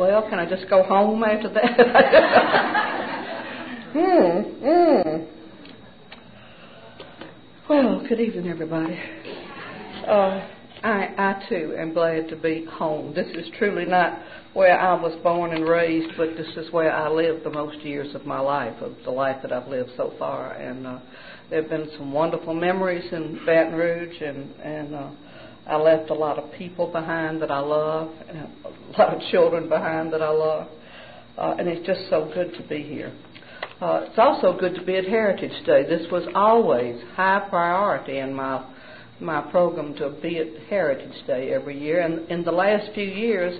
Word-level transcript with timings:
Well, 0.00 0.24
can 0.30 0.38
I 0.38 0.48
just 0.48 0.70
go 0.70 0.82
home 0.82 1.22
after 1.22 1.52
that? 1.52 1.76
hmm, 3.92 4.40
hmm. 4.64 5.24
Well, 7.68 8.00
good 8.08 8.18
evening, 8.18 8.48
everybody. 8.48 8.98
Uh, 10.08 10.48
I, 10.82 11.12
I 11.18 11.44
too 11.50 11.76
am 11.78 11.92
glad 11.92 12.30
to 12.30 12.36
be 12.36 12.64
home. 12.64 13.12
This 13.14 13.26
is 13.34 13.46
truly 13.58 13.84
not 13.84 14.18
where 14.54 14.80
I 14.80 14.94
was 14.94 15.12
born 15.22 15.52
and 15.52 15.68
raised, 15.68 16.16
but 16.16 16.34
this 16.34 16.48
is 16.56 16.72
where 16.72 16.90
I 16.90 17.10
lived 17.10 17.44
the 17.44 17.50
most 17.50 17.80
years 17.80 18.14
of 18.14 18.24
my 18.24 18.40
life, 18.40 18.80
of 18.80 18.94
the 19.04 19.10
life 19.10 19.42
that 19.42 19.52
I've 19.52 19.68
lived 19.68 19.90
so 19.98 20.14
far. 20.18 20.52
And 20.52 20.86
uh, 20.86 20.98
there 21.50 21.60
have 21.60 21.70
been 21.70 21.90
some 21.98 22.10
wonderful 22.10 22.54
memories 22.54 23.04
in 23.12 23.38
Baton 23.44 23.74
Rouge, 23.74 24.18
and 24.22 24.50
and 24.62 24.94
uh, 24.94 25.10
I 25.66 25.76
left 25.76 26.10
a 26.10 26.14
lot 26.14 26.38
of 26.38 26.52
people 26.52 26.90
behind 26.90 27.40
that 27.42 27.50
I 27.50 27.60
love, 27.60 28.10
and 28.28 28.38
a 28.64 28.98
lot 28.98 29.14
of 29.14 29.20
children 29.30 29.68
behind 29.68 30.12
that 30.12 30.22
I 30.22 30.30
love, 30.30 30.68
uh, 31.38 31.54
and 31.58 31.68
it's 31.68 31.86
just 31.86 32.08
so 32.10 32.30
good 32.34 32.54
to 32.54 32.68
be 32.68 32.82
here. 32.82 33.12
Uh, 33.80 34.04
it's 34.06 34.18
also 34.18 34.58
good 34.58 34.74
to 34.74 34.84
be 34.84 34.96
at 34.96 35.04
Heritage 35.04 35.64
Day. 35.64 35.84
This 35.84 36.10
was 36.10 36.26
always 36.34 37.00
high 37.14 37.46
priority 37.48 38.18
in 38.18 38.34
my 38.34 38.64
my 39.20 39.42
program 39.50 39.94
to 39.96 40.10
be 40.22 40.38
at 40.38 40.48
Heritage 40.68 41.26
Day 41.26 41.52
every 41.52 41.78
year. 41.78 42.00
And 42.00 42.30
in 42.30 42.42
the 42.42 42.52
last 42.52 42.92
few 42.94 43.04
years, 43.04 43.58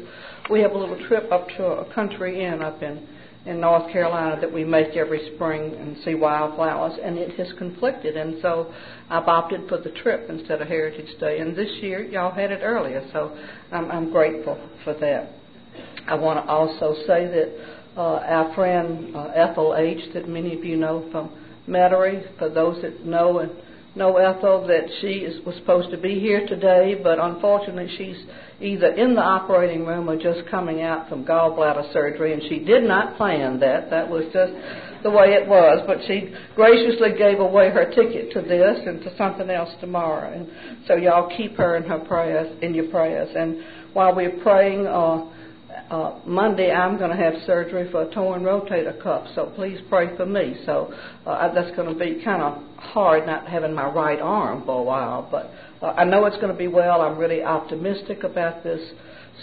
we 0.51 0.61
have 0.61 0.73
a 0.73 0.79
little 0.79 1.07
trip 1.07 1.31
up 1.31 1.49
to 1.57 1.65
a 1.65 1.95
country 1.95 2.43
inn 2.45 2.63
up 2.63 2.83
in 2.83 3.07
in 3.51 3.61
North 3.61 3.91
Carolina 3.93 4.41
that 4.41 4.53
we 4.53 4.65
make 4.65 4.97
every 4.97 5.35
spring 5.35 5.75
and 5.75 5.97
see 6.05 6.15
wildflowers, 6.15 6.99
and 7.03 7.19
it 7.19 7.37
has 7.37 7.53
conflicted. 7.59 8.17
And 8.17 8.37
so 8.41 8.73
I've 9.11 9.27
opted 9.27 9.69
for 9.69 9.79
the 9.79 9.91
trip 9.91 10.31
instead 10.31 10.63
of 10.63 10.69
Heritage 10.69 11.19
Day. 11.19 11.41
And 11.41 11.57
this 11.57 11.71
year, 11.83 12.03
y'all 12.03 12.33
had 12.33 12.53
it 12.53 12.61
earlier, 12.63 13.07
so 13.13 13.37
I'm, 13.73 13.91
I'm 13.91 14.13
grateful 14.13 14.57
for 14.85 14.95
that. 14.95 15.33
I 16.07 16.15
want 16.15 16.45
to 16.45 16.51
also 16.51 16.95
say 17.07 17.27
that 17.27 17.81
uh, 17.97 18.01
our 18.01 18.55
friend 18.55 19.17
uh, 19.17 19.33
Ethel 19.35 19.75
H., 19.77 20.13
that 20.15 20.29
many 20.29 20.57
of 20.57 20.65
you 20.65 20.77
know 20.77 21.09
from 21.11 21.37
Metairie, 21.69 22.39
for 22.39 22.49
those 22.49 22.81
that 22.83 23.05
know 23.05 23.41
and 23.41 23.51
know 23.97 24.17
Ethel, 24.17 24.65
that 24.69 24.87
she 25.01 25.25
is, 25.25 25.45
was 25.45 25.57
supposed 25.57 25.91
to 25.91 25.99
be 25.99 26.21
here 26.21 26.47
today, 26.47 26.99
but 27.03 27.19
unfortunately 27.19 27.93
she's 27.99 28.25
either 28.61 28.89
in 28.89 29.15
the 29.15 29.23
operating 29.23 29.87
room 29.87 30.09
or 30.09 30.17
just 30.17 30.49
coming 30.51 30.83
out 30.83 31.09
from 31.09 31.25
gallbladder 31.25 31.93
surgery, 31.93 32.33
and 32.33 32.43
she 32.49 32.59
did 32.59 32.85
not 32.85 33.17
plan 33.17 33.59
that. 33.61 33.91
That 33.91 34.09
was 34.09 34.25
just 34.33 34.53
the 35.03 35.11
way 35.11 35.29
it 35.29 35.49
was. 35.49 35.83
But 35.87 35.99
she 36.07 36.35
graciously 36.55 37.17
gave 37.17 37.41
away 37.41 37.71
her 37.71 37.91
ticket 37.91 38.33
to 38.33 38.43
this 38.43 38.81
and 38.87 39.01
to 39.03 39.17
something 39.17 39.49
else 39.49 39.71
tomorrow. 39.81 40.33
And 40.33 40.49
so 40.87 40.97
y'all 40.97 41.35
keep 41.37 41.57
her 41.57 41.77
in 41.77 41.85
her 41.85 42.01
prayers, 42.01 42.57
in 42.63 42.75
your 42.75 42.89
prayers. 42.89 43.31
And 43.35 43.63
while 43.95 44.15
we're 44.15 44.39
praying, 44.43 44.87
uh, 44.87 45.31
uh, 45.91 46.21
Monday 46.27 46.71
I'm 46.71 46.99
going 46.99 47.11
to 47.11 47.17
have 47.17 47.35
surgery 47.47 47.91
for 47.91 48.03
a 48.03 48.15
torn 48.15 48.43
rotator 48.43 49.01
cuff, 49.03 49.27
so 49.35 49.53
please 49.57 49.79
pray 49.89 50.17
for 50.17 50.27
me. 50.27 50.55
So 50.67 50.93
uh, 51.27 51.53
that's 51.53 51.75
going 51.77 51.93
to 51.93 51.99
be 51.99 52.23
kind 52.25 52.43
of 52.43 52.63
hard 52.77 53.27
not 53.27 53.49
having 53.49 53.75
my 53.75 53.89
right 53.89 54.21
arm 54.21 54.65
for 54.65 54.81
a 54.81 54.83
while, 54.83 55.29
but 55.31 55.51
uh, 55.83 55.87
I 55.87 56.05
know 56.05 56.27
it's 56.27 56.37
going 56.37 56.53
to 56.53 56.59
be 56.59 56.69
well. 56.69 57.03
I'm 57.03 57.19
really 57.19 57.43
optimistic 57.43 58.23
about 58.23 58.63
this 58.63 58.81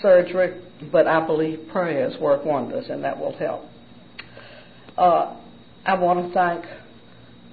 surgery, 0.01 0.61
but 0.91 1.07
I 1.07 1.25
believe 1.25 1.67
prayers 1.71 2.19
work 2.19 2.45
wonders, 2.45 2.85
and 2.89 3.03
that 3.03 3.17
will 3.17 3.35
help. 3.37 3.65
Uh, 4.97 5.35
I 5.85 5.93
want 5.95 6.27
to 6.27 6.33
thank 6.33 6.65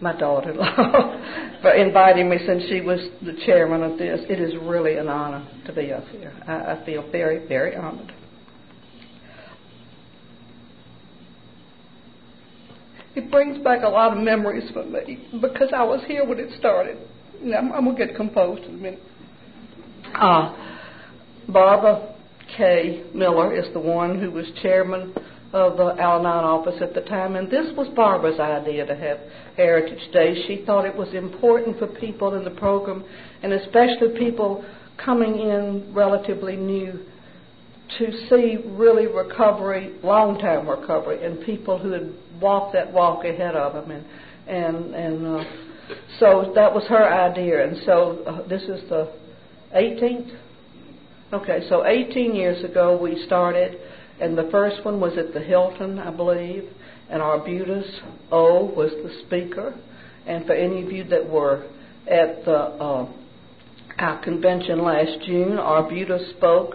my 0.01 0.19
daughter-in-law 0.19 1.59
for 1.63 1.73
inviting 1.73 2.29
me 2.29 2.39
since 2.47 2.65
she 2.69 2.81
was 2.81 3.01
the 3.23 3.35
chairman 3.47 3.83
of 3.83 3.99
this. 3.99 4.21
It 4.29 4.41
is 4.41 4.53
really 4.63 4.97
an 4.97 5.09
honor 5.09 5.47
to 5.67 5.73
be 5.73 5.93
up 5.93 6.07
here. 6.09 6.35
I, 6.47 6.73
I 6.75 6.87
feel 6.87 7.11
very, 7.11 7.47
very 7.47 7.77
honored. 7.77 8.13
It 13.15 13.31
brings 13.31 13.63
back 13.63 13.83
a 13.85 13.89
lot 13.89 14.17
of 14.17 14.23
memories 14.23 14.69
for 14.73 14.85
me 14.85 15.29
because 15.41 15.69
I 15.75 15.85
was 15.85 16.01
here 16.07 16.27
when 16.27 16.41
it 16.41 16.51
started. 16.59 16.99
I'm, 17.43 17.73
I'm 17.73 17.85
going 17.85 17.97
to 17.97 18.07
get 18.07 18.17
composed 18.17 18.65
in 18.65 18.71
a 18.71 18.79
minute. 18.79 19.01
Uh, 20.15 20.55
Barbara 21.49 22.15
K. 22.57 23.05
Miller 23.15 23.55
is 23.55 23.73
the 23.73 23.81
one 23.81 24.21
who 24.21 24.31
was 24.31 24.47
chairman 24.63 25.15
of 25.53 25.77
the 25.77 25.95
Al 26.01 26.21
Anon 26.21 26.45
office 26.45 26.81
at 26.81 26.95
the 26.95 27.01
time, 27.03 27.37
and 27.37 27.49
this 27.49 27.67
was 27.77 27.89
Barbara's 27.95 28.41
idea 28.41 28.85
to 28.87 28.97
have 28.97 29.19
Heritage 29.57 30.13
Day. 30.13 30.35
She 30.47 30.65
thought 30.65 30.85
it 30.85 30.97
was 30.97 31.13
important 31.15 31.79
for 31.79 31.87
people 31.87 32.35
in 32.35 32.45
the 32.45 32.51
program, 32.51 33.05
and 33.43 33.53
especially 33.53 34.19
people 34.19 34.65
coming 34.97 35.35
in 35.39 35.93
relatively 35.95 36.57
new, 36.57 37.05
to 37.99 38.13
see 38.29 38.57
really 38.67 39.07
recovery, 39.07 39.95
long-term 40.03 40.69
recovery, 40.69 41.25
and 41.25 41.45
people 41.45 41.79
who 41.79 41.93
had 41.93 42.13
walked 42.41 42.73
that 42.73 42.93
walk 42.93 43.25
ahead 43.25 43.55
of 43.55 43.75
them, 43.75 43.91
and 43.91 44.05
and 44.49 44.95
and 44.95 45.27
uh, 45.27 45.45
so 46.19 46.53
that 46.55 46.75
was 46.75 46.85
her 46.89 47.05
idea, 47.05 47.67
and 47.67 47.77
so 47.85 48.23
uh, 48.27 48.49
this 48.49 48.63
is 48.63 48.89
the 48.89 49.13
18th. 49.75 50.37
Okay, 51.33 51.67
so 51.69 51.85
18 51.87 52.35
years 52.35 52.65
ago 52.65 52.97
we 53.01 53.25
started, 53.27 53.79
and 54.21 54.39
the 54.39 54.49
first 54.51 54.85
one 54.85 55.01
was 55.01 55.19
at 55.19 55.35
the 55.35 55.41
Hilton, 55.41 55.99
I 55.99 56.11
believe, 56.11 56.65
and 57.11 57.21
Arbutus 57.21 57.87
O 58.31 58.65
was 58.65 58.91
the 58.91 59.23
speaker. 59.27 59.75
And 60.27 60.47
for 60.47 60.55
any 60.55 60.83
of 60.83 60.91
you 60.91 61.05
that 61.05 61.29
were 61.29 61.65
at 62.07 62.45
the 62.45 62.57
uh, 62.57 63.13
our 63.99 64.23
convention 64.25 64.83
last 64.83 65.21
June, 65.25 65.59
Arbutus 65.59 66.31
spoke 66.37 66.75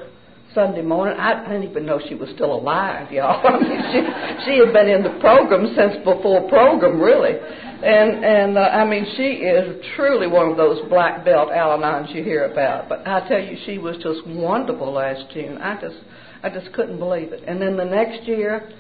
Sunday 0.56 0.82
morning. 0.82 1.20
I 1.20 1.48
didn't 1.48 1.70
even 1.70 1.86
know 1.86 2.00
she 2.08 2.16
was 2.16 2.30
still 2.34 2.54
alive, 2.54 3.12
y'all. 3.12 3.46
I 3.48 3.60
mean, 3.60 3.82
she 3.92 4.00
she 4.46 4.58
had 4.58 4.74
been 4.74 4.90
in 4.90 5.04
the 5.04 5.20
program 5.20 5.74
since 5.76 5.98
before 6.04 6.50
program, 6.50 7.00
really. 7.00 7.34
And 7.34 8.26
and 8.26 8.58
uh, 8.58 8.62
I 8.62 8.86
mean, 8.86 9.06
she 9.16 9.46
is 9.46 9.84
truly 9.96 10.28
one 10.28 10.50
of 10.50 10.58
those 10.58 10.88
black 10.90 11.24
belt 11.24 11.50
Al-Anons 11.52 12.14
you 12.14 12.24
hear 12.24 12.46
about. 12.52 12.90
But 12.90 13.08
I 13.08 13.28
tell 13.28 13.40
you, 13.40 13.58
she 13.66 13.78
was 13.78 13.96
just 13.98 14.26
wonderful 14.26 14.92
last 14.92 15.32
June. 15.34 15.58
I 15.60 15.80
just 15.80 15.98
I 16.44 16.50
just 16.50 16.74
couldn't 16.74 17.00
believe 17.00 17.32
it. 17.32 17.44
And 17.48 17.62
then 17.62 17.78
the 17.78 17.86
next 17.86 18.28
year, 18.28 18.72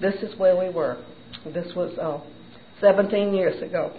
this 0.00 0.14
is 0.22 0.36
where 0.38 0.56
we 0.56 0.72
were. 0.72 0.96
This 1.52 1.72
was 1.76 1.96
uh, 1.98 2.20
17 2.80 3.34
years 3.34 3.62
ago. 3.62 3.92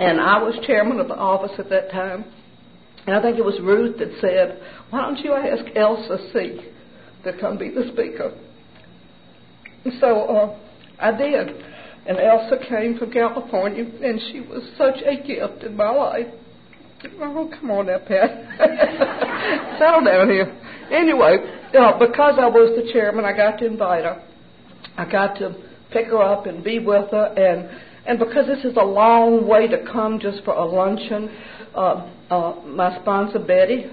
And 0.00 0.18
I 0.18 0.42
was 0.42 0.54
chairman 0.66 0.98
of 0.98 1.08
the 1.08 1.14
office 1.14 1.52
at 1.58 1.68
that 1.68 1.90
time. 1.90 2.24
And 3.06 3.14
I 3.14 3.20
think 3.20 3.38
it 3.38 3.44
was 3.44 3.60
Ruth 3.62 3.98
that 3.98 4.08
said, 4.20 4.58
Why 4.88 5.02
don't 5.02 5.18
you 5.18 5.34
ask 5.34 5.64
Elsa 5.76 6.16
C. 6.32 6.60
to 7.24 7.38
come 7.38 7.58
be 7.58 7.68
the 7.68 7.90
speaker? 7.92 8.32
And 9.84 9.94
so 10.00 10.24
uh, 10.24 10.58
I 10.98 11.16
did. 11.16 11.48
And 12.06 12.18
Elsa 12.18 12.56
came 12.66 12.96
from 12.96 13.12
California, 13.12 13.84
and 13.84 14.20
she 14.32 14.40
was 14.40 14.62
such 14.78 14.96
a 15.04 15.16
gift 15.16 15.64
in 15.64 15.76
my 15.76 15.90
life. 15.90 16.26
Oh, 17.20 17.50
come 17.60 17.70
on 17.70 17.86
now, 17.86 17.98
Pat. 17.98 18.58
Settle 19.78 20.04
down 20.04 20.30
here. 20.30 20.48
Anyway, 20.90 21.36
uh, 21.78 21.98
because 21.98 22.34
I 22.40 22.46
was 22.46 22.72
the 22.74 22.90
chairman, 22.90 23.26
I 23.26 23.36
got 23.36 23.58
to 23.58 23.66
invite 23.66 24.04
her. 24.04 24.22
I 24.96 25.10
got 25.10 25.34
to 25.36 25.54
pick 25.92 26.06
her 26.06 26.22
up 26.22 26.46
and 26.46 26.64
be 26.64 26.78
with 26.78 27.10
her, 27.10 27.34
and 27.36 27.68
and 28.10 28.18
because 28.18 28.44
this 28.48 28.64
is 28.64 28.76
a 28.76 28.84
long 28.84 29.46
way 29.46 29.68
to 29.68 29.84
come 29.92 30.18
just 30.18 30.42
for 30.42 30.52
a 30.52 30.64
luncheon, 30.64 31.30
uh, 31.76 32.10
uh, 32.28 32.60
my 32.66 33.00
sponsor 33.00 33.38
Betty, 33.38 33.86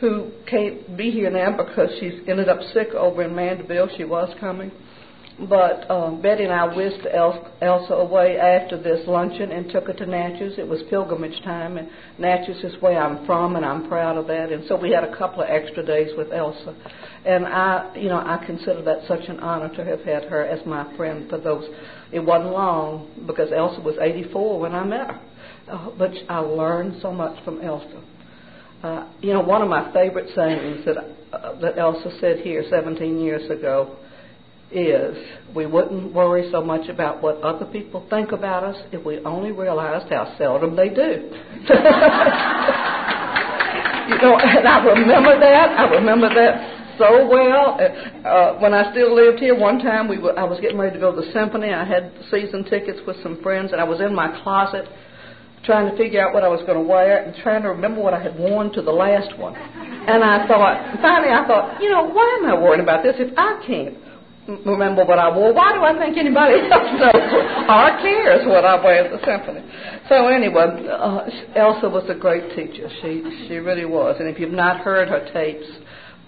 who 0.00 0.30
can't 0.48 0.96
be 0.96 1.10
here 1.10 1.28
now 1.28 1.54
because 1.54 1.90
she's 2.00 2.14
ended 2.26 2.48
up 2.48 2.60
sick 2.72 2.88
over 2.94 3.22
in 3.22 3.34
Mandeville, 3.34 3.90
she 3.94 4.04
was 4.04 4.34
coming. 4.40 4.72
But 5.50 5.84
uh, 5.90 6.12
Betty 6.12 6.44
and 6.44 6.52
I 6.52 6.74
whisked 6.74 7.06
Elsa 7.12 7.92
away 7.92 8.38
after 8.38 8.80
this 8.82 9.06
luncheon 9.06 9.52
and 9.52 9.70
took 9.70 9.86
her 9.88 9.92
to 9.92 10.06
Natchez. 10.06 10.54
It 10.58 10.66
was 10.66 10.80
pilgrimage 10.88 11.42
time, 11.44 11.76
and 11.76 11.90
Natchez 12.18 12.64
is 12.64 12.72
where 12.80 12.98
I'm 12.98 13.26
from, 13.26 13.54
and 13.54 13.66
I'm 13.66 13.86
proud 13.86 14.16
of 14.16 14.26
that. 14.28 14.50
And 14.50 14.64
so 14.66 14.76
we 14.76 14.92
had 14.92 15.04
a 15.04 15.14
couple 15.14 15.42
of 15.42 15.50
extra 15.50 15.84
days 15.84 16.08
with 16.16 16.32
Elsa, 16.32 16.74
and 17.24 17.46
I, 17.46 17.94
you 17.96 18.08
know, 18.08 18.18
I 18.18 18.42
consider 18.44 18.82
that 18.82 19.06
such 19.08 19.28
an 19.28 19.40
honor 19.40 19.74
to 19.74 19.84
have 19.84 20.00
had 20.00 20.24
her 20.24 20.44
as 20.44 20.64
my 20.66 20.96
friend 20.96 21.28
for 21.28 21.38
those 21.38 21.64
it 22.12 22.20
wasn't 22.20 22.52
long 22.52 23.24
because 23.26 23.50
Elsa 23.54 23.80
was 23.80 23.96
84 24.00 24.60
when 24.60 24.74
I 24.74 24.84
met 24.84 25.06
her. 25.08 25.20
Uh, 25.70 25.90
but 25.98 26.12
I 26.28 26.38
learned 26.38 27.00
so 27.02 27.12
much 27.12 27.44
from 27.44 27.60
Elsa. 27.60 28.02
Uh, 28.82 29.08
you 29.20 29.32
know, 29.32 29.40
one 29.40 29.60
of 29.60 29.68
my 29.68 29.92
favorite 29.92 30.30
sayings 30.34 30.84
that 30.86 30.96
uh, 31.32 31.60
that 31.60 31.76
Elsa 31.78 32.16
said 32.20 32.38
here 32.38 32.64
17 32.70 33.20
years 33.20 33.50
ago 33.50 33.96
is, 34.70 35.16
"We 35.54 35.66
wouldn't 35.66 36.14
worry 36.14 36.48
so 36.50 36.62
much 36.62 36.88
about 36.88 37.20
what 37.20 37.42
other 37.42 37.66
people 37.66 38.06
think 38.08 38.32
about 38.32 38.64
us 38.64 38.76
if 38.92 39.04
we 39.04 39.18
only 39.24 39.52
realized 39.52 40.10
how 40.10 40.34
seldom 40.38 40.76
they 40.76 40.88
do." 40.88 40.94
you 44.08 44.16
know, 44.22 44.38
and 44.38 44.66
I 44.66 44.84
remember 44.86 45.38
that. 45.40 45.78
I 45.78 45.90
remember 45.90 46.28
that 46.34 46.77
so 46.98 47.26
well. 47.26 47.78
Uh, 47.78 48.28
uh, 48.28 48.58
when 48.58 48.74
I 48.74 48.90
still 48.92 49.14
lived 49.14 49.38
here, 49.38 49.58
one 49.58 49.78
time 49.78 50.08
we 50.08 50.18
were, 50.18 50.38
I 50.38 50.44
was 50.44 50.60
getting 50.60 50.78
ready 50.78 50.94
to 50.94 51.00
go 51.00 51.14
to 51.14 51.20
the 51.20 51.32
symphony. 51.32 51.72
I 51.72 51.84
had 51.84 52.12
season 52.30 52.64
tickets 52.64 53.00
with 53.06 53.16
some 53.22 53.40
friends, 53.42 53.72
and 53.72 53.80
I 53.80 53.84
was 53.84 54.00
in 54.00 54.14
my 54.14 54.28
closet 54.42 54.86
trying 55.64 55.90
to 55.90 55.96
figure 55.96 56.20
out 56.20 56.34
what 56.34 56.44
I 56.44 56.48
was 56.48 56.60
going 56.66 56.78
to 56.78 56.86
wear 56.86 57.24
and 57.24 57.34
trying 57.42 57.62
to 57.62 57.70
remember 57.70 58.00
what 58.00 58.14
I 58.14 58.22
had 58.22 58.38
worn 58.38 58.72
to 58.72 58.82
the 58.82 58.92
last 58.92 59.36
one. 59.38 59.54
And 59.54 60.24
I 60.24 60.46
thought, 60.46 60.98
finally, 61.02 61.32
I 61.32 61.46
thought, 61.46 61.82
you 61.82 61.90
know, 61.90 62.08
why 62.08 62.38
am 62.40 62.46
I 62.46 62.54
worrying 62.54 62.82
about 62.82 63.02
this 63.02 63.16
if 63.18 63.36
I 63.36 63.60
can't 63.66 63.98
remember 64.64 65.04
what 65.04 65.18
I 65.18 65.28
wore? 65.28 65.52
Why 65.52 65.74
do 65.74 65.84
I 65.84 65.92
think 65.98 66.16
anybody 66.16 66.56
else 66.72 66.88
knows 66.96 67.28
or 67.68 67.88
cares 68.00 68.46
what 68.46 68.64
I 68.64 68.82
wear 68.82 69.04
at 69.04 69.10
the 69.12 69.20
symphony? 69.26 69.60
So 70.08 70.28
anyway, 70.28 70.88
uh, 70.88 71.28
Elsa 71.54 71.88
was 71.88 72.08
a 72.08 72.14
great 72.14 72.56
teacher. 72.56 72.88
She 73.02 73.46
she 73.46 73.56
really 73.60 73.84
was. 73.84 74.16
And 74.20 74.28
if 74.28 74.40
you've 74.40 74.56
not 74.56 74.80
heard 74.80 75.08
her 75.08 75.28
tapes, 75.34 75.68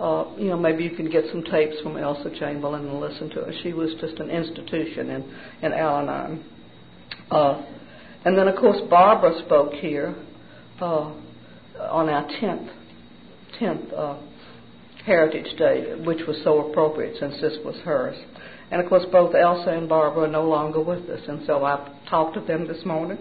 uh, 0.01 0.25
you 0.39 0.49
know, 0.49 0.57
maybe 0.57 0.83
you 0.83 0.91
can 0.91 1.11
get 1.11 1.25
some 1.31 1.43
tapes 1.45 1.79
from 1.83 1.97
Elsa 1.97 2.31
Chamberlain 2.39 2.89
and 2.89 3.01
listen 3.01 3.29
to 3.31 3.37
her. 3.37 3.53
She 3.63 3.73
was 3.73 3.91
just 4.01 4.19
an 4.19 4.31
institution 4.31 5.11
in 5.11 5.37
in 5.63 5.73
Al-Anon. 5.73 6.45
Uh, 7.31 7.63
and 8.25 8.37
then, 8.37 8.49
of 8.49 8.57
course, 8.57 8.79
Barbara 8.89 9.41
spoke 9.47 9.73
here 9.75 10.15
uh, 10.81 11.13
on 11.79 12.09
our 12.09 12.25
10th, 12.25 12.71
10th 13.61 13.95
uh, 13.95 14.19
Heritage 15.05 15.57
Day, 15.59 15.95
which 16.05 16.27
was 16.27 16.41
so 16.45 16.71
appropriate 16.71 17.17
since 17.19 17.41
this 17.41 17.57
was 17.65 17.77
hers. 17.85 18.17
And 18.71 18.81
of 18.81 18.89
course, 18.89 19.05
both 19.11 19.35
Elsa 19.35 19.71
and 19.71 19.89
Barbara 19.89 20.25
are 20.25 20.29
no 20.29 20.49
longer 20.49 20.81
with 20.81 21.09
us, 21.09 21.21
and 21.27 21.43
so 21.47 21.65
I 21.65 21.93
talked 22.09 22.35
to 22.35 22.41
them 22.41 22.69
this 22.69 22.85
morning, 22.85 23.19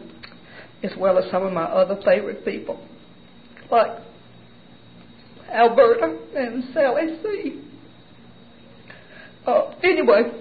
as 0.83 0.91
well 0.97 1.17
as 1.17 1.29
some 1.31 1.43
of 1.43 1.53
my 1.53 1.63
other 1.63 1.99
favorite 2.05 2.45
people, 2.45 2.79
like 3.71 3.89
Alberta 5.53 6.17
and 6.35 6.63
Sally 6.73 7.19
C. 7.23 7.61
Uh, 9.45 9.73
anyway, 9.83 10.31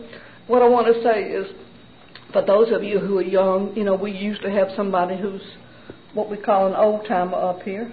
what 0.46 0.62
I 0.62 0.68
want 0.68 0.86
to 0.94 1.02
say 1.02 1.22
is 1.22 1.46
for 2.32 2.44
those 2.44 2.72
of 2.72 2.82
you 2.82 2.98
who 2.98 3.18
are 3.18 3.22
young, 3.22 3.74
you 3.74 3.84
know, 3.84 3.94
we 3.94 4.12
usually 4.12 4.52
have 4.52 4.68
somebody 4.76 5.16
who's 5.18 5.42
what 6.14 6.30
we 6.30 6.36
call 6.36 6.66
an 6.66 6.74
old 6.74 7.06
timer 7.06 7.36
up 7.36 7.62
here. 7.62 7.92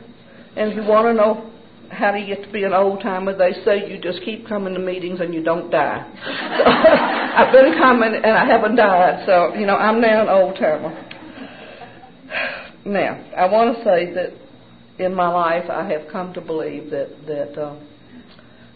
And 0.56 0.72
if 0.72 0.76
you 0.76 0.84
want 0.84 1.08
to 1.08 1.14
know 1.14 1.52
how 1.92 2.16
you 2.16 2.26
get 2.26 2.44
to 2.46 2.52
be 2.52 2.64
an 2.64 2.74
old 2.74 3.02
timer, 3.02 3.38
they 3.38 3.54
say 3.64 3.90
you 3.90 4.02
just 4.02 4.24
keep 4.24 4.48
coming 4.48 4.74
to 4.74 4.80
meetings 4.80 5.20
and 5.22 5.34
you 5.34 5.44
don't 5.44 5.70
die. 5.70 6.06
So, 6.26 6.32
I've 6.66 7.52
been 7.52 7.78
coming 7.78 8.16
and 8.16 8.38
I 8.38 8.46
haven't 8.46 8.76
died, 8.76 9.24
so 9.26 9.54
you 9.56 9.66
know 9.66 9.76
I'm 9.76 10.02
now 10.02 10.24
an 10.24 10.30
old 10.30 10.56
timer. 10.56 11.12
Now 12.86 13.24
I 13.38 13.46
want 13.46 13.78
to 13.78 13.84
say 13.84 14.14
that 14.14 14.34
in 15.00 15.14
my 15.14 15.28
life 15.28 15.70
I 15.70 15.90
have 15.92 16.12
come 16.12 16.34
to 16.34 16.42
believe 16.42 16.90
that 16.92 17.10
that 17.28 17.62
uh, 17.62 17.76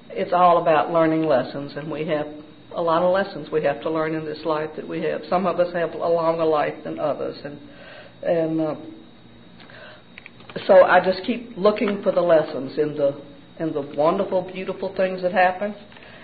it's 0.10 0.34
all 0.34 0.62
about 0.62 0.92
learning 0.92 1.24
lessons, 1.24 1.74
and 1.76 1.90
we 1.92 2.06
have 2.08 2.28
a 2.76 2.82
lot 2.82 3.02
of 3.04 3.12
lessons 3.12 3.50
we 3.52 3.64
have 3.64 3.82
to 3.82 3.90
learn 3.90 4.16
in 4.16 4.26
this 4.26 4.44
life 4.46 4.70
that 4.76 4.88
we 4.88 5.02
have. 5.04 5.22
Some 5.30 5.46
of 5.46 5.60
us 5.60 5.74
have 5.74 5.94
a 5.94 5.98
longer 5.98 6.46
life 6.46 6.76
than 6.84 7.00
others, 7.00 7.38
and 7.44 7.60
and 8.24 8.62
uh, 8.62 8.76
so 10.68 10.84
I 10.84 11.04
just 11.04 11.24
keep 11.26 11.54
looking 11.56 12.02
for 12.04 12.12
the 12.12 12.22
lessons 12.22 12.78
in 12.78 12.96
the 12.96 13.22
in 13.60 13.74
the 13.74 13.82
wonderful, 13.96 14.50
beautiful 14.54 14.96
things 14.96 15.22
that 15.22 15.34
happen, 15.34 15.76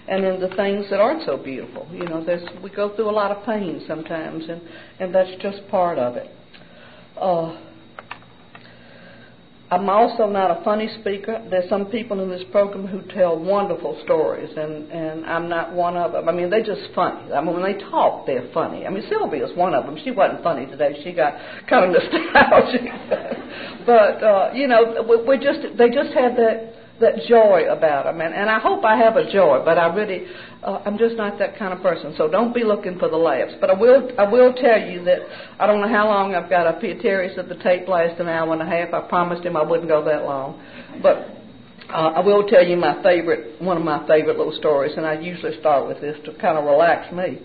and 0.07 0.23
in 0.23 0.39
the 0.39 0.47
things 0.55 0.85
that 0.89 0.99
aren't 0.99 1.25
so 1.25 1.37
beautiful. 1.37 1.87
You 1.91 2.05
know, 2.05 2.23
there's 2.23 2.43
we 2.63 2.69
go 2.69 2.95
through 2.95 3.09
a 3.09 3.11
lot 3.11 3.31
of 3.31 3.45
pain 3.45 3.83
sometimes, 3.87 4.45
and 4.49 4.61
and 4.99 5.13
that's 5.13 5.41
just 5.41 5.67
part 5.69 5.97
of 5.97 6.15
it. 6.15 6.29
Uh, 7.17 7.64
I'm 9.75 9.89
also 9.89 10.25
not 10.25 10.51
a 10.51 10.63
funny 10.63 10.89
speaker. 11.01 11.45
There's 11.49 11.69
some 11.69 11.87
people 11.87 12.21
in 12.21 12.29
this 12.29 12.43
program 12.49 12.87
who 12.87 13.01
tell 13.13 13.37
wonderful 13.37 13.99
stories, 14.05 14.49
and 14.55 14.89
and 14.89 15.25
I'm 15.25 15.49
not 15.49 15.73
one 15.73 15.97
of 15.97 16.13
them. 16.13 16.29
I 16.29 16.31
mean, 16.31 16.49
they're 16.49 16.63
just 16.63 16.93
funny. 16.95 17.33
I 17.33 17.41
mean, 17.41 17.53
when 17.53 17.63
they 17.63 17.77
talk, 17.91 18.25
they're 18.25 18.49
funny. 18.53 18.87
I 18.87 18.89
mean, 18.89 19.03
Sylvia's 19.09 19.51
one 19.57 19.73
of 19.73 19.85
them. 19.85 19.97
She 20.01 20.11
wasn't 20.11 20.43
funny 20.43 20.65
today. 20.65 21.01
She 21.03 21.11
got 21.11 21.33
kind 21.69 21.93
of 21.93 22.01
nostalgic, 22.13 22.87
but 23.85 24.23
uh, 24.23 24.51
you 24.53 24.69
know, 24.69 25.05
we, 25.09 25.27
we 25.27 25.43
just 25.43 25.59
they 25.77 25.89
just 25.89 26.13
have 26.13 26.37
that 26.37 26.84
that 26.99 27.15
joy 27.27 27.65
about 27.69 28.05
them, 28.05 28.21
and, 28.21 28.33
and 28.33 28.49
I 28.49 28.59
hope 28.59 28.85
I 28.85 28.95
have 28.97 29.17
a 29.17 29.31
joy, 29.31 29.61
but 29.65 29.77
I 29.77 29.93
really, 29.93 30.25
uh, 30.63 30.81
I'm 30.85 30.97
just 30.97 31.15
not 31.15 31.37
that 31.39 31.57
kind 31.59 31.73
of 31.73 31.81
person. 31.81 32.13
So 32.17 32.29
don't 32.29 32.53
be 32.53 32.63
looking 32.63 32.97
for 32.97 33.09
the 33.09 33.17
laughs. 33.17 33.53
But 33.59 33.69
I 33.69 33.73
will, 33.73 34.09
I 34.17 34.31
will 34.31 34.53
tell 34.53 34.79
you 34.79 35.03
that 35.03 35.19
I 35.59 35.67
don't 35.67 35.81
know 35.81 35.89
how 35.89 36.07
long 36.07 36.35
I've 36.35 36.49
got 36.49 36.67
up 36.67 36.81
here. 36.81 36.97
Terry 37.01 37.31
said 37.35 37.49
the 37.49 37.61
tape 37.61 37.87
lasts 37.87 38.19
an 38.19 38.29
hour 38.29 38.53
and 38.53 38.61
a 38.61 38.65
half. 38.65 38.93
I 38.93 39.01
promised 39.09 39.43
him 39.43 39.57
I 39.57 39.63
wouldn't 39.63 39.89
go 39.89 40.05
that 40.05 40.23
long, 40.23 40.61
but 41.01 41.17
uh, 41.89 42.13
I 42.15 42.19
will 42.21 42.47
tell 42.47 42.65
you 42.65 42.77
my 42.77 43.03
favorite, 43.03 43.61
one 43.61 43.77
of 43.77 43.83
my 43.83 44.07
favorite 44.07 44.37
little 44.37 44.55
stories, 44.57 44.93
and 44.95 45.05
I 45.05 45.19
usually 45.19 45.59
start 45.59 45.87
with 45.87 45.99
this 45.99 46.17
to 46.25 46.33
kind 46.39 46.57
of 46.57 46.63
relax 46.63 47.11
me. 47.13 47.39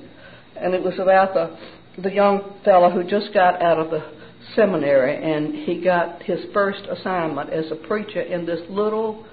And 0.56 0.74
it 0.74 0.82
was 0.82 0.94
about 0.98 1.34
the 1.34 1.56
the 2.02 2.12
young 2.12 2.60
fellow 2.64 2.90
who 2.90 3.02
just 3.02 3.34
got 3.34 3.60
out 3.60 3.78
of 3.78 3.90
the 3.90 4.12
seminary, 4.54 5.16
and 5.16 5.54
he 5.54 5.82
got 5.82 6.22
his 6.22 6.40
first 6.52 6.82
assignment 6.90 7.50
as 7.50 7.70
a 7.70 7.74
preacher 7.74 8.20
in 8.20 8.46
this 8.46 8.60
little 8.68 9.26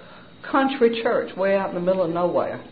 country 0.51 1.01
church 1.01 1.35
way 1.35 1.55
out 1.55 1.69
in 1.69 1.75
the 1.75 1.81
middle 1.81 2.03
of 2.03 2.11
nowhere. 2.11 2.63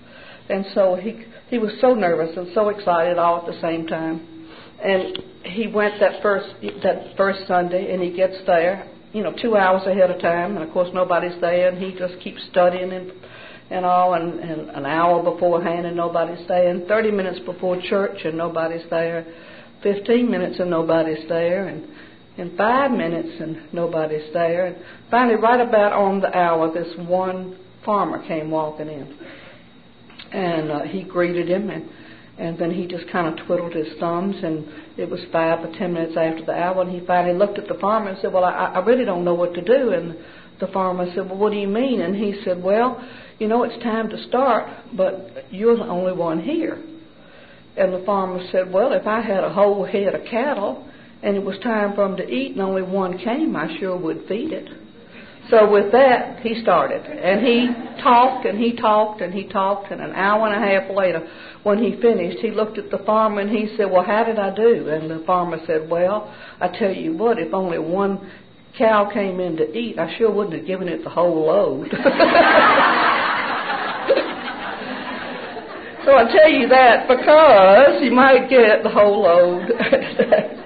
And 0.49 0.65
so 0.73 0.95
he 0.95 1.25
he 1.49 1.57
was 1.57 1.71
so 1.81 1.93
nervous 1.93 2.35
and 2.37 2.49
so 2.53 2.69
excited 2.69 3.17
all 3.17 3.39
at 3.39 3.45
the 3.45 3.59
same 3.61 3.87
time. 3.87 4.49
And 4.83 5.17
he 5.43 5.67
went 5.67 5.99
that 5.99 6.21
first 6.21 6.47
that 6.83 7.15
first 7.17 7.47
Sunday 7.47 7.93
and 7.93 8.01
he 8.01 8.11
gets 8.15 8.35
there, 8.45 8.89
you 9.13 9.23
know, 9.23 9.33
two 9.41 9.55
hours 9.55 9.87
ahead 9.87 10.11
of 10.11 10.21
time 10.21 10.55
and 10.55 10.63
of 10.63 10.71
course 10.71 10.89
nobody's 10.93 11.39
there 11.41 11.69
and 11.69 11.77
he 11.77 11.97
just 11.97 12.21
keeps 12.23 12.41
studying 12.51 12.91
and 12.91 13.11
and 13.71 13.83
all 13.83 14.13
and, 14.13 14.39
and 14.39 14.69
an 14.69 14.85
hour 14.85 15.23
beforehand 15.23 15.87
and 15.87 15.95
nobody's 15.97 16.47
there 16.47 16.69
and 16.69 16.87
thirty 16.87 17.11
minutes 17.11 17.39
before 17.45 17.81
church 17.89 18.19
and 18.23 18.37
nobody's 18.37 18.87
there, 18.89 19.25
fifteen 19.81 20.29
minutes 20.29 20.59
and 20.59 20.69
nobody's 20.69 21.27
there 21.27 21.67
and 21.67 21.87
in 22.37 22.55
five 22.57 22.91
minutes 22.91 23.29
and 23.39 23.73
nobody's 23.73 24.31
there. 24.33 24.67
And 24.67 24.77
finally, 25.09 25.35
right 25.35 25.61
about 25.61 25.93
on 25.93 26.19
the 26.19 26.35
hour, 26.37 26.71
this 26.73 26.93
one 27.07 27.57
farmer 27.85 28.25
came 28.27 28.51
walking 28.51 28.87
in. 28.87 29.17
And 30.31 30.71
uh, 30.71 30.81
he 30.81 31.03
greeted 31.03 31.47
him, 31.47 31.69
and, 31.69 31.89
and 32.37 32.59
then 32.59 32.71
he 32.71 32.87
just 32.87 33.09
kind 33.11 33.27
of 33.27 33.45
twiddled 33.45 33.73
his 33.73 33.97
thumbs. 33.99 34.35
And 34.43 34.67
it 34.97 35.09
was 35.09 35.21
five 35.31 35.63
or 35.63 35.71
ten 35.77 35.93
minutes 35.93 36.17
after 36.17 36.43
the 36.45 36.51
hour, 36.51 36.81
and 36.81 36.91
he 36.91 37.05
finally 37.05 37.37
looked 37.37 37.57
at 37.57 37.67
the 37.67 37.75
farmer 37.75 38.09
and 38.09 38.19
said, 38.21 38.33
Well, 38.33 38.43
I, 38.43 38.73
I 38.75 38.79
really 38.79 39.05
don't 39.05 39.23
know 39.23 39.35
what 39.35 39.53
to 39.53 39.61
do. 39.61 39.91
And 39.91 40.17
the 40.59 40.67
farmer 40.67 41.05
said, 41.13 41.29
Well, 41.29 41.37
what 41.37 41.51
do 41.51 41.57
you 41.57 41.67
mean? 41.67 42.01
And 42.01 42.15
he 42.15 42.41
said, 42.43 42.61
Well, 42.61 43.01
you 43.39 43.47
know, 43.47 43.63
it's 43.63 43.81
time 43.83 44.09
to 44.09 44.23
start, 44.27 44.67
but 44.95 45.45
you're 45.51 45.77
the 45.77 45.83
only 45.83 46.13
one 46.13 46.41
here. 46.41 46.83
And 47.77 47.93
the 47.93 48.03
farmer 48.05 48.41
said, 48.51 48.71
Well, 48.71 48.93
if 48.93 49.05
I 49.05 49.21
had 49.21 49.43
a 49.43 49.53
whole 49.53 49.85
head 49.85 50.15
of 50.15 50.25
cattle, 50.29 50.89
and 51.21 51.35
it 51.35 51.43
was 51.43 51.57
time 51.59 51.95
for 51.95 52.07
them 52.07 52.17
to 52.17 52.27
eat 52.29 52.51
and 52.51 52.61
only 52.61 52.83
one 52.83 53.17
came, 53.17 53.55
I 53.55 53.77
sure 53.79 53.97
would 53.97 54.27
feed 54.27 54.51
it. 54.51 54.69
So 55.49 55.69
with 55.69 55.91
that, 55.91 56.39
he 56.39 56.61
started. 56.61 57.05
And 57.05 57.45
he 57.45 57.67
talked 58.01 58.45
and 58.45 58.57
he 58.57 58.75
talked 58.75 59.21
and 59.21 59.33
he 59.33 59.47
talked. 59.47 59.91
And 59.91 60.01
an 60.01 60.13
hour 60.13 60.47
and 60.47 60.63
a 60.63 60.67
half 60.67 60.89
later, 60.95 61.27
when 61.63 61.77
he 61.77 62.01
finished, 62.01 62.39
he 62.39 62.51
looked 62.51 62.77
at 62.77 62.89
the 62.89 62.99
farmer 62.99 63.41
and 63.41 63.49
he 63.49 63.75
said, 63.77 63.91
Well, 63.91 64.03
how 64.03 64.23
did 64.23 64.39
I 64.39 64.55
do? 64.55 64.89
And 64.89 65.09
the 65.09 65.23
farmer 65.25 65.59
said, 65.67 65.89
Well, 65.89 66.33
I 66.59 66.67
tell 66.67 66.91
you 66.91 67.15
what, 67.15 67.37
if 67.37 67.53
only 67.53 67.77
one 67.79 68.31
cow 68.77 69.09
came 69.13 69.39
in 69.39 69.55
to 69.57 69.71
eat, 69.77 69.99
I 69.99 70.17
sure 70.17 70.31
wouldn't 70.31 70.55
have 70.55 70.65
given 70.65 70.87
it 70.87 71.03
the 71.03 71.09
whole 71.09 71.45
load. 71.45 71.89
so 71.91 71.97
I 76.17 76.25
tell 76.31 76.49
you 76.49 76.67
that 76.69 77.07
because 77.07 78.01
you 78.01 78.11
might 78.11 78.49
get 78.49 78.83
the 78.83 78.89
whole 78.89 79.21
load. 79.21 79.69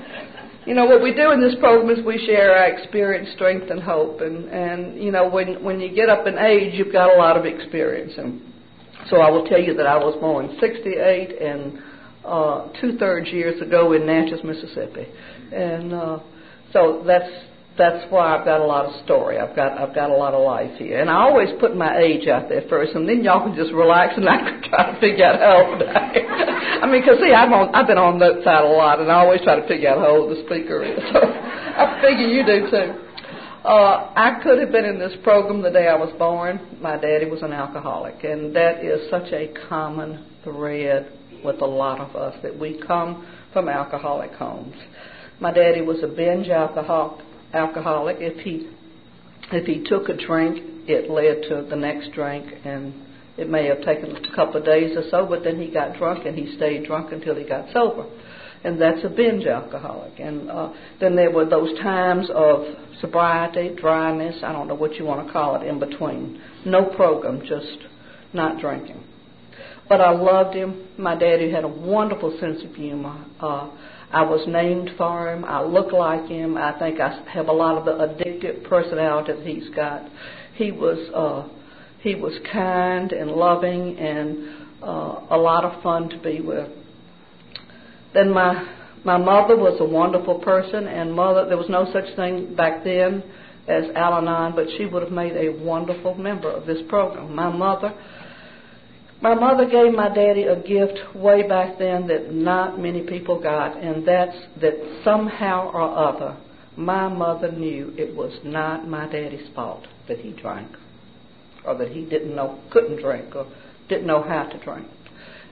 you 0.69 0.75
know 0.75 0.85
what 0.85 1.01
we 1.01 1.15
do 1.15 1.31
in 1.31 1.41
this 1.41 1.55
program 1.59 1.89
is 1.89 2.05
we 2.05 2.23
share 2.27 2.55
our 2.55 2.67
experience, 2.67 3.29
strength, 3.33 3.71
and 3.71 3.81
hope. 3.81 4.21
And 4.21 4.47
and 4.49 5.03
you 5.03 5.11
know 5.11 5.27
when 5.27 5.63
when 5.63 5.79
you 5.79 5.93
get 5.93 6.09
up 6.09 6.27
in 6.27 6.37
age, 6.37 6.75
you've 6.75 6.93
got 6.93 7.11
a 7.11 7.17
lot 7.17 7.35
of 7.35 7.45
experience. 7.45 8.13
And 8.15 8.39
so 9.09 9.17
I 9.17 9.31
will 9.31 9.45
tell 9.45 9.59
you 9.59 9.73
that 9.73 9.87
I 9.87 9.97
was 9.97 10.15
born 10.19 10.55
68 10.61 11.41
and 11.41 11.79
uh, 12.23 12.69
two 12.79 12.99
thirds 12.99 13.29
years 13.29 13.59
ago 13.59 13.93
in 13.93 14.05
Natchez, 14.05 14.41
Mississippi, 14.43 15.07
and 15.51 15.91
uh, 15.91 16.19
so 16.71 17.03
that's 17.03 17.31
that's 17.79 18.03
why 18.11 18.35
I've 18.35 18.43
got 18.43 18.59
a 18.59 18.65
lot 18.65 18.85
of 18.85 19.03
story. 19.05 19.39
I've 19.39 19.55
got 19.55 19.79
I've 19.79 19.95
got 19.95 20.11
a 20.11 20.13
lot 20.13 20.33
of 20.35 20.43
life 20.43 20.77
here, 20.77 20.99
and 20.99 21.09
I 21.09 21.15
always 21.15 21.47
put 21.61 21.77
my 21.77 21.97
age 21.97 22.27
out 22.27 22.49
there 22.49 22.63
first, 22.69 22.93
and 22.93 23.07
then 23.07 23.23
y'all 23.23 23.41
can 23.47 23.55
just 23.55 23.71
relax 23.71 24.13
and 24.17 24.27
I 24.29 24.37
can 24.37 24.61
try 24.69 24.91
to 24.91 24.99
figure 24.99 25.25
out 25.25 25.39
how 25.39 25.63
old 25.63 25.81
I. 25.81 26.83
I 26.83 26.91
mean, 26.91 27.01
because 27.01 27.17
see, 27.23 27.31
I'm 27.31 27.53
on 27.53 27.73
I've 27.73 27.87
been 27.87 27.97
on 27.97 28.19
that 28.19 28.43
side 28.43 28.65
a 28.65 28.67
lot, 28.67 28.99
and 28.99 29.09
I 29.09 29.23
always 29.23 29.39
try 29.41 29.55
to 29.55 29.65
figure 29.65 29.89
out 29.89 29.99
how 29.99 30.11
old 30.11 30.29
the 30.29 30.43
speaker 30.45 30.83
is. 30.83 30.99
So 31.09 31.23
I 31.23 32.01
figure 32.01 32.27
you 32.27 32.45
do 32.45 32.69
too. 32.69 33.09
Uh, 33.63 34.11
I 34.15 34.39
could 34.43 34.59
have 34.59 34.71
been 34.71 34.83
in 34.83 34.99
this 34.99 35.13
program 35.23 35.61
the 35.61 35.69
day 35.69 35.87
I 35.87 35.95
was 35.95 36.13
born. 36.19 36.77
My 36.81 36.97
daddy 36.97 37.25
was 37.25 37.41
an 37.41 37.53
alcoholic, 37.53 38.23
and 38.25 38.53
that 38.55 38.83
is 38.83 39.09
such 39.09 39.31
a 39.31 39.53
common 39.69 40.25
thread 40.43 41.11
with 41.43 41.61
a 41.61 41.65
lot 41.65 42.01
of 42.01 42.15
us 42.17 42.35
that 42.43 42.57
we 42.57 42.81
come 42.85 43.25
from 43.53 43.69
alcoholic 43.69 44.33
homes. 44.33 44.75
My 45.39 45.53
daddy 45.53 45.81
was 45.81 46.03
a 46.03 46.07
binge 46.07 46.49
alcoholic 46.49 47.28
alcoholic. 47.53 48.17
If 48.19 48.43
he 48.43 48.69
if 49.51 49.65
he 49.65 49.83
took 49.83 50.09
a 50.09 50.15
drink, 50.15 50.87
it 50.87 51.09
led 51.09 51.49
to 51.49 51.67
the 51.69 51.75
next 51.75 52.11
drink, 52.11 52.45
and 52.63 52.93
it 53.37 53.49
may 53.49 53.65
have 53.65 53.81
taken 53.81 54.15
a 54.15 54.35
couple 54.35 54.57
of 54.57 54.65
days 54.65 54.95
or 54.95 55.03
so. 55.09 55.25
But 55.25 55.43
then 55.43 55.59
he 55.59 55.71
got 55.71 55.97
drunk, 55.97 56.25
and 56.25 56.37
he 56.37 56.55
stayed 56.55 56.85
drunk 56.85 57.11
until 57.11 57.35
he 57.35 57.43
got 57.43 57.71
sober. 57.73 58.07
and 58.63 58.79
that's 58.79 59.03
a 59.03 59.09
binge 59.09 59.45
alcoholic. 59.45 60.19
And 60.19 60.49
uh, 60.49 60.73
then 60.99 61.15
there 61.15 61.31
were 61.31 61.45
those 61.45 61.77
times 61.79 62.29
of 62.33 62.65
sobriety, 62.99 63.75
dryness, 63.79 64.41
I 64.43 64.51
don't 64.51 64.67
know 64.67 64.75
what 64.75 64.95
you 64.95 65.05
want 65.05 65.25
to 65.25 65.31
call 65.31 65.61
it, 65.61 65.65
in 65.65 65.79
between. 65.79 66.41
No 66.65 66.85
program, 66.85 67.41
just 67.41 67.77
not 68.33 68.59
drinking. 68.59 69.03
But 69.87 70.01
I 70.01 70.11
loved 70.11 70.55
him. 70.55 70.87
My 70.97 71.17
daddy 71.17 71.51
had 71.51 71.63
a 71.63 71.67
wonderful 71.67 72.37
sense 72.39 72.61
of 72.63 72.75
humor. 72.75 73.25
Uh, 73.39 73.71
I 74.11 74.23
was 74.23 74.47
named 74.47 74.91
for 74.97 75.31
him. 75.31 75.45
I 75.45 75.61
look 75.61 75.91
like 75.91 76.27
him. 76.27 76.57
I 76.57 76.77
think 76.79 76.99
I 76.99 77.23
have 77.31 77.47
a 77.47 77.51
lot 77.53 77.77
of 77.77 77.85
the 77.85 77.91
addictive 77.91 78.67
personality 78.67 79.33
that 79.33 79.45
he's 79.45 79.69
got. 79.75 80.09
He 80.55 80.71
was 80.71 80.97
uh, 81.13 81.47
he 82.01 82.15
was 82.15 82.33
kind 82.51 83.11
and 83.11 83.31
loving 83.31 83.97
and 83.99 84.67
uh, 84.81 85.25
a 85.29 85.37
lot 85.37 85.63
of 85.63 85.83
fun 85.83 86.09
to 86.09 86.17
be 86.17 86.41
with. 86.41 86.69
Then 88.13 88.33
my 88.33 88.75
my 89.05 89.17
mother 89.17 89.55
was 89.55 89.77
a 89.79 89.85
wonderful 89.85 90.39
person, 90.39 90.87
and 90.87 91.13
mother 91.13 91.45
there 91.47 91.57
was 91.57 91.69
no 91.69 91.85
such 91.93 92.15
thing 92.15 92.55
back 92.55 92.83
then 92.83 93.23
as 93.67 93.83
Al-Anon, 93.95 94.55
but 94.55 94.65
she 94.77 94.85
would 94.85 95.03
have 95.03 95.11
made 95.11 95.33
a 95.33 95.49
wonderful 95.49 96.15
member 96.15 96.51
of 96.51 96.65
this 96.65 96.79
program. 96.89 97.35
My 97.35 97.49
mother. 97.49 97.93
My 99.21 99.35
mother 99.35 99.65
gave 99.65 99.93
my 99.93 100.13
daddy 100.13 100.43
a 100.43 100.55
gift 100.55 101.15
way 101.15 101.47
back 101.47 101.77
then 101.77 102.07
that 102.07 102.33
not 102.33 102.79
many 102.79 103.05
people 103.05 103.41
got, 103.41 103.77
and 103.77 104.07
that's 104.07 104.37
that 104.61 105.01
somehow 105.03 105.71
or 105.71 105.81
other 105.81 106.37
my 106.77 107.09
mother 107.09 107.51
knew 107.51 107.93
it 107.97 108.15
was 108.15 108.39
not 108.45 108.87
my 108.87 109.05
daddy's 109.11 109.49
fault 109.53 109.85
that 110.07 110.19
he 110.19 110.31
drank, 110.31 110.71
or 111.65 111.77
that 111.77 111.89
he 111.89 112.05
didn't 112.05 112.33
know, 112.33 112.57
couldn't 112.71 113.01
drink, 113.01 113.35
or 113.35 113.51
didn't 113.89 114.07
know 114.07 114.23
how 114.23 114.43
to 114.43 114.57
drink. 114.63 114.87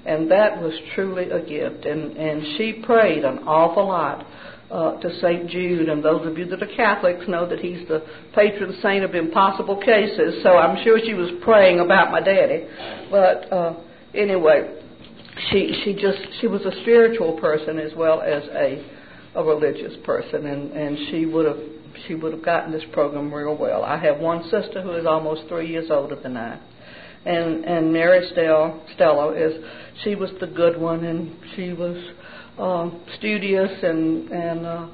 And 0.06 0.32
that 0.32 0.62
was 0.62 0.74
truly 0.96 1.30
a 1.30 1.42
gift. 1.42 1.86
And, 1.86 2.16
and 2.16 2.58
she 2.58 2.82
prayed 2.86 3.26
an 3.26 3.40
awful 3.40 3.90
lot 3.90 4.26
uh, 4.72 5.00
to 5.00 5.20
St. 5.22 5.50
Jude. 5.50 5.90
And 5.90 6.04
those 6.04 6.26
of 6.28 6.38
you 6.38 6.46
that 6.46 6.62
are 6.62 6.76
Catholics 6.76 7.26
know 7.28 7.48
that 7.48 7.60
he's 7.60 7.88
the 7.88 8.04
patron 8.36 8.78
saint 8.82 9.04
of 9.04 9.16
impossible 9.16 9.78
cases. 9.78 10.42
So 10.44 10.58
I'm 10.58 10.84
sure 10.84 11.00
she 11.04 11.14
was 11.14 11.30
praying 11.44 11.80
about 11.80 12.12
my 12.12 12.22
daddy. 12.22 12.66
But 13.10 13.52
uh, 13.52 13.74
anyway, 14.14 14.82
she 15.52 15.82
she 15.84 15.94
just 15.94 16.20
she 16.42 16.48
was 16.48 16.62
a 16.66 16.72
spiritual 16.82 17.40
person 17.40 17.80
as 17.80 17.92
well 17.96 18.22
as 18.22 18.44
a 18.54 18.94
a 19.36 19.44
religious 19.44 19.94
person, 20.04 20.46
and 20.46 20.72
and 20.72 20.98
she 21.10 21.26
would 21.26 21.46
have 21.46 21.60
she 22.08 22.16
would 22.16 22.34
have 22.34 22.44
gotten 22.44 22.72
this 22.72 22.84
program 22.92 23.34
real 23.34 23.56
well. 23.56 23.84
I 23.84 23.98
have 23.98 24.20
one 24.20 24.44
sister 24.44 24.82
who 24.82 24.94
is 24.94 25.06
almost 25.06 25.48
three 25.48 25.70
years 25.70 25.90
older 25.90 26.16
than 26.16 26.38
I 26.38 26.60
and 27.28 27.66
and 27.66 27.94
Mary 27.94 28.28
Stella, 28.32 28.80
Stella 28.96 29.34
is 29.34 29.54
she 30.04 30.16
was 30.16 30.30
the 30.40 30.48
good 30.48 30.80
one, 30.80 31.04
and 31.04 31.36
she 31.56 31.74
was 31.74 31.98
uh, 32.58 32.90
studious 33.18 33.72
and 33.84 34.30
and 34.32 34.66
uh, 34.66 34.88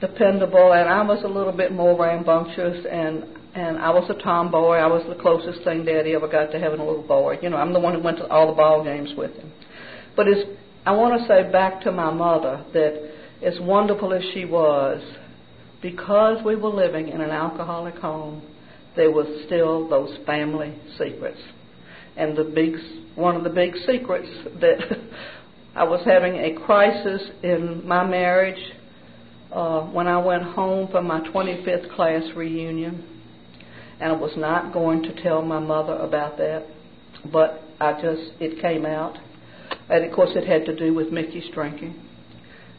dependable, 0.00 0.72
and 0.72 0.88
I 0.88 1.02
was 1.02 1.22
a 1.24 1.28
little 1.28 1.52
bit 1.52 1.72
more 1.72 1.98
rambunctious, 1.98 2.86
and 2.90 3.24
and 3.54 3.78
I 3.78 3.90
was 3.90 4.08
a 4.10 4.22
tomboy. 4.22 4.76
I 4.76 4.86
was 4.86 5.04
the 5.08 5.20
closest 5.20 5.64
thing 5.64 5.84
Daddy 5.84 6.14
ever 6.14 6.28
got 6.28 6.50
to 6.52 6.58
having 6.58 6.80
a 6.80 6.84
little 6.84 7.06
boy. 7.06 7.38
You 7.42 7.50
know, 7.50 7.56
I'm 7.56 7.72
the 7.72 7.80
one 7.80 7.94
who 7.94 8.00
went 8.00 8.18
to 8.18 8.26
all 8.28 8.46
the 8.46 8.54
ball 8.54 8.82
games 8.82 9.10
with 9.16 9.34
him. 9.34 9.52
But 10.16 10.28
it's 10.28 10.48
I 10.84 10.92
want 10.92 11.20
to 11.20 11.28
say 11.28 11.50
back 11.50 11.82
to 11.82 11.92
my 11.92 12.10
mother 12.10 12.64
that 12.72 13.12
as 13.42 13.58
wonderful 13.60 14.12
as 14.12 14.22
she 14.34 14.44
was, 14.44 15.02
because 15.80 16.44
we 16.44 16.56
were 16.56 16.70
living 16.70 17.08
in 17.08 17.20
an 17.20 17.30
alcoholic 17.30 17.96
home, 17.96 18.42
there 18.96 19.10
was 19.10 19.26
still 19.46 19.88
those 19.88 20.16
family 20.26 20.78
secrets 20.98 21.40
and 22.16 22.36
the 22.36 22.44
big 22.44 22.74
one 23.14 23.36
of 23.36 23.44
the 23.44 23.50
big 23.50 23.74
secrets 23.86 24.28
that 24.60 24.78
I 25.74 25.84
was 25.84 26.02
having 26.04 26.34
a 26.34 26.52
crisis 26.66 27.22
in 27.42 27.86
my 27.86 28.04
marriage 28.04 28.62
uh, 29.50 29.80
when 29.86 30.06
I 30.06 30.18
went 30.18 30.42
home 30.42 30.88
for 30.90 31.00
my 31.00 31.20
25th 31.20 31.94
class 31.94 32.24
reunion, 32.36 33.02
and 33.98 34.12
I 34.12 34.16
was 34.16 34.32
not 34.36 34.74
going 34.74 35.02
to 35.04 35.22
tell 35.22 35.40
my 35.40 35.58
mother 35.58 35.94
about 35.94 36.36
that, 36.36 36.66
but 37.32 37.62
I 37.80 37.92
just 38.02 38.32
it 38.38 38.60
came 38.60 38.84
out, 38.84 39.16
and 39.88 40.04
of 40.04 40.12
course 40.12 40.30
it 40.34 40.46
had 40.46 40.66
to 40.66 40.76
do 40.76 40.92
with 40.92 41.10
Mickey's 41.10 41.48
drinking. 41.54 41.94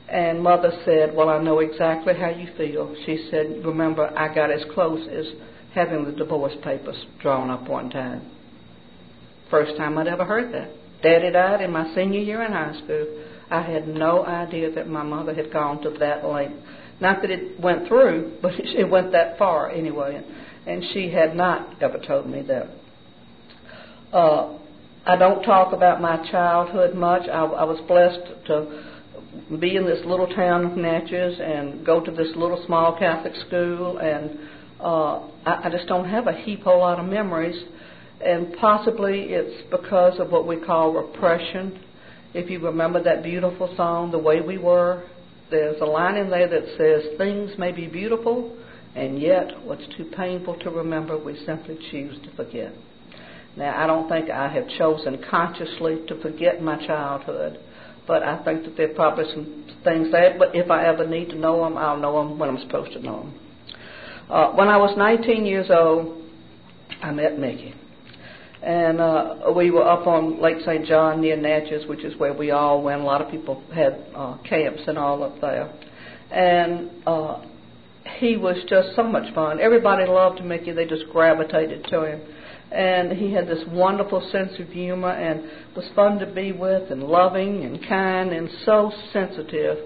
And 0.07 0.43
mother 0.43 0.71
said, 0.85 1.15
"Well, 1.15 1.29
I 1.29 1.41
know 1.41 1.59
exactly 1.59 2.13
how 2.13 2.29
you 2.29 2.47
feel." 2.57 2.95
She 3.07 3.27
said, 3.31 3.65
"Remember, 3.65 4.11
I 4.15 4.33
got 4.35 4.51
as 4.51 4.63
close 4.71 5.07
as 5.07 5.25
having 5.73 6.05
the 6.05 6.11
divorce 6.11 6.53
papers 6.61 7.05
drawn 7.19 7.49
up 7.49 7.67
one 7.67 7.89
time." 7.89 8.21
First 9.49 9.77
time 9.77 9.97
I'd 9.97 10.07
ever 10.07 10.25
heard 10.25 10.53
that. 10.53 10.69
Daddy 11.03 11.31
died 11.31 11.61
in 11.61 11.71
my 11.71 11.93
senior 11.93 12.21
year 12.21 12.41
in 12.43 12.51
high 12.53 12.79
school. 12.83 13.25
I 13.51 13.61
had 13.61 13.87
no 13.87 14.25
idea 14.25 14.71
that 14.71 14.87
my 14.87 15.03
mother 15.03 15.33
had 15.33 15.51
gone 15.51 15.81
to 15.83 15.91
that 15.99 16.25
length. 16.25 16.55
Not 17.01 17.21
that 17.21 17.29
it 17.29 17.59
went 17.59 17.87
through, 17.87 18.37
but 18.41 18.53
it 18.55 18.89
went 18.89 19.11
that 19.11 19.37
far 19.37 19.69
anyway. 19.69 20.23
And 20.65 20.83
she 20.93 21.11
had 21.11 21.35
not 21.35 21.83
ever 21.83 21.99
told 21.99 22.29
me 22.29 22.41
that. 22.43 22.69
Uh, 24.15 24.57
I 25.05 25.17
don't 25.17 25.43
talk 25.43 25.73
about 25.73 26.01
my 26.01 26.25
childhood 26.31 26.95
much. 26.95 27.23
I, 27.27 27.43
I 27.43 27.63
was 27.65 27.79
blessed 27.87 28.45
to 28.47 29.57
be 29.59 29.75
in 29.75 29.85
this 29.85 29.99
little 30.05 30.27
town 30.27 30.65
of 30.65 30.77
Natchez 30.77 31.39
and 31.41 31.85
go 31.85 31.99
to 31.99 32.11
this 32.11 32.29
little 32.37 32.63
small 32.65 32.97
Catholic 32.97 33.33
school, 33.47 33.97
and 33.97 34.39
uh, 34.79 35.27
I, 35.45 35.63
I 35.65 35.69
just 35.69 35.87
don't 35.87 36.07
have 36.07 36.27
a 36.27 36.33
heap 36.33 36.61
whole 36.61 36.79
lot 36.79 36.99
of 36.99 37.05
memories 37.05 37.61
and 38.23 38.55
possibly 38.59 39.27
it's 39.29 39.69
because 39.69 40.19
of 40.19 40.31
what 40.31 40.47
we 40.47 40.57
call 40.57 40.93
repression. 40.93 41.83
If 42.33 42.49
you 42.49 42.59
remember 42.59 43.03
that 43.03 43.23
beautiful 43.23 43.73
song, 43.75 44.11
The 44.11 44.17
Way 44.17 44.41
We 44.41 44.57
Were, 44.57 45.03
there's 45.51 45.79
a 45.81 45.85
line 45.85 46.15
in 46.15 46.29
there 46.29 46.47
that 46.47 46.63
says, 46.77 47.17
Things 47.17 47.51
may 47.57 47.71
be 47.71 47.87
beautiful, 47.87 48.57
and 48.95 49.21
yet 49.21 49.63
what's 49.63 49.85
too 49.97 50.09
painful 50.15 50.57
to 50.59 50.69
remember, 50.69 51.17
we 51.17 51.37
simply 51.45 51.77
choose 51.91 52.17
to 52.23 52.35
forget. 52.35 52.73
Now, 53.55 53.83
I 53.83 53.85
don't 53.85 54.09
think 54.09 54.31
I 54.31 54.51
have 54.51 54.67
chosen 54.79 55.23
consciously 55.29 56.01
to 56.07 56.19
forget 56.21 56.61
my 56.61 56.83
childhood, 56.87 57.59
but 58.07 58.23
I 58.23 58.43
think 58.43 58.63
that 58.63 58.75
there 58.75 58.89
are 58.91 58.95
probably 58.95 59.25
some 59.31 59.65
things 59.83 60.11
there. 60.11 60.35
But 60.39 60.55
if 60.55 60.71
I 60.71 60.85
ever 60.87 61.05
need 61.05 61.29
to 61.29 61.35
know 61.35 61.63
them, 61.63 61.77
I'll 61.77 61.99
know 61.99 62.17
them 62.17 62.39
when 62.39 62.49
I'm 62.49 62.59
supposed 62.59 62.93
to 62.93 62.99
know 62.99 63.19
them. 63.19 63.39
Uh, 64.29 64.51
when 64.53 64.69
I 64.69 64.77
was 64.77 64.97
19 64.97 65.45
years 65.45 65.67
old, 65.69 66.23
I 67.01 67.11
met 67.11 67.37
Mickey 67.37 67.75
and 68.63 69.01
uh, 69.01 69.51
we 69.53 69.71
were 69.71 69.85
up 69.85 70.07
on 70.07 70.41
Lake 70.41 70.57
St. 70.65 70.85
John 70.85 71.19
near 71.19 71.35
Natchez, 71.35 71.85
which 71.85 72.03
is 72.05 72.17
where 72.17 72.33
we 72.33 72.51
all 72.51 72.81
went. 72.81 73.01
A 73.01 73.03
lot 73.03 73.21
of 73.21 73.29
people 73.29 73.61
had 73.73 74.05
uh, 74.15 74.37
camps 74.47 74.81
and 74.87 74.97
all 74.97 75.21
up 75.21 75.39
there, 75.41 75.69
and 76.31 76.89
uh, 77.05 77.41
he 78.19 78.37
was 78.37 78.55
just 78.69 78.95
so 78.95 79.03
much 79.03 79.33
fun. 79.35 79.59
Everybody 79.59 80.05
loved 80.09 80.43
Mickey; 80.45 80.71
they 80.71 80.85
just 80.85 81.03
gravitated 81.11 81.85
to 81.89 82.05
him, 82.05 82.21
and 82.71 83.11
he 83.11 83.33
had 83.33 83.47
this 83.47 83.63
wonderful 83.67 84.25
sense 84.31 84.53
of 84.57 84.69
humor 84.69 85.11
and 85.11 85.43
was 85.75 85.85
fun 85.93 86.19
to 86.19 86.25
be 86.25 86.53
with, 86.53 86.89
and 86.89 87.03
loving 87.03 87.65
and 87.65 87.85
kind 87.85 88.31
and 88.31 88.49
so 88.65 88.93
sensitive. 89.11 89.77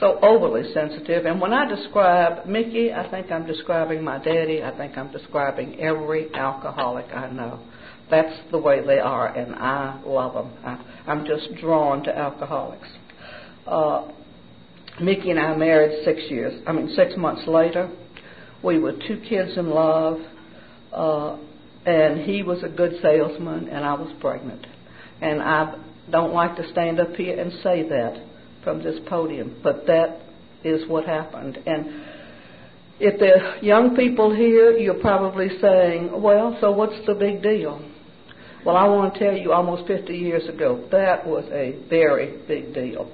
So 0.00 0.20
overly 0.22 0.62
sensitive. 0.74 1.24
And 1.24 1.40
when 1.40 1.52
I 1.52 1.66
describe 1.66 2.46
Mickey, 2.46 2.92
I 2.92 3.10
think 3.10 3.32
I'm 3.32 3.46
describing 3.46 4.04
my 4.04 4.18
daddy. 4.22 4.62
I 4.62 4.76
think 4.76 4.96
I'm 4.96 5.10
describing 5.10 5.80
every 5.80 6.32
alcoholic 6.34 7.06
I 7.12 7.30
know 7.30 7.58
that's 8.10 8.34
the 8.50 8.58
way 8.58 8.84
they 8.84 8.98
are, 8.98 9.28
and 9.28 9.54
I 9.54 10.00
love 10.04 10.34
them. 10.34 10.52
I, 10.64 11.10
I'm 11.10 11.24
just 11.26 11.54
drawn 11.60 12.02
to 12.04 12.16
alcoholics. 12.16 12.88
Uh, 13.66 14.08
Mickey 15.00 15.30
and 15.30 15.38
I 15.38 15.56
married 15.56 16.04
six 16.04 16.22
years. 16.28 16.60
I 16.66 16.72
mean, 16.72 16.92
six 16.96 17.16
months 17.16 17.42
later. 17.46 17.90
We 18.62 18.78
were 18.78 18.92
two 18.92 19.22
kids 19.28 19.56
in 19.56 19.70
love, 19.70 20.18
uh, 20.92 21.38
and 21.86 22.20
he 22.20 22.42
was 22.42 22.62
a 22.64 22.68
good 22.68 22.94
salesman, 23.00 23.68
and 23.68 23.84
I 23.84 23.94
was 23.94 24.12
pregnant. 24.20 24.66
And 25.20 25.40
I 25.40 25.76
don't 26.10 26.32
like 26.32 26.56
to 26.56 26.68
stand 26.72 26.98
up 26.98 27.14
here 27.14 27.38
and 27.38 27.52
say 27.62 27.88
that 27.88 28.24
from 28.64 28.82
this 28.82 28.98
podium, 29.08 29.60
but 29.62 29.86
that 29.86 30.20
is 30.64 30.88
what 30.88 31.04
happened. 31.06 31.58
And 31.66 32.04
if 32.98 33.20
there 33.20 33.40
are 33.40 33.58
young 33.58 33.94
people 33.94 34.34
here, 34.34 34.76
you're 34.76 35.00
probably 35.00 35.48
saying, 35.60 36.20
well, 36.20 36.56
so 36.60 36.72
what's 36.72 37.06
the 37.06 37.14
big 37.14 37.42
deal? 37.42 37.80
Well, 38.64 38.76
I 38.76 38.88
want 38.88 39.14
to 39.14 39.20
tell 39.20 39.36
you, 39.36 39.52
almost 39.52 39.86
50 39.86 40.12
years 40.12 40.48
ago, 40.48 40.88
that 40.90 41.26
was 41.26 41.44
a 41.52 41.78
very 41.88 42.42
big 42.48 42.74
deal. 42.74 43.10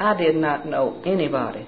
I 0.00 0.16
did 0.16 0.36
not 0.36 0.66
know 0.66 1.02
anybody 1.04 1.66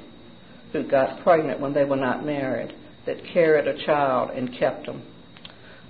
who 0.72 0.88
got 0.88 1.22
pregnant 1.22 1.60
when 1.60 1.74
they 1.74 1.84
were 1.84 1.96
not 1.96 2.24
married 2.24 2.74
that 3.06 3.16
carried 3.32 3.66
a 3.66 3.84
child 3.84 4.30
and 4.30 4.56
kept 4.58 4.86
them. 4.86 5.02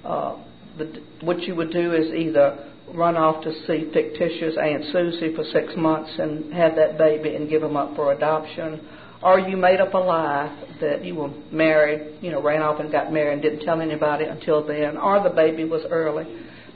Uh, 0.05 0.37
the, 0.79 1.03
what 1.23 1.41
you 1.43 1.55
would 1.55 1.71
do 1.71 1.95
is 1.95 2.13
either 2.13 2.73
run 2.95 3.17
off 3.17 3.45
to 3.45 3.53
see 3.67 3.91
fictitious 3.93 4.57
Aunt 4.61 4.85
Susie 4.93 5.35
for 5.35 5.45
six 5.53 5.75
months 5.77 6.11
and 6.19 6.53
have 6.53 6.75
that 6.77 6.99
baby 6.99 7.37
and 7.37 7.49
give 7.49 7.61
them 7.61 7.77
up 7.77 7.95
for 7.95 8.13
adoption, 8.13 8.89
or 9.23 9.39
you 9.39 9.57
made 9.57 9.81
up 9.81 9.95
a 9.95 9.99
lie 9.99 10.65
that 10.81 11.05
you 11.05 11.15
were 11.15 11.31
married, 11.53 12.19
you 12.23 12.31
know, 12.33 12.43
ran 12.43 12.63
off 12.63 12.81
and 12.81 12.91
got 12.91 13.13
married 13.13 13.35
and 13.35 13.43
didn't 13.43 13.65
tell 13.65 13.81
anybody 13.81 14.25
until 14.25 14.67
then, 14.67 14.97
or 14.97 15.23
the 15.23 15.31
baby 15.31 15.65
was 15.65 15.83
early 15.91 16.27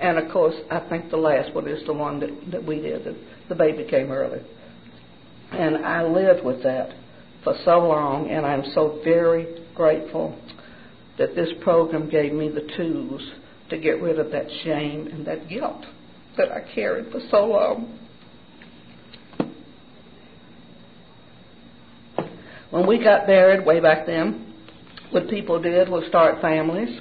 and 0.00 0.18
of 0.18 0.32
course, 0.32 0.54
I 0.70 0.80
think 0.88 1.10
the 1.10 1.16
last 1.16 1.54
one 1.54 1.68
is 1.68 1.84
the 1.86 1.92
one 1.92 2.20
that, 2.20 2.30
that 2.52 2.64
we 2.64 2.80
did. 2.80 3.04
The, 3.04 3.16
the 3.48 3.54
baby 3.54 3.84
came 3.88 4.10
early. 4.10 4.40
And 5.52 5.84
I 5.84 6.02
lived 6.02 6.44
with 6.44 6.62
that 6.62 6.94
for 7.44 7.54
so 7.64 7.78
long, 7.78 8.30
and 8.30 8.44
I'm 8.44 8.64
so 8.74 9.00
very 9.04 9.64
grateful 9.74 10.38
that 11.18 11.36
this 11.36 11.48
program 11.62 12.08
gave 12.10 12.32
me 12.32 12.48
the 12.48 12.68
tools 12.76 13.22
to 13.70 13.78
get 13.78 14.02
rid 14.02 14.18
of 14.18 14.30
that 14.32 14.46
shame 14.64 15.06
and 15.06 15.26
that 15.26 15.48
guilt 15.48 15.84
that 16.36 16.50
I 16.50 16.60
carried 16.74 17.12
for 17.12 17.20
so 17.30 17.46
long. 17.46 17.98
When 22.70 22.88
we 22.88 23.02
got 23.02 23.28
married 23.28 23.64
way 23.64 23.78
back 23.78 24.06
then, 24.06 24.52
what 25.10 25.30
people 25.30 25.62
did 25.62 25.88
was 25.88 26.04
start 26.08 26.40
families. 26.40 27.00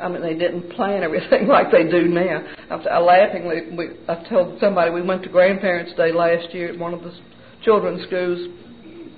I 0.00 0.08
mean, 0.08 0.22
they 0.22 0.34
didn't 0.34 0.70
plan 0.70 1.02
everything 1.02 1.46
like 1.48 1.70
they 1.70 1.84
do 1.84 2.08
now. 2.08 2.44
I, 2.70 2.98
laughingly, 2.98 3.76
we, 3.76 3.88
I 4.08 4.26
told 4.28 4.58
somebody 4.60 4.90
we 4.90 5.02
went 5.02 5.22
to 5.24 5.28
Grandparents' 5.28 5.92
Day 5.96 6.12
last 6.12 6.54
year 6.54 6.72
at 6.72 6.78
one 6.78 6.94
of 6.94 7.02
the 7.02 7.12
children's 7.62 8.06
schools. 8.06 8.48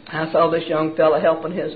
I 0.08 0.30
saw 0.32 0.50
this 0.50 0.64
young 0.68 0.96
fellow 0.96 1.20
helping 1.20 1.52
his 1.52 1.72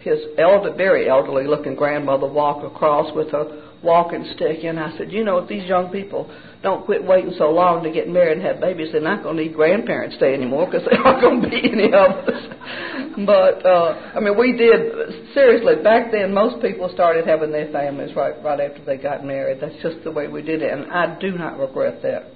his 0.00 0.20
elder, 0.38 0.72
very 0.74 1.08
elderly 1.08 1.46
looking 1.46 1.74
grandmother 1.74 2.26
walk 2.26 2.64
across 2.64 3.14
with 3.14 3.28
a 3.28 3.70
walking 3.82 4.24
stick. 4.36 4.58
And 4.64 4.78
I 4.78 4.96
said, 4.96 5.12
you 5.12 5.24
know, 5.24 5.38
if 5.38 5.48
these 5.48 5.68
young 5.68 5.90
people 5.90 6.30
don't 6.62 6.84
quit 6.84 7.04
waiting 7.04 7.32
so 7.38 7.50
long 7.50 7.84
to 7.84 7.90
get 7.90 8.08
married 8.08 8.38
and 8.38 8.46
have 8.46 8.60
babies, 8.60 8.88
they're 8.92 9.00
not 9.00 9.22
going 9.22 9.36
to 9.36 9.42
need 9.44 9.54
grandparents 9.54 10.16
day 10.18 10.34
anymore 10.34 10.66
because 10.66 10.86
there 10.90 11.00
aren't 11.04 11.20
going 11.20 11.42
to 11.42 11.48
be 11.48 11.60
any 11.72 11.86
of 11.86 12.10
us. 12.26 13.26
but 13.26 13.64
uh, 13.64 14.12
I 14.14 14.20
mean, 14.20 14.36
we 14.36 14.56
did 14.56 15.34
seriously 15.34 15.82
back 15.82 16.10
then. 16.10 16.34
Most 16.34 16.60
people 16.60 16.90
started 16.92 17.26
having 17.26 17.52
their 17.52 17.70
families 17.70 18.14
right 18.16 18.34
right 18.42 18.60
after 18.60 18.84
they 18.84 18.96
got 18.96 19.24
married. 19.24 19.58
That's 19.60 19.80
just 19.82 20.02
the 20.04 20.10
way 20.10 20.26
we 20.26 20.42
did 20.42 20.62
it, 20.62 20.72
and 20.72 20.90
I 20.90 21.18
do 21.20 21.32
not 21.32 21.58
regret 21.58 22.02
that. 22.02 22.32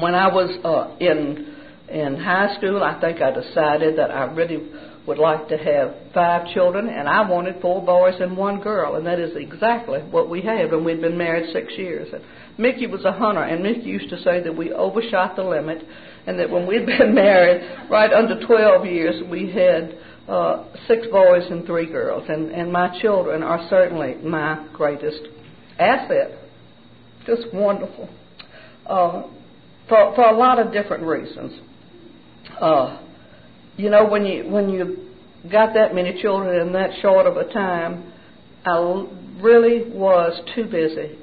When 0.00 0.14
I 0.14 0.28
was 0.28 0.50
uh, 0.64 0.96
in 1.04 1.56
in 1.88 2.16
high 2.16 2.56
school, 2.56 2.82
I 2.82 3.00
think 3.00 3.20
I 3.20 3.32
decided 3.32 3.98
that 3.98 4.10
I 4.10 4.24
really 4.32 4.70
would 5.06 5.18
like 5.18 5.48
to 5.48 5.56
have 5.56 5.94
five 6.14 6.52
children, 6.54 6.88
and 6.88 7.08
I 7.08 7.28
wanted 7.28 7.60
four 7.60 7.84
boys 7.84 8.14
and 8.20 8.36
one 8.36 8.60
girl, 8.60 8.94
and 8.94 9.06
that 9.06 9.18
is 9.18 9.32
exactly 9.34 9.98
what 9.98 10.30
we 10.30 10.42
had 10.42 10.70
when 10.70 10.84
we'd 10.84 11.00
been 11.00 11.18
married 11.18 11.52
six 11.52 11.72
years. 11.76 12.08
And 12.12 12.22
Mickey 12.56 12.86
was 12.86 13.04
a 13.04 13.12
hunter, 13.12 13.42
and 13.42 13.62
Mickey 13.62 13.88
used 13.88 14.10
to 14.10 14.22
say 14.22 14.42
that 14.42 14.56
we 14.56 14.72
overshot 14.72 15.34
the 15.34 15.42
limit, 15.42 15.84
and 16.26 16.38
that 16.38 16.48
when 16.48 16.66
we'd 16.66 16.86
been 16.98 17.14
married 17.14 17.90
right 17.90 18.12
under 18.12 18.46
12 18.46 18.86
years, 18.86 19.22
we 19.28 19.50
had 19.50 19.98
uh, 20.28 20.64
six 20.86 21.06
boys 21.10 21.42
and 21.50 21.66
three 21.66 21.86
girls, 21.86 22.24
and, 22.28 22.52
and 22.52 22.72
my 22.72 22.96
children 23.00 23.42
are 23.42 23.66
certainly 23.68 24.14
my 24.22 24.68
greatest 24.72 25.22
asset. 25.80 26.38
Just 27.26 27.52
wonderful. 27.52 28.08
Uh, 28.86 29.22
for, 29.88 30.14
for 30.14 30.24
a 30.24 30.36
lot 30.36 30.60
of 30.60 30.72
different 30.72 31.02
reasons. 31.02 31.60
Uh, 32.60 33.01
you 33.76 33.90
know, 33.90 34.06
when 34.06 34.24
you 34.24 34.48
when 34.48 34.68
you 34.68 35.08
got 35.50 35.74
that 35.74 35.94
many 35.94 36.20
children 36.20 36.66
in 36.66 36.72
that 36.74 36.90
short 37.00 37.26
of 37.26 37.36
a 37.36 37.52
time, 37.52 38.12
I 38.64 39.06
really 39.40 39.90
was 39.90 40.40
too 40.54 40.64
busy 40.64 41.18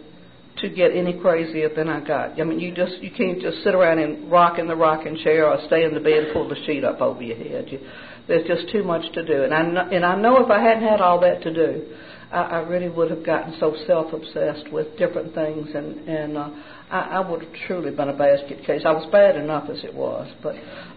to 0.58 0.70
get 0.70 0.92
any 0.92 1.14
crazier 1.14 1.70
than 1.74 1.88
I 1.88 2.06
got. 2.06 2.40
I 2.40 2.44
mean, 2.44 2.60
you 2.60 2.74
just 2.74 3.02
you 3.02 3.12
can't 3.12 3.42
just 3.42 3.64
sit 3.64 3.74
around 3.74 4.00
and 4.00 4.30
rock 4.32 4.60
in 4.60 4.68
the 4.68 4.76
rocking 4.76 5.18
chair 5.24 5.48
or 5.48 5.58
stay 5.68 5.84
in 5.84 5.94
the 5.94 6.00
bed 6.00 6.24
and 6.24 6.34
pull 6.34 6.50
the 6.50 6.58
sheet 6.66 6.84
up 6.84 7.02
over 7.02 7.22
your 7.22 7.38
head. 7.38 7.68
You, 7.70 7.80
there's 8.28 8.48
just 8.48 8.72
too 8.72 8.84
much 8.84 9.12
to 9.14 9.26
do, 9.26 9.44
and 9.44 9.54
I 9.54 9.64
know, 9.64 9.90
and 9.92 10.06
I 10.06 10.16
know 10.16 10.44
if 10.44 10.52
I 10.52 10.62
hadn't 10.62 10.84
had 10.84 11.02
all 11.02 11.20
that 11.22 11.42
to 11.44 11.54
do, 11.54 11.96
I, 12.32 12.42
I 12.42 12.58
really 12.60 12.90
would 12.90 13.10
have 13.10 13.26
gotten 13.26 13.56
so 13.60 13.76
self-obsessed 13.88 14.72
with 14.72 14.98
different 14.98 15.34
things, 15.34 15.68
and 15.74 16.08
and 16.08 16.38
uh, 16.38 16.50
I, 16.90 17.00
I 17.00 17.20
would 17.20 17.44
have 17.44 17.54
truly 17.68 17.92
been 17.92 18.10
a 18.10 18.18
basket 18.18 18.66
case. 18.66 18.82
I 18.84 18.92
was 18.92 19.08
bad 19.12 19.36
enough 19.36 19.70
as 19.70 19.84
it 19.84 19.94
was, 19.94 20.28
but 20.42 20.56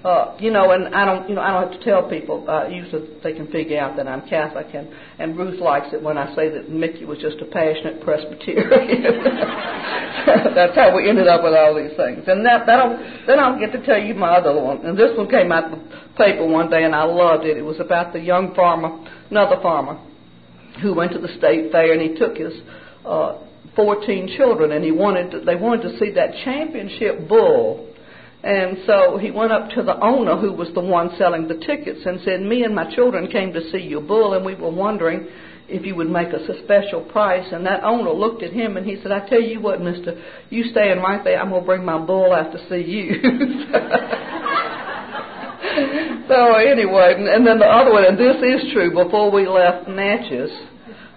uh, 0.08 0.34
you 0.40 0.50
know, 0.50 0.70
and 0.72 0.94
I 0.94 1.04
don't, 1.04 1.28
you 1.28 1.34
know, 1.34 1.42
I 1.42 1.52
don't 1.52 1.70
have 1.70 1.80
to 1.80 1.84
tell 1.84 2.08
people. 2.08 2.49
Uh, 2.49 2.66
usually, 2.68 3.08
they 3.23 3.34
can 3.34 3.47
figure 3.52 3.78
out 3.78 3.97
that 3.97 4.08
I'm 4.08 4.26
Catholic, 4.26 4.69
and 4.73 4.88
and 5.19 5.36
Ruth 5.36 5.60
likes 5.60 5.88
it 5.93 6.02
when 6.02 6.17
I 6.17 6.34
say 6.34 6.49
that 6.49 6.71
Mickey 6.71 7.04
was 7.04 7.19
just 7.19 7.36
a 7.40 7.45
passionate 7.45 8.00
Presbyterian. 8.00 9.23
That's 10.54 10.75
how 10.75 10.97
we 10.97 11.08
ended 11.08 11.28
up 11.28 11.43
with 11.45 11.52
all 11.52 11.76
these 11.76 11.97
things. 11.97 12.25
And 12.26 12.45
that 12.47 12.64
that'll 12.64 12.97
then 13.26 13.38
I'll 13.38 13.58
get 13.58 13.73
to 13.73 13.84
tell 13.84 14.00
you 14.00 14.14
my 14.14 14.36
other 14.36 14.58
one. 14.58 14.86
And 14.86 14.97
this 14.97 15.17
one 15.17 15.28
came 15.28 15.52
out 15.52 15.73
in 15.73 15.73
the 15.73 15.84
paper 16.17 16.47
one 16.47 16.71
day, 16.71 16.84
and 16.84 16.95
I 16.95 17.04
loved 17.04 17.45
it. 17.45 17.58
It 17.58 17.62
was 17.62 17.80
about 17.80 18.14
the 18.14 18.21
young 18.21 18.54
farmer, 18.54 18.97
another 19.30 19.60
farmer, 19.60 20.00
who 20.80 20.95
went 20.95 21.12
to 21.12 21.19
the 21.19 21.28
state 21.36 21.71
fair, 21.71 21.93
and 21.93 22.00
he 22.00 22.19
took 22.19 22.38
his. 22.38 22.54
Uh, 23.04 23.38
14 23.76 24.34
children, 24.36 24.72
and 24.72 24.84
he 24.84 24.90
wanted 24.90 25.46
they 25.46 25.56
wanted 25.56 25.92
to 25.92 25.98
see 25.98 26.10
that 26.12 26.34
championship 26.44 27.28
bull. 27.28 27.88
And 28.44 28.78
so 28.86 29.18
he 29.18 29.30
went 29.30 29.52
up 29.52 29.70
to 29.70 29.82
the 29.82 30.04
owner, 30.04 30.36
who 30.36 30.52
was 30.52 30.68
the 30.75 30.80
one 30.80 31.14
selling 31.16 31.46
the 31.46 31.64
tickets, 31.64 32.00
and 32.04 32.20
said, 32.22 32.40
"Me 32.40 32.64
and 32.64 32.75
my 32.75 32.92
children 32.94 33.28
came 33.28 33.52
to 33.52 33.70
see 33.70 33.78
your 33.78 34.00
bull, 34.00 34.34
and 34.34 34.44
we 34.44 34.56
were 34.56 34.70
wondering 34.70 35.28
if 35.68 35.86
you 35.86 35.94
would 35.94 36.10
make 36.10 36.34
us 36.34 36.48
a 36.48 36.58
special 36.64 37.02
price." 37.02 37.52
And 37.52 37.64
that 37.66 37.84
owner 37.84 38.10
looked 38.10 38.42
at 38.42 38.52
him 38.52 38.76
and 38.76 38.84
he 38.84 38.96
said, 38.96 39.12
"I 39.12 39.20
tell 39.28 39.40
you 39.40 39.60
what, 39.60 39.80
Mister, 39.80 40.16
you 40.50 40.64
staying 40.64 41.00
right 41.00 41.22
there. 41.22 41.40
I'm 41.40 41.50
gonna 41.50 41.64
bring 41.64 41.84
my 41.84 41.98
bull 41.98 42.32
out 42.32 42.50
to 42.52 42.58
see 42.68 42.82
you." 42.82 43.14
so 46.28 46.54
anyway, 46.54 47.14
and 47.16 47.46
then 47.46 47.60
the 47.60 47.66
other 47.66 47.92
one, 47.92 48.04
and 48.04 48.18
this 48.18 48.42
is 48.42 48.72
true. 48.72 48.90
Before 48.90 49.30
we 49.30 49.46
left 49.46 49.86
Natchez 49.88 50.50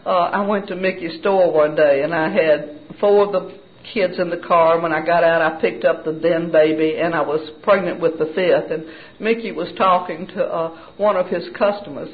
uh, 0.06 0.10
I 0.10 0.46
went 0.46 0.68
to 0.68 0.76
Mickey's 0.76 1.20
store 1.20 1.52
one 1.52 1.76
day 1.76 2.04
and 2.04 2.14
I 2.14 2.30
had 2.30 2.80
four 3.00 3.26
of 3.26 3.32
the 3.32 3.60
kids 3.94 4.16
in 4.20 4.30
the 4.30 4.38
car. 4.38 4.80
When 4.80 4.94
I 4.94 5.06
got 5.06 5.24
out, 5.24 5.42
I 5.42 5.60
picked 5.60 5.84
up 5.84 6.06
the 6.06 6.12
then 6.12 6.52
baby 6.52 6.98
and 7.02 7.16
I 7.16 7.22
was 7.22 7.50
pregnant 7.64 8.00
with 8.00 8.20
the 8.20 8.26
fifth. 8.36 8.72
And 8.72 8.86
Mickey 9.20 9.52
was 9.52 9.70
talking 9.78 10.28
to 10.28 10.44
uh, 10.44 10.92
one 10.98 11.18
of 11.18 11.28
his 11.28 11.44
customers 11.58 12.10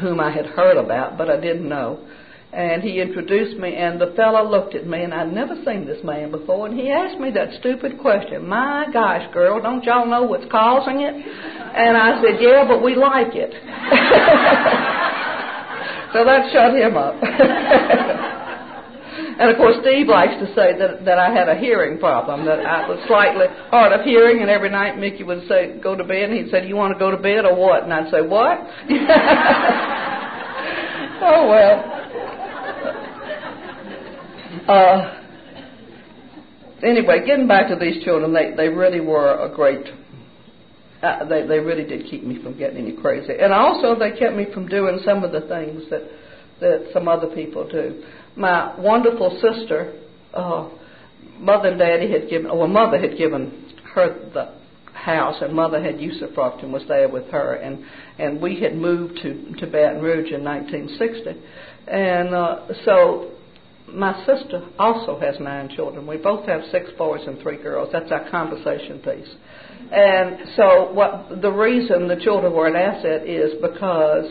whom 0.00 0.20
I 0.20 0.30
had 0.30 0.46
heard 0.46 0.76
about, 0.76 1.18
but 1.18 1.30
I 1.30 1.40
didn't 1.40 1.68
know. 1.68 2.06
And 2.52 2.82
he 2.82 3.00
introduced 3.00 3.58
me, 3.58 3.74
and 3.74 4.00
the 4.00 4.12
fellow 4.14 4.48
looked 4.48 4.76
at 4.76 4.86
me, 4.86 5.02
and 5.02 5.12
I'd 5.12 5.32
never 5.32 5.56
seen 5.66 5.86
this 5.86 6.04
man 6.04 6.30
before, 6.30 6.68
and 6.68 6.78
he 6.78 6.88
asked 6.88 7.18
me 7.18 7.32
that 7.32 7.48
stupid 7.58 7.98
question, 7.98 8.46
My 8.48 8.86
gosh, 8.92 9.32
girl, 9.34 9.60
don't 9.60 9.82
y'all 9.82 10.06
know 10.06 10.22
what's 10.22 10.50
causing 10.52 11.00
it? 11.00 11.14
And 11.14 11.96
I 11.96 12.22
said, 12.22 12.40
Yeah, 12.40 12.64
but 12.68 12.80
we 12.80 12.94
like 12.94 13.34
it. 13.34 13.50
So 16.14 16.24
that 16.24 16.52
shut 16.52 16.76
him 16.76 16.96
up. 16.96 17.18
and 19.40 19.50
of 19.50 19.56
course, 19.56 19.74
Steve 19.82 20.06
likes 20.06 20.34
to 20.38 20.46
say 20.54 20.78
that 20.78 21.04
that 21.04 21.18
I 21.18 21.34
had 21.34 21.48
a 21.48 21.56
hearing 21.58 21.98
problem, 21.98 22.46
that 22.46 22.64
I 22.64 22.88
was 22.88 23.02
slightly 23.08 23.46
hard 23.68 23.92
of 23.92 24.04
hearing, 24.04 24.40
and 24.40 24.48
every 24.48 24.70
night 24.70 24.96
Mickey 24.96 25.24
would 25.24 25.48
say, 25.48 25.76
"Go 25.82 25.96
to 25.96 26.04
bed," 26.04 26.30
and 26.30 26.34
he'd 26.34 26.52
say, 26.52 26.60
"Do 26.60 26.68
you 26.68 26.76
want 26.76 26.94
to 26.94 26.98
go 27.00 27.10
to 27.10 27.16
bed 27.16 27.44
or 27.44 27.56
what?" 27.56 27.82
And 27.82 27.92
I'd 27.92 28.12
say, 28.12 28.22
"What?" 28.22 28.60
oh 31.20 31.48
well. 31.50 31.90
Uh, 34.68 35.14
anyway, 36.84 37.26
getting 37.26 37.48
back 37.48 37.68
to 37.70 37.76
these 37.76 38.04
children, 38.04 38.32
they 38.32 38.52
they 38.56 38.68
really 38.68 39.00
were 39.00 39.34
a 39.44 39.48
great 39.52 39.84
uh, 41.04 41.24
they 41.24 41.46
they 41.46 41.58
really 41.58 41.84
did 41.84 42.06
keep 42.10 42.24
me 42.24 42.42
from 42.42 42.56
getting 42.56 42.78
any 42.78 42.96
crazy, 42.96 43.34
and 43.38 43.52
also 43.52 43.98
they 43.98 44.16
kept 44.18 44.34
me 44.34 44.46
from 44.52 44.68
doing 44.68 45.00
some 45.04 45.22
of 45.24 45.32
the 45.32 45.42
things 45.42 45.82
that 45.90 46.02
that 46.60 46.90
some 46.92 47.08
other 47.08 47.34
people 47.34 47.68
do. 47.68 48.02
My 48.36 48.78
wonderful 48.80 49.38
sister, 49.40 50.00
uh, 50.32 50.68
mother 51.38 51.68
and 51.68 51.78
daddy 51.78 52.10
had 52.10 52.28
given, 52.30 52.50
or 52.50 52.66
mother 52.66 52.98
had 52.98 53.18
given 53.18 53.72
her 53.94 54.30
the 54.32 54.54
house, 54.94 55.36
and 55.40 55.54
mother 55.54 55.82
had 55.82 55.96
usufruct 55.96 56.62
and 56.62 56.72
was 56.72 56.82
there 56.88 57.08
with 57.08 57.26
her, 57.30 57.54
and 57.54 57.84
and 58.18 58.40
we 58.40 58.60
had 58.60 58.74
moved 58.74 59.16
to 59.22 59.54
to 59.58 59.66
Baton 59.66 60.00
Rouge 60.00 60.32
in 60.32 60.42
1960, 60.42 61.40
and 61.86 62.34
uh, 62.34 62.66
so 62.84 63.33
my 63.88 64.24
sister 64.24 64.66
also 64.78 65.18
has 65.20 65.36
nine 65.40 65.68
children. 65.74 66.06
We 66.06 66.16
both 66.16 66.46
have 66.46 66.62
six 66.70 66.90
boys 66.96 67.20
and 67.26 67.40
three 67.40 67.62
girls. 67.62 67.90
That's 67.92 68.10
our 68.10 68.28
conversation 68.30 68.98
piece. 69.00 69.34
And 69.92 70.48
so 70.56 70.92
what 70.92 71.42
the 71.42 71.50
reason 71.50 72.08
the 72.08 72.16
children 72.16 72.52
were 72.52 72.66
an 72.66 72.76
asset 72.76 73.28
is 73.28 73.52
because 73.60 74.24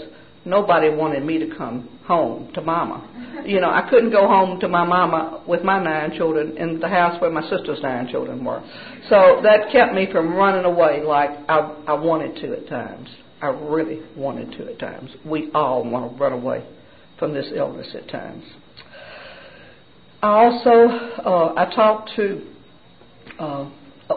nobody 0.45 0.89
wanted 0.89 1.23
me 1.23 1.37
to 1.39 1.55
come 1.55 1.99
home 2.05 2.51
to 2.53 2.61
mama. 2.61 3.43
You 3.45 3.61
know, 3.61 3.69
I 3.69 3.87
couldn't 3.89 4.11
go 4.11 4.27
home 4.27 4.59
to 4.59 4.67
my 4.67 4.85
mama 4.85 5.43
with 5.47 5.63
my 5.63 5.81
nine 5.81 6.17
children 6.17 6.57
in 6.57 6.79
the 6.79 6.89
house 6.89 7.21
where 7.21 7.29
my 7.29 7.47
sister's 7.49 7.81
nine 7.81 8.07
children 8.09 8.43
were. 8.43 8.61
So 9.09 9.41
that 9.43 9.71
kept 9.71 9.93
me 9.93 10.07
from 10.11 10.33
running 10.35 10.65
away 10.65 11.01
like 11.03 11.29
I, 11.47 11.83
I 11.87 11.93
wanted 11.93 12.35
to 12.41 12.53
at 12.53 12.67
times. 12.67 13.09
I 13.41 13.47
really 13.47 14.01
wanted 14.15 14.51
to 14.57 14.71
at 14.71 14.79
times. 14.79 15.11
We 15.25 15.51
all 15.53 15.83
want 15.89 16.11
to 16.11 16.17
run 16.21 16.33
away 16.33 16.65
from 17.19 17.33
this 17.33 17.47
illness 17.53 17.87
at 17.93 18.09
times. 18.09 18.43
I 20.23 20.45
also 20.45 20.69
uh, 21.25 21.53
I 21.57 21.75
talked 21.75 22.11
to 22.15 22.47
uh, 23.37 23.69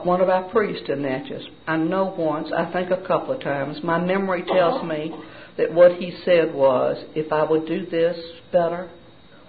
one 0.04 0.20
of 0.20 0.28
our 0.28 0.48
priests 0.50 0.88
in 0.88 1.02
Natchez. 1.02 1.42
I 1.66 1.78
know 1.78 2.14
once, 2.16 2.48
I 2.56 2.72
think 2.72 2.92
a 2.92 3.04
couple 3.08 3.34
of 3.34 3.40
times. 3.40 3.78
My 3.82 3.98
memory 3.98 4.44
tells 4.44 4.84
me 4.84 5.12
that 5.58 5.74
what 5.74 5.96
he 5.96 6.16
said 6.24 6.54
was, 6.54 6.96
if 7.16 7.32
I 7.32 7.42
would 7.42 7.66
do 7.66 7.86
this 7.86 8.16
better, 8.52 8.88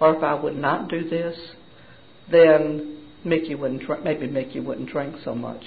or 0.00 0.16
if 0.16 0.22
I 0.24 0.34
would 0.34 0.56
not 0.56 0.90
do 0.90 1.08
this, 1.08 1.38
then 2.28 3.04
Mickey 3.24 3.54
wouldn't 3.54 3.84
maybe 4.02 4.26
Mickey 4.26 4.58
wouldn't 4.58 4.90
drink 4.90 5.14
so 5.24 5.36
much. 5.36 5.62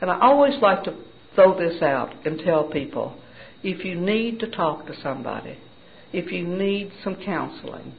And 0.00 0.10
I 0.10 0.18
always 0.20 0.60
like 0.60 0.82
to 0.82 0.96
throw 1.36 1.56
this 1.56 1.80
out 1.80 2.26
and 2.26 2.40
tell 2.40 2.64
people 2.64 3.16
if 3.62 3.84
you 3.84 3.94
need 3.94 4.40
to 4.40 4.50
talk 4.50 4.84
to 4.88 5.00
somebody, 5.00 5.58
if 6.12 6.32
you 6.32 6.42
need 6.44 6.90
some 7.04 7.22
counseling, 7.24 7.94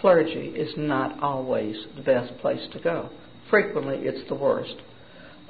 clergy 0.00 0.48
is 0.48 0.72
not 0.76 1.20
always 1.22 1.76
the 1.96 2.02
best 2.02 2.36
place 2.38 2.66
to 2.72 2.80
go. 2.80 3.10
Frequently, 3.50 3.96
it's 4.00 4.28
the 4.28 4.34
worst. 4.34 4.74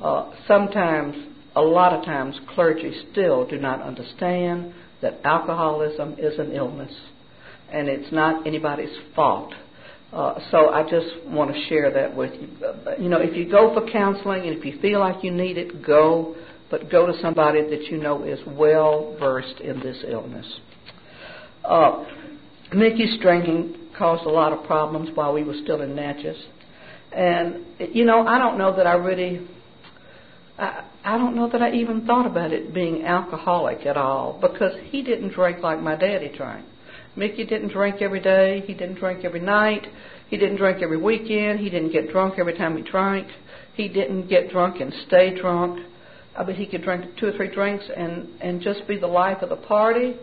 Uh, 0.00 0.32
sometimes, 0.46 1.16
a 1.56 1.61
lot 1.61 1.92
of 1.92 2.04
times, 2.04 2.38
clergy 2.54 2.92
still 3.11 3.46
do 3.46 3.58
not 3.58 3.82
understand 3.82 4.72
that 5.02 5.20
alcoholism 5.24 6.14
is 6.18 6.38
an 6.38 6.52
illness 6.52 6.92
and 7.70 7.88
it's 7.88 8.11
not 8.12 8.46
anybody's 8.46 8.96
fault. 9.14 9.52
Uh, 10.12 10.38
so 10.50 10.70
I 10.70 10.88
just 10.88 11.26
want 11.26 11.52
to 11.52 11.68
share 11.68 11.92
that 11.92 12.16
with 12.16 12.32
you. 12.40 12.48
Uh, 12.64 12.96
you 12.98 13.08
know, 13.11 13.20
if 13.20 13.37
you 13.37 13.50
go 13.50 13.74
for 13.74 13.90
counseling 13.90 14.48
and 14.48 14.56
if 14.56 14.64
you 14.64 14.80
feel 14.80 15.00
like 15.00 15.22
you 15.22 15.30
need 15.30 15.58
it, 15.58 15.84
go, 15.84 16.34
but 16.70 16.90
go 16.90 17.06
to 17.06 17.12
somebody 17.20 17.62
that 17.68 17.82
you 17.90 17.98
know 17.98 18.24
is 18.24 18.38
well 18.46 19.16
versed 19.20 19.61
in 19.61 19.80
this 19.80 19.98
illness. 20.08 20.46
Uh, 21.62 22.04
drinking 22.70 23.88
caused 23.98 24.24
a 24.24 24.30
lot 24.30 24.52
of 24.52 24.64
problems 24.64 25.11
while 25.14 25.32
we 25.32 25.42
were 25.42 25.56
still 25.62 25.82
in 25.82 25.94
Natchez. 25.94 26.37
And, 27.12 27.66
you 27.92 28.04
know, 28.04 28.26
I 28.26 28.38
don't 28.38 28.58
know 28.58 28.76
that 28.76 28.87
I 28.87 28.94
really, 28.94 29.46
I, 30.58 30.84
I 31.04 31.18
don't 31.18 31.34
know 31.34 31.50
that 31.50 31.62
I 31.62 31.72
even 31.72 32.06
thought 32.06 32.26
about 32.26 32.52
it 32.52 32.72
being 32.72 33.04
alcoholic 33.04 33.87
at 33.87 33.96
all 33.96 34.38
because 34.40 34.72
he 34.90 35.02
didn't 35.02 35.32
drink 35.32 35.62
like 35.62 35.80
my 35.80 35.96
daddy 35.96 36.30
drank. 36.37 36.66
Mickey 37.16 37.44
didn't 37.44 37.72
drink 37.72 38.00
every 38.00 38.20
day. 38.20 38.62
He 38.66 38.74
didn't 38.74 38.96
drink 38.96 39.24
every 39.24 39.40
night. 39.40 39.87
He 40.28 40.37
didn't 40.37 40.56
drink 40.56 40.82
every 40.82 40.98
weekend. 40.98 41.58
He 41.58 41.70
didn't 41.70 41.92
get 41.92 42.11
drunk 42.11 42.34
every 42.38 42.56
time 42.56 42.76
he 42.76 42.82
drank. 42.82 43.26
He 43.74 43.88
didn't 43.88 44.28
get 44.28 44.50
drunk 44.50 44.80
and 44.80 44.92
stay 45.06 45.34
drunk. 45.40 45.84
I 46.37 46.44
mean, 46.44 46.56
he 46.56 46.66
could 46.66 46.82
drink 46.82 47.16
two 47.18 47.26
or 47.26 47.32
three 47.32 47.52
drinks 47.52 47.84
and 47.96 48.28
and 48.40 48.61
just 48.61 48.87
be 48.87 48.98
the 48.98 49.08
life 49.08 49.42
of 49.42 49.48
the 49.48 49.56
party. 49.56 50.14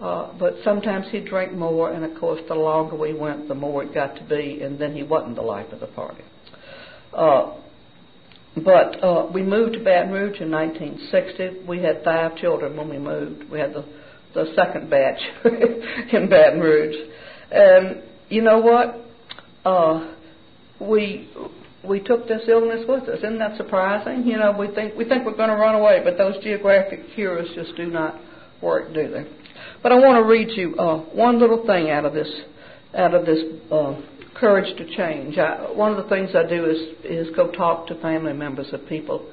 Uh, 0.00 0.32
but 0.38 0.54
sometimes 0.62 1.06
he'd 1.10 1.24
drink 1.24 1.52
more, 1.52 1.92
and 1.92 2.04
of 2.04 2.18
course, 2.20 2.40
the 2.48 2.54
longer 2.54 2.96
we 2.96 3.14
went, 3.14 3.48
the 3.48 3.54
more 3.54 3.82
it 3.82 3.94
got 3.94 4.14
to 4.14 4.24
be, 4.24 4.60
and 4.62 4.78
then 4.78 4.94
he 4.94 5.02
wasn't 5.02 5.34
the 5.34 5.42
life 5.42 5.72
of 5.72 5.80
the 5.80 5.86
party. 5.86 6.22
Uh, 7.14 7.54
but 8.62 9.02
uh, 9.02 9.26
we 9.32 9.42
moved 9.42 9.74
to 9.74 9.82
Baton 9.82 10.12
Rouge 10.12 10.40
in 10.40 10.50
1960. 10.50 11.66
We 11.66 11.82
had 11.82 12.02
five 12.04 12.36
children 12.36 12.76
when 12.76 12.88
we 12.88 12.98
moved. 12.98 13.50
We 13.50 13.58
had 13.58 13.72
the 13.72 13.84
the 14.36 14.52
second 14.54 14.90
batch 14.90 15.18
in 16.12 16.28
Baton 16.28 16.60
Rouge, 16.60 16.94
and 17.50 18.02
you 18.28 18.42
know 18.42 18.58
what? 18.58 19.00
Uh, 19.64 20.14
we 20.78 21.30
we 21.82 22.00
took 22.00 22.28
this 22.28 22.42
illness 22.48 22.84
with 22.86 23.04
us. 23.04 23.18
Isn't 23.18 23.38
that 23.38 23.56
surprising? 23.56 24.26
You 24.26 24.38
know, 24.38 24.54
we 24.58 24.68
think 24.74 24.94
we 24.94 25.04
think 25.06 25.24
we're 25.24 25.36
going 25.36 25.48
to 25.48 25.56
run 25.56 25.74
away, 25.74 26.00
but 26.04 26.18
those 26.18 26.42
geographic 26.42 27.00
cures 27.14 27.48
just 27.54 27.76
do 27.76 27.86
not 27.86 28.20
work, 28.62 28.92
do 28.92 29.10
they? 29.10 29.26
But 29.82 29.92
I 29.92 29.96
want 29.96 30.16
to 30.16 30.28
read 30.28 30.48
you 30.56 30.76
uh, 30.76 30.98
one 31.14 31.38
little 31.38 31.64
thing 31.66 31.90
out 31.90 32.04
of 32.04 32.12
this 32.12 32.30
out 32.96 33.14
of 33.14 33.26
this 33.26 33.40
uh, 33.70 34.00
courage 34.34 34.76
to 34.78 34.96
change. 34.96 35.38
I, 35.38 35.70
one 35.72 35.92
of 35.92 36.02
the 36.02 36.08
things 36.08 36.30
I 36.34 36.48
do 36.48 36.64
is 36.66 36.78
is 37.04 37.34
go 37.36 37.50
talk 37.50 37.86
to 37.88 38.00
family 38.00 38.32
members 38.32 38.72
of 38.72 38.86
people 38.88 39.30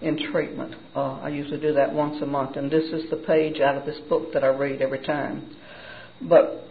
in 0.00 0.18
treatment. 0.30 0.74
Uh, 0.94 1.20
I 1.20 1.28
usually 1.28 1.60
do 1.60 1.72
that 1.74 1.92
once 1.92 2.20
a 2.22 2.26
month, 2.26 2.56
and 2.56 2.70
this 2.70 2.84
is 2.92 3.08
the 3.10 3.16
page 3.16 3.60
out 3.60 3.76
of 3.76 3.86
this 3.86 3.98
book 4.08 4.32
that 4.34 4.44
I 4.44 4.48
read 4.48 4.82
every 4.82 5.04
time. 5.04 5.56
But 6.22 6.64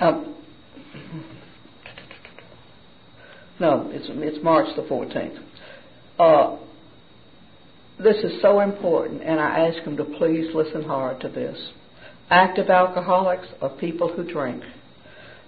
um, 0.00 0.36
no, 3.60 3.90
it's 3.92 4.06
it's 4.08 4.44
March 4.44 4.68
the 4.76 4.84
fourteenth. 4.88 5.38
Uh, 6.18 6.58
this 7.98 8.16
is 8.24 8.40
so 8.42 8.60
important, 8.60 9.22
and 9.22 9.40
I 9.40 9.68
ask 9.68 9.84
them 9.84 9.96
to 9.96 10.04
please 10.04 10.54
listen 10.54 10.82
hard 10.82 11.20
to 11.20 11.28
this. 11.28 11.58
Active 12.30 12.70
alcoholics 12.70 13.48
are 13.60 13.68
people 13.68 14.08
who 14.08 14.30
drink. 14.30 14.62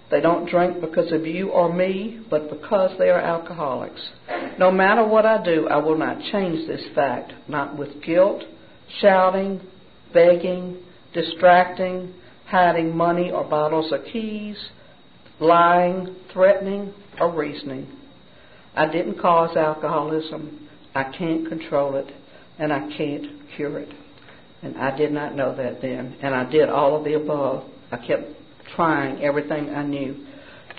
They 0.09 0.21
don't 0.21 0.49
drink 0.49 0.79
because 0.79 1.11
of 1.11 1.25
you 1.25 1.49
or 1.49 1.73
me, 1.73 2.21
but 2.29 2.49
because 2.49 2.97
they 2.97 3.09
are 3.09 3.19
alcoholics. 3.19 4.01
No 4.57 4.71
matter 4.71 5.05
what 5.05 5.25
I 5.25 5.43
do, 5.43 5.67
I 5.67 5.77
will 5.77 5.97
not 5.97 6.21
change 6.31 6.67
this 6.67 6.83
fact, 6.95 7.33
not 7.47 7.77
with 7.77 8.01
guilt, 8.03 8.43
shouting, 9.01 9.59
begging, 10.13 10.77
distracting, 11.13 12.13
hiding 12.45 12.95
money 12.95 13.31
or 13.31 13.43
bottles 13.43 13.91
or 13.91 13.99
keys, 13.99 14.57
lying, 15.39 16.15
threatening, 16.31 16.93
or 17.19 17.31
reasoning. 17.31 17.87
I 18.75 18.89
didn't 18.89 19.19
cause 19.19 19.57
alcoholism. 19.57 20.69
I 20.95 21.11
can't 21.11 21.49
control 21.49 21.95
it, 21.95 22.07
and 22.57 22.71
I 22.71 22.89
can't 22.95 23.25
cure 23.55 23.79
it. 23.79 23.89
And 24.67 24.77
I 24.77 24.95
did 24.95 25.11
not 25.11 25.35
know 25.35 25.55
that 25.55 25.81
then. 25.81 26.17
And 26.21 26.35
I 26.35 26.49
did 26.49 26.69
all 26.69 26.97
of 26.97 27.05
the 27.05 27.13
above. 27.13 27.63
I 27.91 27.97
kept 27.97 28.25
trying 28.75 29.23
everything 29.23 29.69
I 29.69 29.83
knew 29.83 30.25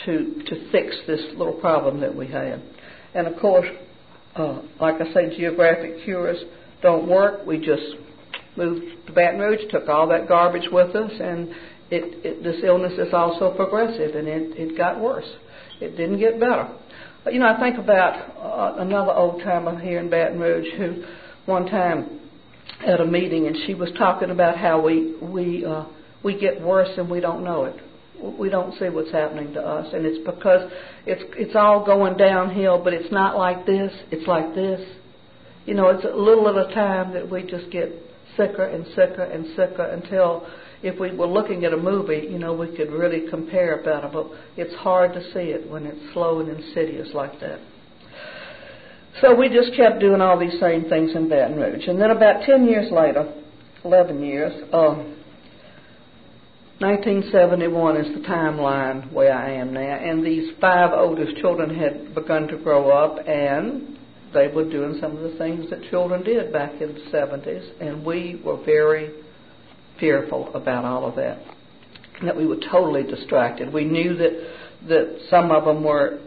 to 0.05 0.43
to 0.47 0.71
fix 0.71 0.95
this 1.07 1.21
little 1.37 1.55
problem 1.55 2.01
that 2.01 2.15
we 2.15 2.29
had. 2.29 2.63
And 3.15 3.27
of 3.27 3.41
course, 3.41 3.67
uh, 4.37 4.61
like 4.81 4.97
I 5.01 5.13
say, 5.13 5.37
geographic 5.37 6.05
cures 6.05 6.39
don't 6.83 7.09
work. 7.09 7.47
We 7.47 7.59
just 7.59 7.97
moved 8.57 9.07
to 9.07 9.13
Baton 9.13 9.41
Rouge, 9.41 9.61
took 9.71 9.89
all 9.89 10.07
that 10.09 10.29
garbage 10.29 10.69
with 10.71 10.95
us, 10.95 11.13
and 11.21 11.49
it, 11.91 12.25
it 12.25 12.43
this 12.43 12.57
illness 12.63 12.93
is 12.99 13.13
also 13.15 13.55
progressive, 13.55 14.15
and 14.15 14.29
it 14.29 14.57
it 14.57 14.77
got 14.77 15.01
worse. 15.01 15.29
It 15.81 15.97
didn't 15.97 16.19
get 16.19 16.39
better. 16.39 16.69
But, 17.25 17.35
you 17.35 17.41
know, 17.41 17.49
I 17.49 17.59
think 17.61 17.79
about 17.79 18.15
uh, 18.39 18.81
another 18.81 19.13
old 19.13 19.43
timer 19.43 19.79
here 19.79 19.99
in 19.99 20.09
Baton 20.09 20.39
Rouge 20.39 20.67
who 20.77 21.05
one 21.47 21.67
time 21.67 22.21
at 22.87 23.01
a 23.01 23.07
meeting, 23.07 23.47
and 23.47 23.57
she 23.67 23.75
was 23.75 23.91
talking 23.99 24.31
about 24.31 24.57
how 24.57 24.81
we 24.81 25.17
we 25.21 25.65
uh, 25.65 25.85
we 26.23 26.39
get 26.39 26.61
worse 26.61 26.91
and 26.97 27.11
we 27.11 27.21
don't 27.21 27.45
know 27.45 27.65
it. 27.65 27.77
We 28.39 28.51
don't 28.51 28.77
see 28.79 28.89
what's 28.89 29.13
happening 29.13 29.53
to 29.55 29.61
us, 29.61 29.93
and 29.93 30.05
it's 30.05 30.25
because 30.27 30.71
it's 31.07 31.23
it's 31.37 31.57
all 31.57 31.85
going 31.85 32.17
downhill. 32.17 32.83
But 32.83 32.93
it's 32.93 33.13
not 33.13 33.37
like 33.37 33.67
this. 33.67 33.93
It's 34.11 34.27
like 34.27 34.55
this. 34.55 34.81
You 35.67 35.75
know, 35.75 35.89
it's 35.89 36.05
a 36.05 36.17
little 36.17 36.49
at 36.49 36.71
a 36.71 36.75
time 36.75 37.13
that 37.13 37.31
we 37.31 37.43
just 37.43 37.71
get 37.71 37.91
sicker 38.37 38.65
and 38.65 38.87
sicker 38.89 39.23
and 39.23 39.47
sicker 39.57 39.85
until 39.85 40.47
if 40.83 40.99
we 40.99 41.15
were 41.15 41.27
looking 41.27 41.65
at 41.65 41.73
a 41.73 41.77
movie, 41.77 42.27
you 42.31 42.39
know, 42.39 42.55
we 42.55 42.75
could 42.77 42.91
really 42.91 43.29
compare 43.29 43.77
better. 43.83 44.09
But 44.13 44.29
it's 44.57 44.75
hard 44.77 45.13
to 45.15 45.23
see 45.33 45.51
it 45.51 45.69
when 45.71 45.87
it's 45.87 46.13
slow 46.13 46.41
and 46.41 46.49
insidious 46.49 47.09
like 47.13 47.41
that. 47.41 47.61
So 49.21 49.35
we 49.35 49.49
just 49.49 49.75
kept 49.77 50.01
doing 50.01 50.21
all 50.21 50.39
these 50.39 50.59
same 50.61 50.89
things 50.89 51.15
in 51.15 51.29
Baton 51.29 51.57
Rouge. 51.57 51.87
And 51.89 52.01
then 52.01 52.11
about 52.11 52.43
10 52.45 52.67
years 52.67 52.91
later, 52.93 53.33
11 53.85 54.23
years, 54.23 54.53
uh, 54.73 54.95
1971 56.79 57.97
is 57.97 58.15
the 58.15 58.29
timeline 58.29 59.13
where 59.13 59.37
I 59.37 59.55
am 59.55 59.73
now. 59.73 59.81
And 59.81 60.25
these 60.25 60.53
five 60.61 60.93
oldest 60.93 61.37
children 61.39 61.75
had 61.75 62.15
begun 62.15 62.47
to 62.49 62.57
grow 62.59 62.91
up, 62.91 63.19
and 63.27 63.99
they 64.33 64.47
were 64.47 64.69
doing 64.71 64.99
some 65.01 65.17
of 65.17 65.23
the 65.23 65.37
things 65.37 65.69
that 65.71 65.91
children 65.91 66.23
did 66.23 66.53
back 66.53 66.81
in 66.81 66.95
the 66.95 67.01
70s. 67.13 67.81
And 67.81 68.05
we 68.05 68.41
were 68.45 68.63
very 68.65 69.11
fearful 69.99 70.55
about 70.55 70.85
all 70.85 71.09
of 71.09 71.17
that. 71.17 71.43
That 72.25 72.37
we 72.37 72.47
were 72.47 72.61
totally 72.71 73.03
distracted. 73.03 73.73
We 73.73 73.85
knew 73.85 74.17
that 74.17 74.33
that 74.87 75.27
some 75.29 75.51
of 75.51 75.65
them 75.65 75.83
were 75.83 76.21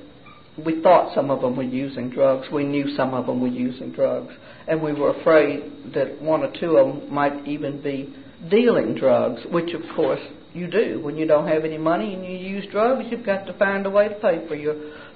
we 0.57 0.81
thought 0.81 1.15
some 1.15 1.31
of 1.31 1.41
them 1.41 1.55
were 1.55 1.63
using 1.63 2.09
drugs. 2.09 2.47
We 2.51 2.63
knew 2.65 2.95
some 2.95 3.13
of 3.13 3.25
them 3.25 3.39
were 3.39 3.47
using 3.47 3.91
drugs. 3.91 4.33
And 4.67 4.81
we 4.81 4.93
were 4.93 5.11
afraid 5.19 5.93
that 5.93 6.21
one 6.21 6.43
or 6.43 6.51
two 6.59 6.77
of 6.77 6.87
them 6.87 7.13
might 7.13 7.47
even 7.47 7.81
be 7.81 8.13
dealing 8.49 8.95
drugs, 8.95 9.41
which 9.51 9.73
of 9.73 9.81
course 9.95 10.19
you 10.53 10.67
do. 10.67 10.99
When 11.01 11.15
you 11.15 11.25
don't 11.25 11.47
have 11.47 11.63
any 11.63 11.77
money 11.77 12.13
and 12.13 12.25
you 12.25 12.37
use 12.37 12.65
drugs, 12.71 13.05
you've 13.09 13.25
got 13.25 13.45
to 13.45 13.53
find 13.53 13.85
a 13.85 13.89
way 13.89 14.09
to 14.09 14.15
pay 14.15 14.45
for 14.47 14.55
your 14.55 14.75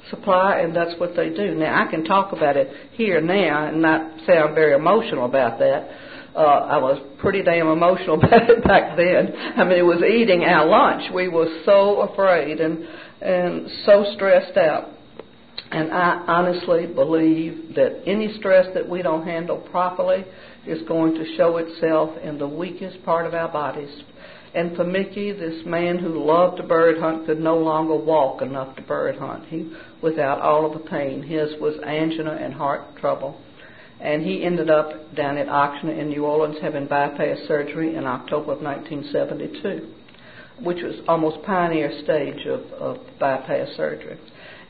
supply, 0.10 0.60
and 0.60 0.76
that's 0.76 0.98
what 1.00 1.16
they 1.16 1.30
do. 1.30 1.56
Now, 1.56 1.86
I 1.86 1.92
can 1.92 2.06
talk 2.06 2.32
about 2.32 2.56
it 2.56 2.70
here 2.94 3.20
now 3.20 3.68
and 3.68 3.82
not 3.82 4.20
sound 4.26 4.56
very 4.56 4.74
emotional 4.74 5.26
about 5.26 5.60
that. 5.60 5.90
Uh, 6.36 6.40
I 6.40 6.78
was 6.78 7.02
pretty 7.20 7.44
damn 7.44 7.68
emotional 7.68 8.16
about 8.24 8.50
it 8.50 8.64
back 8.64 8.98
then. 8.98 9.34
I 9.58 9.64
mean, 9.64 9.80
it 9.80 9.86
was 9.86 10.04
eating 10.04 10.44
our 10.44 10.66
lunch. 10.66 11.12
We 11.14 11.28
were 11.28 11.62
so 11.66 12.02
afraid 12.02 12.60
and 12.60 12.86
and 13.22 13.70
so 13.86 14.06
stressed 14.14 14.58
out. 14.58 14.90
And 15.72 15.92
I 15.92 16.24
honestly 16.28 16.86
believe 16.86 17.76
that 17.76 18.04
any 18.06 18.38
stress 18.38 18.68
that 18.74 18.88
we 18.88 19.02
don't 19.02 19.26
handle 19.26 19.58
properly 19.58 20.24
is 20.66 20.88
going 20.88 21.16
to 21.16 21.36
show 21.36 21.58
itself 21.58 22.18
in 22.24 22.38
the 22.38 22.48
weakest 22.48 23.04
part 23.04 23.26
of 23.26 23.34
our 23.34 23.52
bodies. 23.52 23.90
And 24.54 24.76
for 24.76 24.86
Mickey, 24.86 25.34
this 25.34 25.66
man 25.66 25.98
who 25.98 26.24
loved 26.26 26.58
to 26.58 26.64
bird 26.64 26.98
hunt 27.00 27.26
could 27.26 27.42
no 27.42 27.58
longer 27.58 27.96
walk 27.96 28.42
enough 28.42 28.76
to 28.78 28.82
bird 28.84 29.18
hunt. 29.18 29.46
He, 29.48 29.74
without 30.02 30.40
all 30.40 30.66
of 30.66 30.74
the 30.82 30.90
pain, 30.90 31.24
his 31.24 31.60
was 31.60 31.76
angina 31.86 32.38
and 32.40 32.54
heart 32.54 32.96
trouble. 32.98 33.42
And 34.00 34.24
he 34.24 34.44
ended 34.44 34.70
up 34.70 35.14
down 35.16 35.38
at 35.38 35.48
Ochsner 35.48 35.98
in 36.00 36.10
New 36.10 36.26
Orleans 36.26 36.58
having 36.62 36.88
bypass 36.88 37.40
surgery 37.48 37.96
in 37.96 38.06
October 38.06 38.54
of 38.54 38.62
1972, 38.62 39.94
which 40.64 40.82
was 40.82 40.96
almost 41.08 41.46
pioneer 41.46 41.92
stage 42.04 42.46
of, 42.46 42.62
of 42.74 42.98
bypass 43.20 43.70
surgery. 43.76 44.18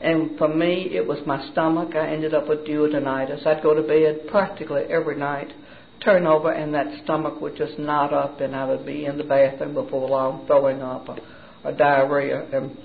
And 0.00 0.36
for 0.36 0.48
me, 0.48 0.90
it 0.92 1.06
was 1.06 1.18
my 1.26 1.50
stomach. 1.52 1.94
I 1.94 2.08
ended 2.08 2.34
up 2.34 2.48
with 2.48 2.66
duodenitis. 2.66 3.46
I'd 3.46 3.62
go 3.62 3.74
to 3.74 3.82
bed 3.82 4.28
practically 4.28 4.82
every 4.90 5.16
night 5.16 5.52
turn 6.04 6.26
over 6.26 6.52
and 6.52 6.74
that 6.74 6.86
stomach 7.04 7.40
would 7.40 7.56
just 7.56 7.78
knot 7.78 8.12
up 8.12 8.40
and 8.40 8.54
I 8.54 8.66
would 8.66 8.84
be 8.84 9.06
in 9.06 9.16
the 9.16 9.24
bathroom 9.24 9.74
before 9.74 10.08
long 10.08 10.46
throwing 10.46 10.82
up 10.82 11.08
or, 11.08 11.16
or 11.64 11.72
diarrhea 11.72 12.46
and 12.52 12.76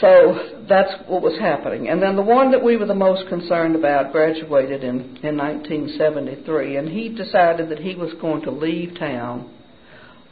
so 0.00 0.64
that's 0.68 0.90
what 1.06 1.22
was 1.22 1.38
happening. 1.38 1.88
And 1.88 2.02
then 2.02 2.16
the 2.16 2.22
one 2.22 2.50
that 2.52 2.64
we 2.64 2.76
were 2.76 2.86
the 2.86 2.94
most 2.94 3.28
concerned 3.28 3.76
about 3.76 4.12
graduated 4.12 4.82
in, 4.82 5.18
in 5.22 5.36
1973, 5.36 6.76
and 6.76 6.88
he 6.88 7.10
decided 7.10 7.68
that 7.68 7.78
he 7.78 7.94
was 7.94 8.12
going 8.20 8.42
to 8.42 8.50
leave 8.50 8.98
town 8.98 9.52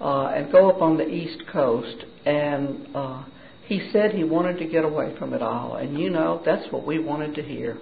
uh, 0.00 0.28
and 0.28 0.50
go 0.50 0.70
up 0.70 0.80
on 0.80 0.96
the 0.96 1.06
East 1.06 1.42
Coast. 1.52 2.04
And 2.24 2.88
uh, 2.94 3.24
he 3.70 3.88
said 3.92 4.10
he 4.10 4.24
wanted 4.24 4.58
to 4.58 4.66
get 4.66 4.84
away 4.84 5.14
from 5.16 5.32
it 5.32 5.40
all. 5.42 5.76
And 5.76 5.96
you 5.96 6.10
know, 6.10 6.42
that's 6.44 6.70
what 6.72 6.84
we 6.84 6.98
wanted 6.98 7.36
to 7.36 7.42
hear. 7.42 7.78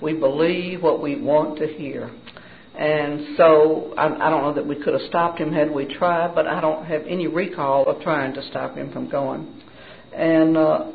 We 0.00 0.12
believe 0.12 0.80
what 0.80 1.02
we 1.02 1.20
want 1.20 1.58
to 1.58 1.66
hear. 1.66 2.08
And 2.78 3.36
so 3.36 3.94
I, 3.98 4.06
I 4.06 4.30
don't 4.30 4.44
know 4.44 4.54
that 4.54 4.64
we 4.64 4.76
could 4.76 4.92
have 4.92 5.02
stopped 5.08 5.40
him 5.40 5.52
had 5.52 5.72
we 5.72 5.92
tried, 5.92 6.36
but 6.36 6.46
I 6.46 6.60
don't 6.60 6.86
have 6.86 7.02
any 7.08 7.26
recall 7.26 7.88
of 7.88 8.00
trying 8.00 8.32
to 8.34 8.48
stop 8.48 8.76
him 8.76 8.92
from 8.92 9.10
going. 9.10 9.60
And 10.14 10.56
uh, 10.56 10.92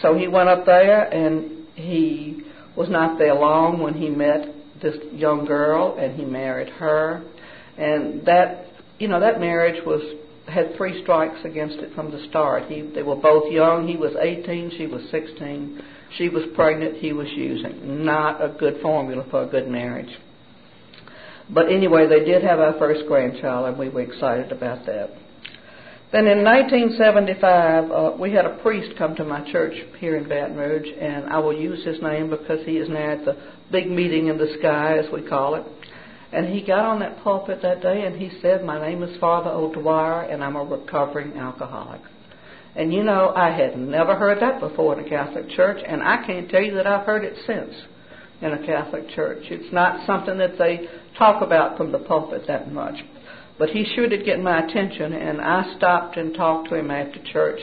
so 0.00 0.16
he 0.16 0.28
went 0.28 0.48
up 0.48 0.64
there, 0.64 1.02
and 1.02 1.66
he 1.74 2.44
was 2.76 2.88
not 2.88 3.18
there 3.18 3.34
long 3.34 3.80
when 3.80 3.94
he 3.94 4.08
met 4.08 4.46
this 4.80 4.94
young 5.10 5.44
girl, 5.44 5.96
and 5.98 6.14
he 6.14 6.24
married 6.24 6.68
her. 6.68 7.24
And 7.76 8.24
that, 8.26 8.66
you 9.00 9.08
know, 9.08 9.18
that 9.18 9.40
marriage 9.40 9.84
was 9.84 10.02
had 10.48 10.76
three 10.76 11.02
strikes 11.02 11.38
against 11.44 11.76
it 11.78 11.94
from 11.94 12.10
the 12.10 12.24
start. 12.28 12.70
He, 12.70 12.82
they 12.82 13.02
were 13.02 13.16
both 13.16 13.50
young. 13.50 13.88
He 13.88 13.96
was 13.96 14.12
18, 14.20 14.72
she 14.76 14.86
was 14.86 15.02
16. 15.10 15.82
She 16.16 16.28
was 16.28 16.44
pregnant, 16.54 16.96
he 16.96 17.12
was 17.12 17.28
using. 17.34 18.04
Not 18.04 18.42
a 18.42 18.48
good 18.56 18.80
formula 18.80 19.24
for 19.30 19.42
a 19.42 19.46
good 19.46 19.68
marriage. 19.68 20.10
But 21.50 21.70
anyway, 21.70 22.06
they 22.08 22.24
did 22.24 22.42
have 22.42 22.58
our 22.58 22.78
first 22.78 23.06
grandchild, 23.06 23.68
and 23.68 23.78
we 23.78 23.88
were 23.88 24.02
excited 24.02 24.52
about 24.52 24.86
that. 24.86 25.10
Then 26.12 26.26
in 26.28 26.44
1975, 26.44 27.90
uh, 27.90 28.16
we 28.18 28.32
had 28.32 28.46
a 28.46 28.56
priest 28.62 28.96
come 28.96 29.16
to 29.16 29.24
my 29.24 29.50
church 29.50 29.74
here 29.98 30.16
in 30.16 30.28
Baton 30.28 30.56
Rouge, 30.56 30.86
and 31.00 31.26
I 31.26 31.38
will 31.40 31.52
use 31.52 31.84
his 31.84 32.00
name 32.00 32.30
because 32.30 32.64
he 32.64 32.78
is 32.78 32.88
now 32.88 33.12
at 33.12 33.24
the 33.24 33.36
big 33.72 33.90
meeting 33.90 34.28
in 34.28 34.38
the 34.38 34.54
sky, 34.58 34.98
as 34.98 35.06
we 35.12 35.22
call 35.22 35.56
it. 35.56 35.64
And 36.32 36.52
he 36.52 36.66
got 36.66 36.84
on 36.84 37.00
that 37.00 37.22
pulpit 37.22 37.62
that 37.62 37.82
day 37.82 38.04
and 38.04 38.20
he 38.20 38.30
said, 38.40 38.64
My 38.64 38.80
name 38.80 39.02
is 39.02 39.18
Father 39.20 39.50
O'Dwyer, 39.50 40.22
and 40.22 40.42
I'm 40.42 40.56
a 40.56 40.64
recovering 40.64 41.36
alcoholic. 41.36 42.00
And 42.74 42.92
you 42.92 43.04
know, 43.04 43.32
I 43.34 43.50
had 43.56 43.78
never 43.78 44.16
heard 44.16 44.40
that 44.42 44.60
before 44.60 44.98
in 44.98 45.06
a 45.06 45.08
Catholic 45.08 45.48
church, 45.50 45.82
and 45.86 46.02
I 46.02 46.26
can't 46.26 46.50
tell 46.50 46.62
you 46.62 46.74
that 46.74 46.86
I've 46.86 47.06
heard 47.06 47.24
it 47.24 47.34
since 47.46 47.72
in 48.42 48.52
a 48.52 48.66
Catholic 48.66 49.08
church. 49.10 49.44
It's 49.44 49.72
not 49.72 50.06
something 50.06 50.36
that 50.38 50.58
they 50.58 50.86
talk 51.16 51.42
about 51.42 51.78
from 51.78 51.90
the 51.90 51.98
pulpit 51.98 52.42
that 52.48 52.70
much. 52.70 52.96
But 53.58 53.70
he 53.70 53.86
sure 53.94 54.08
did 54.08 54.26
get 54.26 54.40
my 54.40 54.66
attention, 54.66 55.14
and 55.14 55.40
I 55.40 55.74
stopped 55.76 56.18
and 56.18 56.34
talked 56.34 56.68
to 56.68 56.74
him 56.74 56.90
after 56.90 57.22
church. 57.32 57.60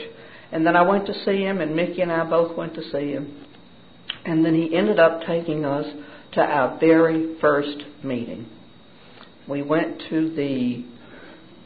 And 0.50 0.66
then 0.66 0.74
I 0.74 0.82
went 0.82 1.06
to 1.06 1.24
see 1.24 1.42
him, 1.42 1.60
and 1.60 1.76
Mickey 1.76 2.00
and 2.00 2.10
I 2.10 2.28
both 2.28 2.56
went 2.56 2.74
to 2.74 2.82
see 2.90 3.12
him. 3.12 3.46
And 4.24 4.44
then 4.44 4.54
he 4.54 4.76
ended 4.76 4.98
up 4.98 5.20
taking 5.26 5.64
us 5.64 5.86
to 6.32 6.40
our 6.40 6.78
very 6.80 7.38
first 7.40 7.84
meeting. 8.02 8.48
We 9.48 9.62
went 9.62 10.02
to 10.10 10.34
the 10.34 10.84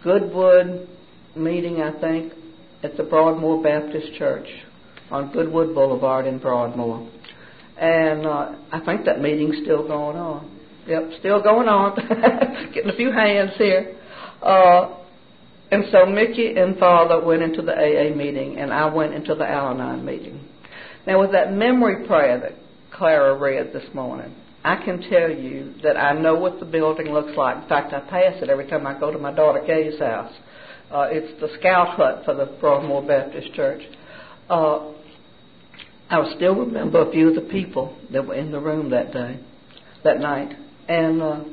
Goodwood 0.02 0.88
meeting, 1.36 1.80
I 1.80 1.98
think, 2.00 2.32
at 2.82 2.96
the 2.96 3.04
Broadmoor 3.04 3.62
Baptist 3.62 4.14
Church 4.18 4.48
on 5.10 5.32
Goodwood 5.32 5.74
Boulevard 5.74 6.26
in 6.26 6.38
Broadmoor. 6.38 7.08
And 7.80 8.26
uh, 8.26 8.52
I 8.72 8.80
think 8.84 9.04
that 9.04 9.20
meeting's 9.20 9.62
still 9.62 9.86
going 9.86 10.16
on. 10.16 10.58
Yep, 10.86 11.10
still 11.20 11.42
going 11.42 11.68
on. 11.68 11.96
Getting 12.74 12.90
a 12.90 12.96
few 12.96 13.12
hands 13.12 13.52
here. 13.56 13.96
Uh, 14.42 14.96
and 15.70 15.84
so 15.92 16.06
Mickey 16.06 16.56
and 16.56 16.78
Father 16.78 17.24
went 17.24 17.42
into 17.42 17.62
the 17.62 17.72
AA 17.72 18.14
meeting, 18.14 18.58
and 18.58 18.72
I 18.72 18.92
went 18.92 19.14
into 19.14 19.34
the 19.34 19.46
Al 19.46 19.68
Anon 19.68 20.04
meeting. 20.04 20.48
Now, 21.06 21.20
with 21.20 21.32
that 21.32 21.52
memory 21.52 22.06
prayer 22.06 22.40
that 22.40 22.52
Clara 22.92 23.36
read 23.38 23.72
this 23.72 23.84
morning, 23.94 24.34
I 24.64 24.76
can 24.84 25.00
tell 25.08 25.30
you 25.30 25.74
that 25.82 25.96
I 25.96 26.12
know 26.12 26.34
what 26.34 26.58
the 26.58 26.66
building 26.66 27.12
looks 27.12 27.36
like. 27.36 27.62
In 27.62 27.68
fact, 27.68 27.92
I 27.92 28.00
pass 28.00 28.42
it 28.42 28.50
every 28.50 28.66
time 28.66 28.86
I 28.86 28.98
go 28.98 29.12
to 29.12 29.18
my 29.18 29.32
daughter 29.32 29.62
Kay's 29.64 29.98
house. 29.98 30.32
Uh, 30.90 31.08
it's 31.10 31.40
the 31.40 31.48
scout 31.58 31.96
hut 31.96 32.22
for 32.24 32.34
the 32.34 32.46
Broadmoor 32.60 33.06
Baptist 33.06 33.52
Church. 33.54 33.82
Uh, 34.48 34.92
I 36.10 36.34
still 36.36 36.54
remember 36.54 37.06
a 37.06 37.12
few 37.12 37.28
of 37.28 37.34
the 37.34 37.50
people 37.50 37.96
that 38.12 38.26
were 38.26 38.34
in 38.34 38.50
the 38.50 38.58
room 38.58 38.90
that 38.90 39.12
day, 39.12 39.38
that 40.04 40.18
night. 40.18 40.56
And 40.88 41.20
uh, 41.20 41.44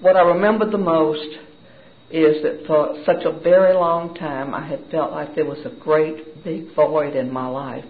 what 0.00 0.16
I 0.16 0.22
remember 0.22 0.70
the 0.70 0.78
most 0.78 1.28
is 2.10 2.42
that 2.42 2.64
for 2.66 3.02
such 3.04 3.24
a 3.24 3.38
very 3.40 3.74
long 3.74 4.14
time 4.14 4.54
I 4.54 4.66
had 4.66 4.90
felt 4.90 5.12
like 5.12 5.34
there 5.34 5.44
was 5.44 5.58
a 5.66 5.80
great 5.80 6.42
big 6.42 6.74
void 6.74 7.16
in 7.16 7.30
my 7.30 7.46
life, 7.46 7.84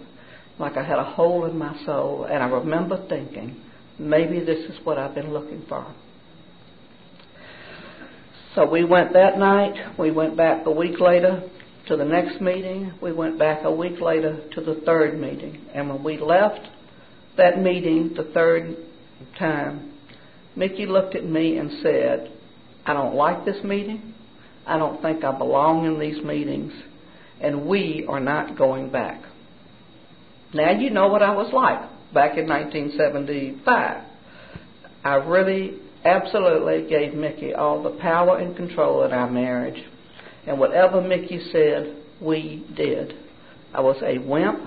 like 0.58 0.76
I 0.76 0.82
had 0.82 0.98
a 0.98 1.04
hole 1.04 1.44
in 1.44 1.56
my 1.56 1.76
soul. 1.84 2.24
And 2.24 2.42
I 2.42 2.48
remember 2.48 3.06
thinking, 3.08 3.60
maybe 3.98 4.40
this 4.40 4.70
is 4.70 4.84
what 4.84 4.98
I've 4.98 5.14
been 5.14 5.32
looking 5.32 5.64
for. 5.68 5.94
So 8.54 8.68
we 8.68 8.84
went 8.84 9.12
that 9.14 9.38
night. 9.38 9.98
We 9.98 10.10
went 10.10 10.36
back 10.36 10.66
a 10.66 10.70
week 10.70 11.00
later 11.00 11.48
to 11.88 11.96
the 11.96 12.04
next 12.04 12.40
meeting. 12.40 12.92
We 13.02 13.12
went 13.12 13.38
back 13.38 13.64
a 13.64 13.72
week 13.72 14.00
later 14.00 14.48
to 14.54 14.60
the 14.60 14.80
third 14.86 15.18
meeting. 15.18 15.66
And 15.74 15.88
when 15.88 16.04
we 16.04 16.18
left 16.18 16.60
that 17.36 17.60
meeting 17.60 18.14
the 18.16 18.30
third 18.32 18.76
time, 19.38 19.92
Mickey 20.54 20.86
looked 20.86 21.16
at 21.16 21.24
me 21.24 21.56
and 21.56 21.70
said, 21.82 22.32
I 22.86 22.92
don't 22.92 23.16
like 23.16 23.44
this 23.44 23.62
meeting. 23.64 24.14
I 24.66 24.78
don't 24.78 25.02
think 25.02 25.24
I 25.24 25.36
belong 25.36 25.84
in 25.84 25.98
these 25.98 26.22
meetings. 26.24 26.72
And 27.40 27.66
we 27.66 28.06
are 28.08 28.20
not 28.20 28.56
going 28.56 28.90
back. 28.90 29.20
Now 30.54 30.70
you 30.70 30.90
know 30.90 31.08
what 31.08 31.22
I 31.22 31.34
was 31.34 31.52
like 31.52 31.93
back 32.14 32.38
in 32.38 32.48
1975. 32.48 34.04
I 35.04 35.14
really 35.16 35.80
absolutely 36.04 36.88
gave 36.88 37.14
Mickey 37.14 37.52
all 37.52 37.82
the 37.82 37.98
power 38.00 38.38
and 38.38 38.56
control 38.56 39.04
in 39.04 39.12
our 39.12 39.28
marriage. 39.28 39.82
And 40.46 40.58
whatever 40.58 41.00
Mickey 41.00 41.40
said, 41.50 41.96
we 42.20 42.66
did. 42.76 43.14
I 43.72 43.80
was 43.80 43.96
a 44.02 44.18
wimp. 44.18 44.60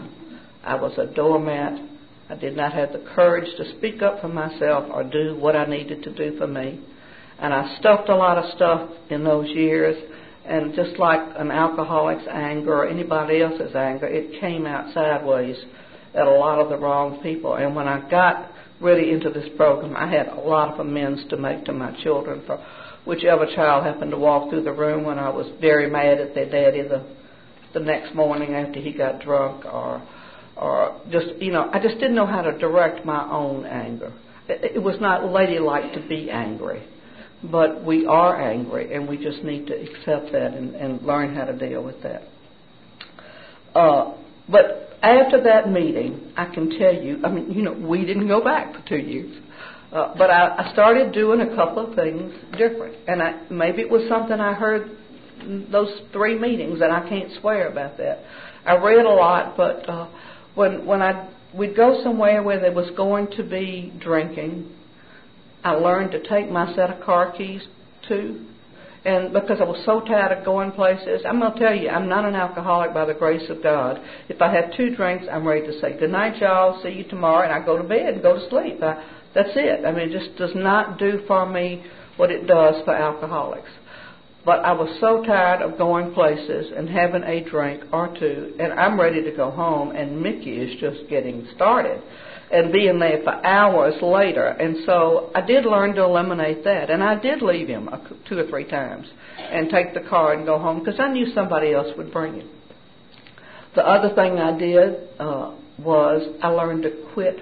I 0.64 0.76
was 0.76 0.98
a 0.98 1.06
doormat. 1.06 1.82
I 2.30 2.36
did 2.36 2.58
not 2.58 2.74
have 2.74 2.92
the 2.92 3.06
courage 3.16 3.50
to 3.58 3.78
speak 3.78 4.02
up 4.02 4.22
for 4.22 4.28
myself 4.28 4.90
or 4.92 5.04
do 5.04 5.38
what 5.40 5.56
I 5.56 5.66
needed 5.66 6.04
to 6.04 6.14
do 6.14 6.38
for 6.38 6.48
me. 6.48 6.82
And 7.40 7.54
I 7.54 7.78
stuffed 7.80 8.10
a 8.10 8.16
lot 8.16 8.38
of 8.38 8.54
stuff 8.56 8.90
in 9.10 9.24
those 9.24 9.48
years. 9.50 9.96
And 10.46 10.74
just 10.76 10.98
like 10.98 11.22
an 11.38 11.52
alcoholic's 11.52 12.28
anger 12.30 12.74
or 12.74 12.88
anybody 12.88 13.42
else's 13.42 13.76
anger, 13.76 14.08
it 14.08 14.40
came 14.40 14.66
out 14.66 14.94
sideways 14.94 15.58
at 16.18 16.28
a 16.28 16.32
lot 16.32 16.60
of 16.60 16.70
the 16.70 16.78
wrong 16.78 17.22
people. 17.22 17.56
And 17.56 17.76
when 17.76 17.88
I 17.88 18.10
got 18.10 18.52
really 18.82 19.12
into 19.12 19.30
this 19.30 19.48
program, 19.56 19.96
I 19.96 20.10
had 20.10 20.28
a 20.28 20.40
lot 20.40 20.74
of 20.74 20.80
amends 20.80 21.22
to 21.30 21.38
make 21.38 21.66
to 21.66 21.74
my 21.74 21.92
children 22.04 22.44
for 22.46 22.64
whichever 23.06 23.46
child 23.56 23.86
happened 23.86 24.12
to 24.12 24.18
walk 24.18 24.50
through 24.50 24.64
the 24.64 24.72
room 24.72 25.06
when 25.06 25.18
I 25.18 25.30
was 25.30 25.48
very 25.62 25.90
mad 25.90 26.20
at 26.20 26.36
their 26.36 26.50
daddy 26.50 26.82
the 26.82 27.06
the 27.74 27.80
next 27.80 28.16
morning 28.16 28.54
after 28.54 28.80
he 28.80 28.92
got 28.92 29.22
drunk 29.22 29.66
or 29.66 30.02
or 30.56 31.02
just 31.12 31.28
you 31.40 31.52
know 31.52 31.70
I 31.72 31.80
just 31.80 31.96
didn't 31.96 32.16
know 32.16 32.26
how 32.26 32.42
to 32.42 32.58
direct 32.58 33.06
my 33.06 33.30
own 33.30 33.66
anger. 33.66 34.12
It, 34.50 34.82
was 34.82 34.96
not 35.02 35.26
ladylike 35.26 35.92
to 35.94 36.08
be 36.08 36.32
angry, 36.32 36.82
but 37.44 37.84
we 37.84 38.06
are 38.06 38.42
angry 38.42 38.94
and 38.94 39.08
we 39.08 39.18
just 39.18 39.44
need 39.44 39.68
to 39.68 39.74
accept 39.74 40.32
that 40.32 40.54
and, 40.54 40.74
and 40.74 41.02
learn 41.02 41.36
how 41.36 41.44
to 41.44 41.54
deal 41.54 41.84
with 41.84 42.02
that. 42.02 42.24
Uh, 43.76 44.16
but 44.50 44.98
after 45.02 45.44
that 45.44 45.70
meeting, 45.70 46.34
I 46.36 46.46
can 46.46 46.70
tell 46.78 46.94
you, 46.94 47.20
I 47.24 47.30
mean, 47.30 47.52
you 47.52 47.62
know, 47.62 47.74
we 47.74 48.06
didn't 48.06 48.28
go 48.28 48.44
back 48.44 48.74
for 48.74 48.88
two 48.88 48.98
years. 48.98 49.36
Uh, 49.92 50.14
but 50.18 50.30
I, 50.30 50.68
I 50.68 50.74
started 50.74 51.14
doing 51.14 51.42
a 51.42 51.56
couple 51.56 51.88
of 51.88 51.96
things 51.96 52.34
different. 52.58 52.98
And 53.08 53.22
I, 53.22 53.42
maybe 53.50 53.82
it 53.82 53.90
was 53.90 54.08
something 54.10 54.40
I 54.40 54.54
heard 54.54 54.98
those 55.72 55.90
three 56.12 56.38
meetings, 56.38 56.82
and 56.82 56.92
I 56.92 57.08
can't 57.08 57.32
swear 57.40 57.70
about 57.70 57.98
that. 57.98 58.24
I 58.66 58.76
read 58.76 59.06
a 59.06 59.10
lot, 59.10 59.56
but 59.56 59.88
uh, 59.88 60.10
when 60.56 60.86
when 60.86 61.02
I 61.02 61.30
we'd 61.54 61.76
go 61.76 62.02
somewhere 62.04 62.44
where 62.44 62.60
there 62.60 62.74
was 62.74 62.90
going 62.98 63.28
to 63.38 63.44
be 63.44 63.94
drinking, 64.00 64.70
I 65.64 65.72
learned 65.72 66.12
to 66.12 66.28
take 66.28 66.52
my 66.52 66.76
set 66.76 66.90
of 66.90 67.04
car 67.04 67.32
keys 67.38 67.62
too 68.08 68.46
and 69.08 69.32
because 69.32 69.60
I 69.62 69.64
was 69.64 69.82
so 69.86 70.02
tired 70.02 70.38
of 70.38 70.44
going 70.44 70.74
places, 70.74 71.22
I'm 71.26 71.40
going 71.40 71.54
to 71.54 71.60
tell 71.60 71.74
you, 71.74 71.88
I'm 71.88 72.10
not 72.10 72.26
an 72.26 72.36
alcoholic 72.36 72.94
by 72.94 73.06
the 73.06 73.14
grace 73.14 73.50
of 73.50 73.64
God. 73.64 74.02
If 74.28 74.42
I 74.42 74.54
have 74.54 74.76
two 74.76 74.98
drinks, 74.98 75.26
I'm 75.32 75.48
ready 75.48 75.66
to 75.66 75.80
say, 75.80 75.98
good 75.98 76.10
night, 76.10 76.42
y'all, 76.42 76.84
see 76.84 76.90
you 76.90 77.06
tomorrow, 77.06 77.48
and 77.48 77.54
I 77.54 77.66
go 77.66 77.78
to 77.78 77.88
bed 77.88 78.16
and 78.16 78.22
go 78.22 78.34
to 78.34 78.50
sleep. 78.50 78.84
I, 78.84 79.02
that's 79.34 79.52
it. 79.56 79.86
I 79.86 79.94
mean, 79.94 80.10
it 80.10 80.12
just 80.12 80.38
does 80.38 80.52
not 80.56 81.00
do 81.00 81.22
for 81.26 81.46
me 81.46 81.86
what 82.18 82.32
it 82.32 82.48
does 82.48 82.84
for 82.84 82.94
alcoholics. 82.94 83.70
But 84.44 84.66
I 84.66 84.74
was 84.74 84.90
so 85.00 85.24
tired 85.24 85.62
of 85.62 85.78
going 85.78 86.14
places 86.14 86.74
and 86.76 86.90
having 86.90 87.24
a 87.24 87.50
drink 87.50 87.84
or 87.94 88.14
two, 88.20 88.56
and 88.60 88.74
I'm 88.74 89.00
ready 89.00 89.24
to 89.24 89.32
go 89.32 89.52
home, 89.52 89.96
and 89.96 90.22
Mickey 90.22 90.58
is 90.58 90.82
just 90.82 91.10
getting 91.10 91.48
started. 91.56 92.04
And 92.52 92.72
being 92.72 93.00
there 93.00 93.22
for 93.24 93.46
hours 93.46 93.96
later. 94.02 94.46
And 94.46 94.78
so 94.86 95.32
I 95.36 95.42
did 95.42 95.66
learn 95.66 95.96
to 95.96 96.04
eliminate 96.04 96.64
that. 96.64 96.90
And 96.90 97.04
I 97.04 97.20
did 97.20 97.42
leave 97.42 97.68
him 97.68 97.90
two 98.28 98.38
or 98.38 98.48
three 98.48 98.66
times 98.66 99.08
and 99.38 99.70
take 99.70 99.94
the 99.94 100.08
car 100.08 100.34
and 100.34 100.46
go 100.46 100.58
home 100.58 100.80
because 100.80 101.00
I 101.00 101.12
knew 101.12 101.34
somebody 101.34 101.74
else 101.74 101.88
would 101.98 102.12
bring 102.12 102.36
him. 102.36 102.50
The 103.76 103.86
other 103.86 104.16
thing 104.16 104.40
I 104.40 104.58
did 104.58 105.10
uh, 105.20 105.56
was 105.78 106.36
I 106.42 106.48
learned 106.48 106.84
to 106.84 107.06
quit 107.14 107.38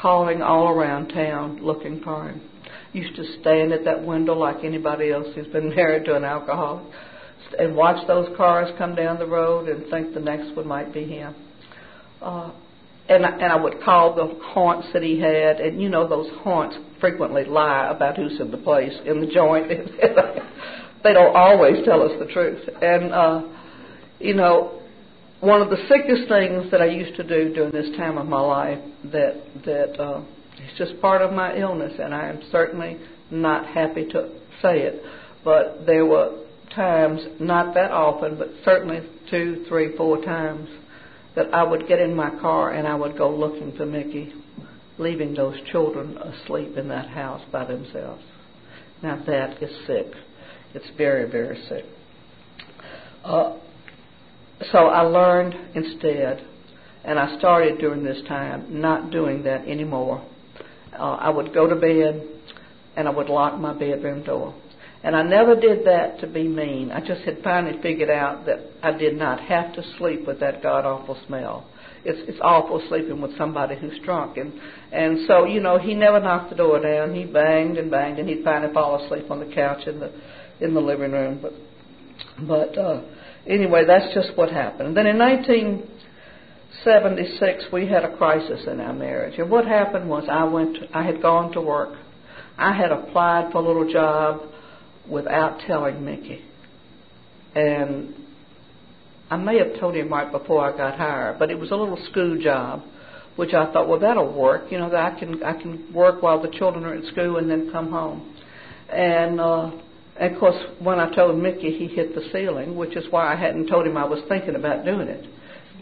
calling 0.00 0.42
all 0.42 0.68
around 0.68 1.08
town 1.08 1.62
looking 1.62 2.00
for 2.02 2.28
him. 2.28 2.40
Used 2.92 3.16
to 3.16 3.40
stand 3.40 3.72
at 3.72 3.84
that 3.84 4.04
window 4.04 4.34
like 4.34 4.64
anybody 4.64 5.10
else 5.10 5.26
who's 5.34 5.46
been 5.48 5.68
married 5.76 6.06
to 6.06 6.16
an 6.16 6.24
alcoholic 6.24 6.92
and 7.58 7.76
watch 7.76 8.06
those 8.06 8.34
cars 8.36 8.72
come 8.78 8.94
down 8.94 9.18
the 9.18 9.26
road 9.26 9.68
and 9.68 9.88
think 9.90 10.14
the 10.14 10.20
next 10.20 10.56
one 10.56 10.66
might 10.66 10.92
be 10.92 11.04
him. 11.04 11.34
Uh, 12.20 12.52
and 13.08 13.26
I, 13.26 13.30
and 13.30 13.52
I 13.52 13.56
would 13.56 13.82
call 13.82 14.14
the 14.14 14.38
haunts 14.42 14.88
that 14.92 15.02
he 15.02 15.20
had, 15.20 15.60
and 15.60 15.80
you 15.80 15.88
know 15.88 16.08
those 16.08 16.30
haunts 16.42 16.76
frequently 17.00 17.44
lie 17.44 17.90
about 17.90 18.16
who's 18.16 18.40
in 18.40 18.50
the 18.50 18.56
place 18.58 18.92
in 19.04 19.20
the 19.20 19.26
joint. 19.26 19.68
they 21.04 21.12
don't 21.12 21.36
always 21.36 21.84
tell 21.84 22.02
us 22.02 22.12
the 22.18 22.32
truth, 22.32 22.66
and 22.80 23.12
uh, 23.12 23.42
you 24.18 24.34
know 24.34 24.80
one 25.40 25.60
of 25.60 25.68
the 25.68 25.76
sickest 25.88 26.28
things 26.28 26.70
that 26.70 26.80
I 26.80 26.86
used 26.86 27.16
to 27.16 27.22
do 27.22 27.52
during 27.52 27.72
this 27.72 27.94
time 27.98 28.16
of 28.16 28.26
my 28.26 28.40
life 28.40 28.78
that 29.12 29.42
that 29.66 30.00
uh, 30.00 30.22
is 30.56 30.78
just 30.78 31.00
part 31.02 31.20
of 31.20 31.32
my 31.32 31.56
illness, 31.56 31.92
and 32.00 32.14
I 32.14 32.28
am 32.28 32.42
certainly 32.50 32.98
not 33.30 33.66
happy 33.66 34.06
to 34.06 34.30
say 34.62 34.80
it, 34.80 35.02
but 35.44 35.84
there 35.84 36.06
were 36.06 36.40
times, 36.74 37.20
not 37.40 37.74
that 37.74 37.90
often, 37.90 38.38
but 38.38 38.48
certainly 38.64 39.00
two, 39.30 39.64
three, 39.68 39.96
four 39.96 40.22
times, 40.24 40.68
that 41.36 41.52
I 41.52 41.62
would 41.62 41.88
get 41.88 41.98
in 41.98 42.14
my 42.14 42.30
car 42.40 42.72
and 42.72 42.86
I 42.86 42.94
would 42.94 43.18
go 43.18 43.34
looking 43.34 43.76
for 43.76 43.86
Mickey, 43.86 44.32
leaving 44.98 45.34
those 45.34 45.56
children 45.72 46.16
asleep 46.16 46.76
in 46.76 46.88
that 46.88 47.08
house 47.08 47.42
by 47.50 47.64
themselves. 47.64 48.22
Now 49.02 49.22
that 49.26 49.62
is 49.62 49.86
sick. 49.86 50.06
It's 50.74 50.88
very, 50.96 51.30
very 51.30 51.62
sick. 51.68 51.84
Uh, 53.24 53.56
so 54.72 54.78
I 54.78 55.02
learned 55.02 55.54
instead, 55.74 56.46
and 57.04 57.18
I 57.18 57.38
started 57.38 57.78
during 57.78 58.04
this 58.04 58.22
time 58.28 58.80
not 58.80 59.10
doing 59.10 59.42
that 59.44 59.66
anymore. 59.66 60.26
Uh, 60.92 61.14
I 61.14 61.30
would 61.30 61.52
go 61.52 61.68
to 61.68 61.74
bed 61.74 62.22
and 62.96 63.08
I 63.08 63.10
would 63.10 63.28
lock 63.28 63.58
my 63.58 63.72
bedroom 63.72 64.22
door. 64.22 64.54
And 65.04 65.14
I 65.14 65.22
never 65.22 65.54
did 65.54 65.84
that 65.84 66.18
to 66.20 66.26
be 66.26 66.48
mean. 66.48 66.90
I 66.90 67.00
just 67.06 67.20
had 67.22 67.42
finally 67.44 67.78
figured 67.82 68.08
out 68.08 68.46
that 68.46 68.60
I 68.82 68.92
did 68.92 69.18
not 69.18 69.38
have 69.38 69.74
to 69.74 69.82
sleep 69.98 70.26
with 70.26 70.40
that 70.40 70.62
god 70.62 70.86
awful 70.86 71.18
smell. 71.26 71.66
It's 72.06 72.18
it's 72.26 72.38
awful 72.40 72.82
sleeping 72.88 73.20
with 73.20 73.36
somebody 73.36 73.76
who's 73.76 73.98
drunk 74.02 74.38
and 74.38 74.58
and 74.92 75.26
so, 75.28 75.44
you 75.44 75.60
know, 75.60 75.78
he 75.78 75.92
never 75.94 76.20
knocked 76.20 76.48
the 76.48 76.56
door 76.56 76.80
down. 76.80 77.14
He 77.14 77.24
banged 77.24 77.76
and 77.76 77.90
banged 77.90 78.18
and 78.18 78.26
he'd 78.26 78.42
finally 78.44 78.72
fall 78.72 79.04
asleep 79.04 79.30
on 79.30 79.40
the 79.40 79.54
couch 79.54 79.86
in 79.86 80.00
the 80.00 80.10
in 80.62 80.72
the 80.72 80.80
living 80.80 81.12
room. 81.12 81.38
But 81.42 81.52
but 82.46 82.78
uh 82.78 83.02
anyway, 83.46 83.84
that's 83.86 84.14
just 84.14 84.34
what 84.38 84.50
happened. 84.50 84.88
And 84.88 84.96
then 84.96 85.06
in 85.06 85.18
nineteen 85.18 85.86
seventy 86.82 87.36
six 87.38 87.64
we 87.70 87.86
had 87.86 88.04
a 88.04 88.16
crisis 88.16 88.62
in 88.66 88.80
our 88.80 88.94
marriage. 88.94 89.38
And 89.38 89.50
what 89.50 89.66
happened 89.66 90.08
was 90.08 90.24
I 90.30 90.44
went 90.44 90.78
I 90.94 91.02
had 91.02 91.20
gone 91.20 91.52
to 91.52 91.60
work. 91.60 91.98
I 92.56 92.72
had 92.72 92.90
applied 92.90 93.52
for 93.52 93.58
a 93.58 93.66
little 93.66 93.92
job 93.92 94.53
without 95.08 95.60
telling 95.66 96.04
Mickey. 96.04 96.42
And 97.54 98.14
I 99.30 99.36
may 99.36 99.58
have 99.58 99.78
told 99.80 99.94
him 99.94 100.12
right 100.12 100.30
before 100.30 100.72
I 100.72 100.76
got 100.76 100.98
hired, 100.98 101.38
but 101.38 101.50
it 101.50 101.58
was 101.58 101.70
a 101.70 101.76
little 101.76 101.98
school 102.10 102.40
job, 102.42 102.82
which 103.36 103.54
I 103.54 103.72
thought, 103.72 103.88
well, 103.88 104.00
that'll 104.00 104.32
work. 104.32 104.70
You 104.70 104.78
know, 104.78 104.90
that 104.90 105.14
I 105.14 105.18
can 105.18 105.42
I 105.42 105.60
can 105.60 105.92
work 105.92 106.22
while 106.22 106.40
the 106.42 106.50
children 106.50 106.84
are 106.84 106.94
at 106.94 107.04
school 107.06 107.38
and 107.38 107.50
then 107.50 107.70
come 107.72 107.90
home. 107.90 108.36
And 108.90 109.40
uh, 109.40 109.70
and 110.20 110.34
of 110.34 110.40
course, 110.40 110.56
when 110.78 111.00
I 111.00 111.12
told 111.14 111.36
Mickey, 111.38 111.76
he 111.76 111.88
hit 111.88 112.14
the 112.14 112.22
ceiling, 112.32 112.76
which 112.76 112.96
is 112.96 113.04
why 113.10 113.32
I 113.32 113.36
hadn't 113.36 113.68
told 113.68 113.86
him 113.86 113.96
I 113.96 114.04
was 114.04 114.20
thinking 114.28 114.54
about 114.54 114.84
doing 114.84 115.08
it. 115.08 115.26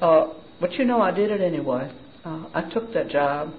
Uh, 0.01 0.35
but 0.61 0.73
you 0.75 0.85
know, 0.85 1.01
I 1.01 1.11
did 1.11 1.31
it 1.31 1.41
anyway. 1.41 1.93
Uh, 2.25 2.45
I 2.55 2.71
took 2.71 2.95
that 2.95 3.09
job, 3.09 3.53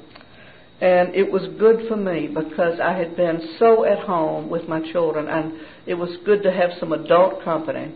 and 0.84 1.16
it 1.16 1.32
was 1.32 1.44
good 1.58 1.88
for 1.88 1.96
me 1.96 2.28
because 2.28 2.78
I 2.84 2.92
had 2.92 3.16
been 3.16 3.56
so 3.58 3.86
at 3.86 4.00
home 4.00 4.50
with 4.50 4.68
my 4.68 4.82
children, 4.92 5.30
and 5.30 5.54
it 5.88 5.94
was 5.94 6.10
good 6.26 6.44
to 6.44 6.52
have 6.52 6.72
some 6.78 6.92
adult 6.92 7.42
company. 7.42 7.96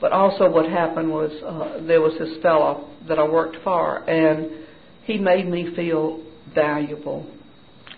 But 0.00 0.10
also, 0.10 0.50
what 0.50 0.68
happened 0.68 1.08
was 1.08 1.30
uh, 1.46 1.86
there 1.86 2.00
was 2.00 2.14
this 2.18 2.42
fellow 2.42 2.90
that 3.06 3.20
I 3.20 3.28
worked 3.28 3.58
for, 3.62 3.98
and 4.10 4.66
he 5.04 5.18
made 5.18 5.48
me 5.48 5.72
feel 5.76 6.20
valuable. 6.52 7.24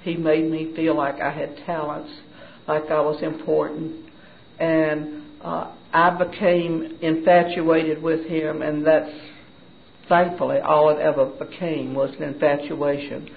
He 0.02 0.14
made 0.14 0.50
me 0.50 0.74
feel 0.76 0.94
like 0.94 1.22
I 1.22 1.32
had 1.32 1.56
talents, 1.64 2.12
like 2.68 2.90
I 2.90 3.00
was 3.00 3.22
important, 3.22 4.10
and 4.60 5.22
uh, 5.42 5.72
I 5.94 6.10
became 6.22 6.98
infatuated 7.00 8.02
with 8.02 8.26
him, 8.26 8.60
and 8.60 8.86
that's 8.86 9.10
thankfully 10.06 10.58
all 10.58 10.90
it 10.90 11.00
ever 11.00 11.24
became 11.24 11.94
was 11.94 12.14
an 12.18 12.24
infatuation 12.24 13.30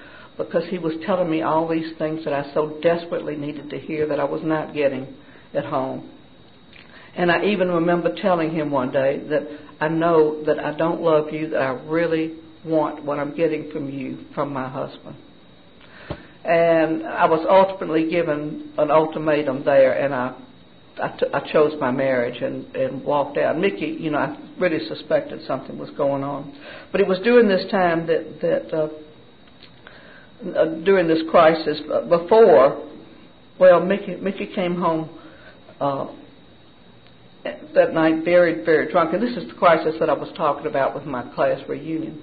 because 0.46 0.64
he 0.70 0.78
was 0.78 0.94
telling 1.06 1.30
me 1.30 1.42
all 1.42 1.68
these 1.68 1.98
things 1.98 2.24
that 2.26 2.34
I 2.34 2.54
so 2.54 2.80
desperately 2.82 3.36
needed 3.36 3.70
to 3.70 3.80
hear 3.80 4.08
that 4.08 4.20
I 4.20 4.24
was 4.24 4.42
not 4.44 4.74
getting 4.74 5.16
at 5.54 5.66
home. 5.66 6.10
And 7.16 7.32
I 7.32 7.46
even 7.46 7.70
remember 7.70 8.16
telling 8.22 8.52
him 8.52 8.72
one 8.72 8.92
day 8.92 9.22
that 9.30 9.48
I 9.80 9.90
know 9.90 10.44
that 10.46 10.60
I 10.60 10.76
don't 10.78 11.02
love 11.02 11.34
you, 11.34 11.50
that 11.50 11.62
I 11.62 11.72
really 11.72 12.38
want 12.66 13.04
what 13.04 13.20
I'm 13.20 13.36
getting 13.36 13.72
from 13.72 13.90
you 13.90 14.26
from 14.34 14.54
my 14.54 14.70
husband. 14.70 15.16
And 16.44 17.06
I 17.06 17.26
was 17.26 17.46
ultimately 17.48 18.10
given 18.10 18.74
an 18.78 18.90
ultimatum 18.90 19.64
there, 19.64 19.94
and 19.94 20.14
I 20.14 20.36
I, 21.02 21.08
t- 21.18 21.26
I 21.34 21.52
chose 21.52 21.74
my 21.80 21.90
marriage 21.90 22.42
and, 22.42 22.76
and 22.76 23.04
walked 23.04 23.38
out. 23.38 23.58
Mickey, 23.58 23.98
you 24.00 24.12
know, 24.12 24.18
I 24.18 24.38
really 24.60 24.86
suspected 24.88 25.42
something 25.48 25.78
was 25.78 25.90
going 25.92 26.24
on, 26.24 26.56
but 26.92 27.00
it 27.00 27.08
was 27.08 27.18
during 27.20 27.48
this 27.48 27.70
time 27.72 28.08
that 28.08 28.42
that 28.42 28.74
uh, 28.78 28.90
during 30.84 31.08
this 31.08 31.22
crisis 31.30 31.80
uh, 31.94 32.02
before. 32.02 32.88
Well, 33.60 33.84
Mickey, 33.86 34.16
Mickey 34.16 34.48
came 34.54 34.76
home 34.76 35.10
uh, 35.80 36.08
that 37.74 37.94
night 37.94 38.24
very, 38.24 38.64
very 38.66 38.92
drunk, 38.92 39.14
and 39.14 39.22
this 39.22 39.36
is 39.38 39.50
the 39.50 39.56
crisis 39.56 39.96
that 40.00 40.10
I 40.10 40.14
was 40.14 40.30
talking 40.36 40.68
about 40.68 40.96
with 40.96 41.06
my 41.06 41.24
class 41.34 41.60
reunion. 41.68 42.22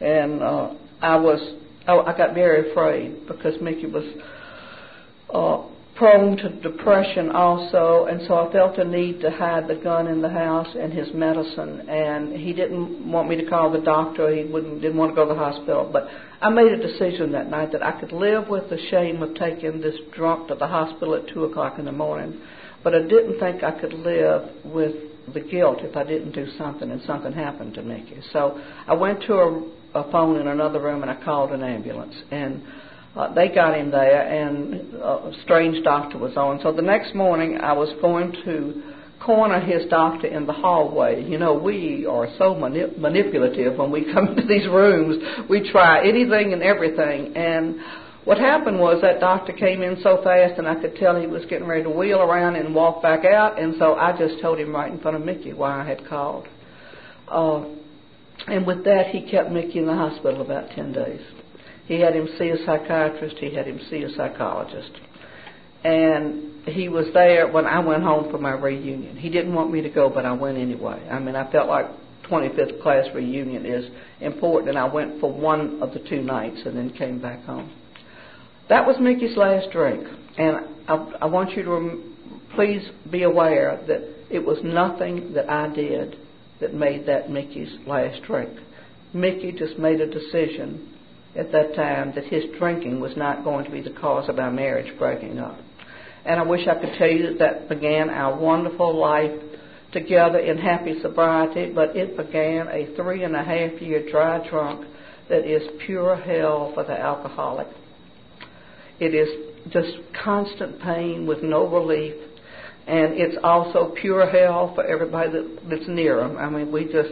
And 0.00 0.42
uh, 0.42 0.74
I 1.00 1.16
was, 1.16 1.40
I, 1.86 1.96
I 1.96 2.16
got 2.16 2.34
very 2.34 2.70
afraid 2.70 3.26
because 3.26 3.54
Mickey 3.60 3.86
was 3.86 4.04
uh, 5.32 5.77
prone 5.98 6.36
to 6.36 6.48
depression 6.60 7.30
also, 7.30 8.06
and 8.08 8.22
so 8.28 8.34
I 8.34 8.52
felt 8.52 8.78
a 8.78 8.84
need 8.84 9.20
to 9.20 9.30
hide 9.30 9.66
the 9.66 9.74
gun 9.74 10.06
in 10.06 10.22
the 10.22 10.28
house 10.28 10.68
and 10.78 10.92
his 10.92 11.08
medicine. 11.12 11.88
And 11.88 12.32
he 12.36 12.52
didn't 12.52 13.10
want 13.10 13.28
me 13.28 13.36
to 13.36 13.50
call 13.50 13.70
the 13.72 13.80
doctor. 13.80 14.34
He 14.34 14.44
wouldn't 14.44 14.80
didn't 14.80 14.96
want 14.96 15.10
to 15.10 15.16
go 15.16 15.26
to 15.26 15.34
the 15.34 15.38
hospital. 15.38 15.90
But 15.92 16.08
I 16.40 16.50
made 16.50 16.70
a 16.70 16.76
decision 16.80 17.32
that 17.32 17.50
night 17.50 17.72
that 17.72 17.82
I 17.82 17.98
could 18.00 18.12
live 18.12 18.48
with 18.48 18.70
the 18.70 18.78
shame 18.90 19.22
of 19.22 19.34
taking 19.34 19.80
this 19.80 19.96
drunk 20.14 20.48
to 20.48 20.54
the 20.54 20.68
hospital 20.68 21.16
at 21.16 21.28
two 21.34 21.44
o'clock 21.44 21.78
in 21.78 21.84
the 21.84 21.92
morning, 21.92 22.40
but 22.84 22.94
I 22.94 23.02
didn't 23.02 23.40
think 23.40 23.64
I 23.64 23.72
could 23.72 23.92
live 23.92 24.48
with 24.64 24.94
the 25.34 25.40
guilt 25.40 25.78
if 25.80 25.96
I 25.96 26.04
didn't 26.04 26.32
do 26.32 26.46
something 26.56 26.90
and 26.90 27.02
something 27.02 27.32
happened 27.32 27.74
to 27.74 27.82
Mickey. 27.82 28.20
So 28.32 28.62
I 28.86 28.94
went 28.94 29.20
to 29.22 29.34
a, 29.34 29.70
a 29.94 30.10
phone 30.12 30.40
in 30.40 30.46
another 30.46 30.80
room 30.80 31.02
and 31.02 31.10
I 31.10 31.22
called 31.22 31.50
an 31.50 31.62
ambulance 31.62 32.14
and 32.30 32.62
uh, 33.16 33.32
they 33.34 33.48
got 33.48 33.76
him 33.76 33.90
there, 33.90 34.20
and 34.20 34.94
a 34.94 35.32
strange 35.44 35.82
doctor 35.84 36.18
was 36.18 36.36
on. 36.36 36.60
So 36.62 36.72
the 36.72 36.82
next 36.82 37.14
morning, 37.14 37.58
I 37.60 37.72
was 37.72 37.88
going 38.00 38.32
to 38.44 38.82
corner 39.20 39.60
his 39.60 39.88
doctor 39.90 40.26
in 40.26 40.46
the 40.46 40.52
hallway. 40.52 41.24
You 41.24 41.38
know, 41.38 41.54
we 41.54 42.06
are 42.06 42.28
so 42.38 42.54
mani- 42.54 42.96
manipulative 42.96 43.76
when 43.76 43.90
we 43.90 44.04
come 44.12 44.28
into 44.28 44.46
these 44.46 44.66
rooms. 44.68 45.22
We 45.48 45.70
try 45.70 46.06
anything 46.06 46.52
and 46.52 46.62
everything. 46.62 47.36
And 47.36 47.80
what 48.24 48.38
happened 48.38 48.78
was 48.78 49.00
that 49.02 49.20
doctor 49.20 49.52
came 49.52 49.82
in 49.82 50.00
so 50.02 50.20
fast, 50.22 50.58
and 50.58 50.68
I 50.68 50.74
could 50.76 50.96
tell 50.96 51.18
he 51.20 51.26
was 51.26 51.44
getting 51.48 51.66
ready 51.66 51.84
to 51.84 51.90
wheel 51.90 52.20
around 52.20 52.56
and 52.56 52.74
walk 52.74 53.02
back 53.02 53.24
out. 53.24 53.58
And 53.58 53.74
so 53.78 53.94
I 53.94 54.16
just 54.16 54.40
told 54.40 54.58
him 54.58 54.74
right 54.74 54.92
in 54.92 55.00
front 55.00 55.16
of 55.16 55.24
Mickey 55.24 55.52
why 55.52 55.82
I 55.82 55.88
had 55.88 56.06
called. 56.06 56.46
Uh, 57.26 57.64
and 58.46 58.66
with 58.66 58.84
that, 58.84 59.08
he 59.08 59.28
kept 59.28 59.50
Mickey 59.50 59.78
in 59.78 59.86
the 59.86 59.94
hospital 59.94 60.40
about 60.40 60.70
10 60.70 60.92
days. 60.92 61.20
He 61.88 62.00
had 62.00 62.14
him 62.14 62.28
see 62.38 62.50
a 62.50 62.58
psychiatrist, 62.66 63.36
he 63.38 63.54
had 63.54 63.66
him 63.66 63.80
see 63.88 64.02
a 64.02 64.10
psychologist. 64.10 64.90
And 65.82 66.66
he 66.66 66.90
was 66.90 67.06
there 67.14 67.50
when 67.50 67.64
I 67.64 67.78
went 67.78 68.02
home 68.02 68.30
for 68.30 68.36
my 68.36 68.50
reunion. 68.50 69.16
He 69.16 69.30
didn't 69.30 69.54
want 69.54 69.72
me 69.72 69.80
to 69.80 69.88
go, 69.88 70.10
but 70.10 70.26
I 70.26 70.32
went 70.32 70.58
anyway. 70.58 71.02
I 71.10 71.18
mean, 71.18 71.34
I 71.34 71.50
felt 71.50 71.66
like 71.66 71.86
25th 72.30 72.82
class 72.82 73.06
reunion 73.14 73.64
is 73.64 73.86
important, 74.20 74.68
and 74.68 74.78
I 74.78 74.84
went 74.84 75.18
for 75.18 75.32
one 75.32 75.82
of 75.82 75.94
the 75.94 76.00
two 76.00 76.20
nights 76.20 76.60
and 76.66 76.76
then 76.76 76.90
came 76.90 77.22
back 77.22 77.42
home. 77.44 77.72
That 78.68 78.86
was 78.86 78.96
Mickey's 79.00 79.38
last 79.38 79.70
drink, 79.72 80.06
and 80.36 80.56
I, 80.88 80.94
I 81.22 81.24
want 81.24 81.52
you 81.52 81.62
to 81.62 81.70
rem- 81.70 82.48
please 82.54 82.86
be 83.10 83.22
aware 83.22 83.82
that 83.88 84.02
it 84.30 84.44
was 84.44 84.58
nothing 84.62 85.32
that 85.32 85.48
I 85.48 85.72
did 85.72 86.16
that 86.60 86.74
made 86.74 87.06
that 87.06 87.30
Mickey's 87.30 87.74
last 87.86 88.22
drink. 88.24 88.50
Mickey 89.14 89.52
just 89.52 89.78
made 89.78 90.02
a 90.02 90.06
decision 90.06 90.96
at 91.36 91.52
that 91.52 91.74
time 91.74 92.12
that 92.14 92.24
his 92.24 92.44
drinking 92.58 93.00
was 93.00 93.16
not 93.16 93.44
going 93.44 93.64
to 93.64 93.70
be 93.70 93.80
the 93.80 93.94
cause 94.00 94.28
of 94.28 94.38
our 94.38 94.50
marriage 94.50 94.96
breaking 94.98 95.38
up. 95.38 95.58
And 96.24 96.40
I 96.40 96.42
wish 96.42 96.66
I 96.66 96.74
could 96.74 96.94
tell 96.98 97.08
you 97.08 97.28
that 97.28 97.38
that 97.38 97.68
began 97.68 98.10
our 98.10 98.38
wonderful 98.38 98.96
life 98.96 99.32
together 99.92 100.38
in 100.38 100.58
happy 100.58 101.00
sobriety, 101.00 101.72
but 101.74 101.96
it 101.96 102.16
began 102.16 102.68
a 102.68 102.94
three 102.96 103.24
and 103.24 103.34
a 103.34 103.42
half 103.42 103.80
year 103.80 104.10
dry 104.10 104.46
drunk 104.48 104.86
that 105.28 105.46
is 105.46 105.62
pure 105.86 106.16
hell 106.16 106.72
for 106.74 106.84
the 106.84 106.92
alcoholic. 106.92 107.68
It 109.00 109.14
is 109.14 109.28
just 109.72 109.98
constant 110.24 110.80
pain 110.82 111.26
with 111.26 111.42
no 111.42 111.66
relief, 111.68 112.14
and 112.86 113.14
it's 113.14 113.36
also 113.42 113.94
pure 114.00 114.28
hell 114.28 114.74
for 114.74 114.84
everybody 114.84 115.30
that, 115.32 115.58
that's 115.70 115.88
near 115.88 116.20
him. 116.20 116.36
I 116.36 116.48
mean, 116.50 116.72
we 116.72 116.84
just, 116.84 117.10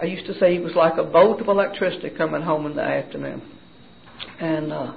I 0.00 0.06
used 0.06 0.26
to 0.26 0.38
say 0.38 0.54
he 0.54 0.58
was 0.58 0.74
like 0.74 0.98
a 0.98 1.04
bolt 1.04 1.40
of 1.40 1.48
electricity 1.48 2.10
coming 2.10 2.42
home 2.42 2.66
in 2.66 2.74
the 2.74 2.82
afternoon. 2.82 3.57
And, 4.40 4.72
uh, 4.72 4.92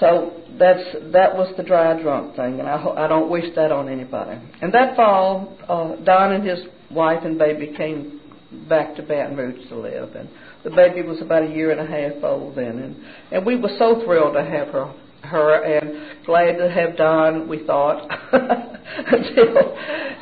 so 0.00 0.42
that's 0.58 0.84
that 1.12 1.34
was 1.34 1.52
the 1.56 1.62
dry 1.62 2.00
drunk 2.00 2.36
thing, 2.36 2.60
and 2.60 2.68
I 2.68 2.76
I 2.76 3.08
don't 3.08 3.30
wish 3.30 3.54
that 3.56 3.72
on 3.72 3.88
anybody. 3.88 4.38
And 4.60 4.72
that 4.72 4.96
fall, 4.96 5.56
uh, 5.68 5.96
Don 6.04 6.32
and 6.32 6.46
his 6.46 6.60
wife 6.90 7.24
and 7.24 7.38
baby 7.38 7.72
came 7.76 8.20
back 8.68 8.94
to 8.96 9.02
Baton 9.02 9.36
Rouge 9.36 9.68
to 9.68 9.76
live, 9.76 10.14
and 10.14 10.28
the 10.64 10.70
baby 10.70 11.02
was 11.02 11.20
about 11.20 11.42
a 11.42 11.48
year 11.48 11.70
and 11.72 11.80
a 11.80 11.86
half 11.86 12.22
old 12.22 12.56
then, 12.56 12.78
and 12.78 12.96
and 13.32 13.46
we 13.46 13.56
were 13.56 13.74
so 13.78 14.02
thrilled 14.04 14.34
to 14.34 14.44
have 14.44 14.68
her 14.68 14.92
her 15.24 15.62
and 15.62 16.26
glad 16.26 16.58
to 16.58 16.70
have 16.70 16.96
Don. 16.96 17.48
We 17.48 17.64
thought 17.66 18.08
until 18.32 19.76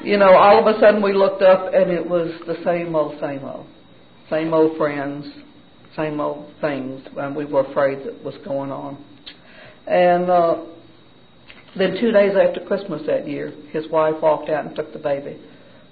you 0.05 0.17
know 0.17 0.35
all 0.35 0.67
of 0.67 0.75
a 0.75 0.79
sudden 0.81 1.03
we 1.03 1.13
looked 1.13 1.43
up 1.43 1.73
and 1.73 1.91
it 1.91 2.09
was 2.09 2.31
the 2.47 2.57
same 2.65 2.95
old 2.95 3.21
same 3.21 3.45
old 3.45 3.67
same 4.29 4.55
old 4.55 4.77
friends 4.77 5.27
same 5.97 6.21
old 6.21 6.53
things 6.61 7.03
and 7.17 7.35
we 7.35 7.45
were 7.45 7.65
afraid 7.67 7.99
that 8.05 8.23
was 8.25 8.35
going 8.45 8.71
on 8.71 9.05
and 9.87 10.31
uh, 10.31 10.57
then 11.77 11.97
two 12.01 12.13
days 12.13 12.33
after 12.37 12.61
Christmas 12.67 13.03
that 13.07 13.29
year, 13.29 13.53
his 13.71 13.89
wife 13.91 14.15
walked 14.21 14.51
out 14.51 14.67
and 14.67 14.75
took 14.75 14.93
the 14.93 14.99
baby 14.99 15.39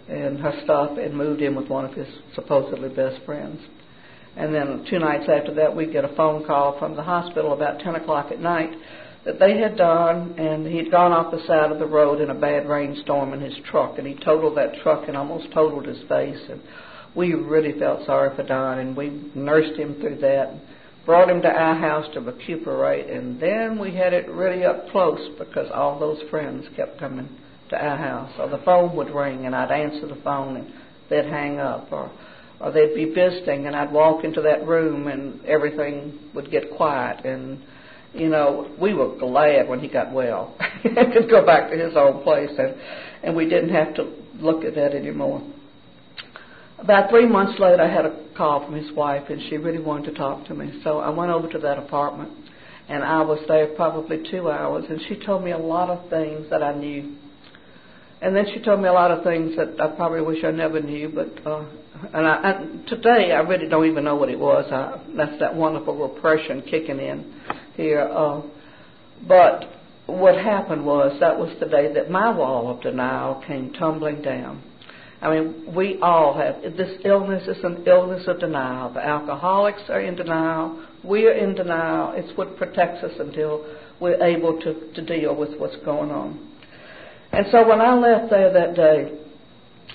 and 0.08 0.38
her 0.40 0.60
stuff 0.64 0.96
and 0.98 1.16
moved 1.16 1.42
in 1.42 1.54
with 1.54 1.68
one 1.68 1.84
of 1.84 1.92
his 1.92 2.08
supposedly 2.34 2.88
best 2.88 3.24
friends. 3.24 3.60
And 4.36 4.54
then 4.54 4.86
two 4.88 4.98
nights 4.98 5.28
after 5.28 5.52
that, 5.54 5.74
we 5.74 5.86
get 5.86 6.04
a 6.04 6.14
phone 6.14 6.46
call 6.46 6.78
from 6.78 6.96
the 6.96 7.02
hospital 7.02 7.52
about 7.52 7.80
10 7.80 7.96
o'clock 7.96 8.30
at 8.30 8.40
night 8.40 8.70
that 9.24 9.38
they 9.38 9.58
had 9.58 9.76
done, 9.76 10.34
and 10.38 10.66
he'd 10.66 10.90
gone 10.90 11.12
off 11.12 11.32
the 11.32 11.44
side 11.46 11.70
of 11.70 11.78
the 11.78 11.86
road 11.86 12.20
in 12.20 12.30
a 12.30 12.34
bad 12.34 12.68
rainstorm 12.68 13.34
in 13.34 13.40
his 13.40 13.54
truck, 13.70 13.98
and 13.98 14.06
he 14.06 14.14
totaled 14.24 14.56
that 14.56 14.80
truck 14.82 15.08
and 15.08 15.16
almost 15.16 15.52
totaled 15.52 15.86
his 15.86 15.98
face. 16.08 16.40
And 16.48 16.60
we 17.14 17.34
really 17.34 17.78
felt 17.78 18.06
sorry 18.06 18.34
for 18.36 18.42
Don, 18.42 18.78
and 18.78 18.96
we 18.96 19.30
nursed 19.34 19.78
him 19.78 19.94
through 20.00 20.18
that 20.20 20.54
brought 21.08 21.30
him 21.30 21.40
to 21.40 21.48
our 21.48 21.74
house 21.74 22.04
to 22.12 22.20
recuperate, 22.20 23.08
and 23.08 23.40
then 23.40 23.78
we 23.78 23.94
had 23.94 24.12
it 24.12 24.28
really 24.28 24.62
up 24.66 24.90
close 24.90 25.18
because 25.38 25.66
all 25.72 25.98
those 25.98 26.20
friends 26.28 26.66
kept 26.76 27.00
coming 27.00 27.26
to 27.70 27.82
our 27.82 27.96
house. 27.96 28.30
Or 28.38 28.50
the 28.50 28.62
phone 28.62 28.94
would 28.94 29.08
ring, 29.08 29.46
and 29.46 29.56
I'd 29.56 29.70
answer 29.70 30.06
the 30.06 30.20
phone, 30.22 30.56
and 30.56 30.70
they'd 31.08 31.24
hang 31.24 31.60
up, 31.60 31.90
or 31.90 32.12
or 32.60 32.72
they'd 32.72 32.94
be 32.94 33.06
visiting, 33.06 33.66
and 33.66 33.74
I'd 33.74 33.90
walk 33.90 34.22
into 34.22 34.42
that 34.42 34.66
room, 34.66 35.08
and 35.08 35.42
everything 35.46 36.18
would 36.34 36.50
get 36.50 36.76
quiet, 36.76 37.24
and 37.24 37.64
you 38.12 38.28
know, 38.28 38.70
we 38.78 38.92
were 38.92 39.16
glad 39.18 39.66
when 39.66 39.80
he 39.80 39.88
got 39.88 40.12
well 40.12 40.54
and 40.84 41.12
could 41.14 41.30
go 41.30 41.46
back 41.46 41.70
to 41.70 41.76
his 41.78 41.96
own 41.96 42.22
place, 42.22 42.50
and 42.58 42.74
and 43.22 43.34
we 43.34 43.48
didn't 43.48 43.70
have 43.70 43.94
to 43.94 44.12
look 44.40 44.62
at 44.62 44.74
that 44.74 44.92
anymore. 44.92 45.42
About 46.80 47.10
three 47.10 47.26
months 47.26 47.58
later, 47.58 47.82
I 47.82 47.92
had 47.92 48.06
a 48.06 48.16
call 48.36 48.64
from 48.64 48.74
his 48.74 48.92
wife, 48.92 49.24
and 49.30 49.42
she 49.48 49.56
really 49.56 49.80
wanted 49.80 50.12
to 50.12 50.16
talk 50.16 50.46
to 50.46 50.54
me. 50.54 50.80
So 50.84 50.98
I 50.98 51.10
went 51.10 51.30
over 51.30 51.48
to 51.48 51.58
that 51.58 51.78
apartment, 51.78 52.30
and 52.88 53.02
I 53.02 53.20
was 53.22 53.40
there 53.48 53.66
probably 53.74 54.22
two 54.30 54.48
hours, 54.48 54.84
and 54.88 55.00
she 55.08 55.16
told 55.24 55.42
me 55.44 55.50
a 55.50 55.58
lot 55.58 55.90
of 55.90 56.08
things 56.08 56.48
that 56.50 56.62
I 56.62 56.74
knew. 56.74 57.16
And 58.20 58.34
then 58.34 58.46
she 58.52 58.60
told 58.60 58.80
me 58.80 58.88
a 58.88 58.92
lot 58.92 59.10
of 59.10 59.24
things 59.24 59.56
that 59.56 59.80
I 59.80 59.88
probably 59.88 60.22
wish 60.22 60.44
I 60.44 60.50
never 60.50 60.80
knew, 60.80 61.08
but 61.08 61.46
uh, 61.46 61.64
and, 62.12 62.26
I, 62.26 62.50
and 62.50 62.86
today 62.86 63.32
I 63.32 63.40
really 63.40 63.68
don't 63.68 63.86
even 63.86 64.04
know 64.04 64.16
what 64.16 64.28
it 64.28 64.38
was. 64.38 64.64
I, 64.72 65.00
that's 65.16 65.38
that 65.40 65.54
wonderful 65.54 65.96
repression 65.96 66.62
kicking 66.62 66.98
in 67.00 67.34
here. 67.74 68.02
Uh, 68.02 68.42
but 69.26 69.64
what 70.06 70.36
happened 70.36 70.84
was 70.84 71.18
that 71.20 71.38
was 71.38 71.54
the 71.60 71.66
day 71.66 71.92
that 71.94 72.10
my 72.10 72.30
wall 72.30 72.70
of 72.70 72.82
denial 72.82 73.42
came 73.46 73.72
tumbling 73.72 74.22
down. 74.22 74.62
I 75.20 75.34
mean, 75.34 75.74
we 75.74 75.98
all 76.00 76.34
have 76.38 76.62
this 76.62 77.00
illness 77.04 77.48
is 77.48 77.62
an 77.64 77.84
illness 77.86 78.24
of 78.28 78.38
denial. 78.38 78.92
The 78.92 79.04
alcoholics 79.04 79.82
are 79.88 80.00
in 80.00 80.14
denial. 80.14 80.84
We 81.02 81.26
are 81.26 81.32
in 81.32 81.54
denial. 81.56 82.12
It's 82.14 82.36
what 82.36 82.56
protects 82.56 83.02
us 83.02 83.12
until 83.18 83.66
we're 84.00 84.22
able 84.22 84.60
to, 84.60 84.92
to 84.94 85.04
deal 85.04 85.34
with 85.34 85.58
what's 85.58 85.76
going 85.84 86.10
on. 86.10 86.48
And 87.32 87.46
so 87.50 87.68
when 87.68 87.80
I 87.80 87.94
left 87.94 88.30
there 88.30 88.52
that 88.52 88.76
day, 88.76 89.18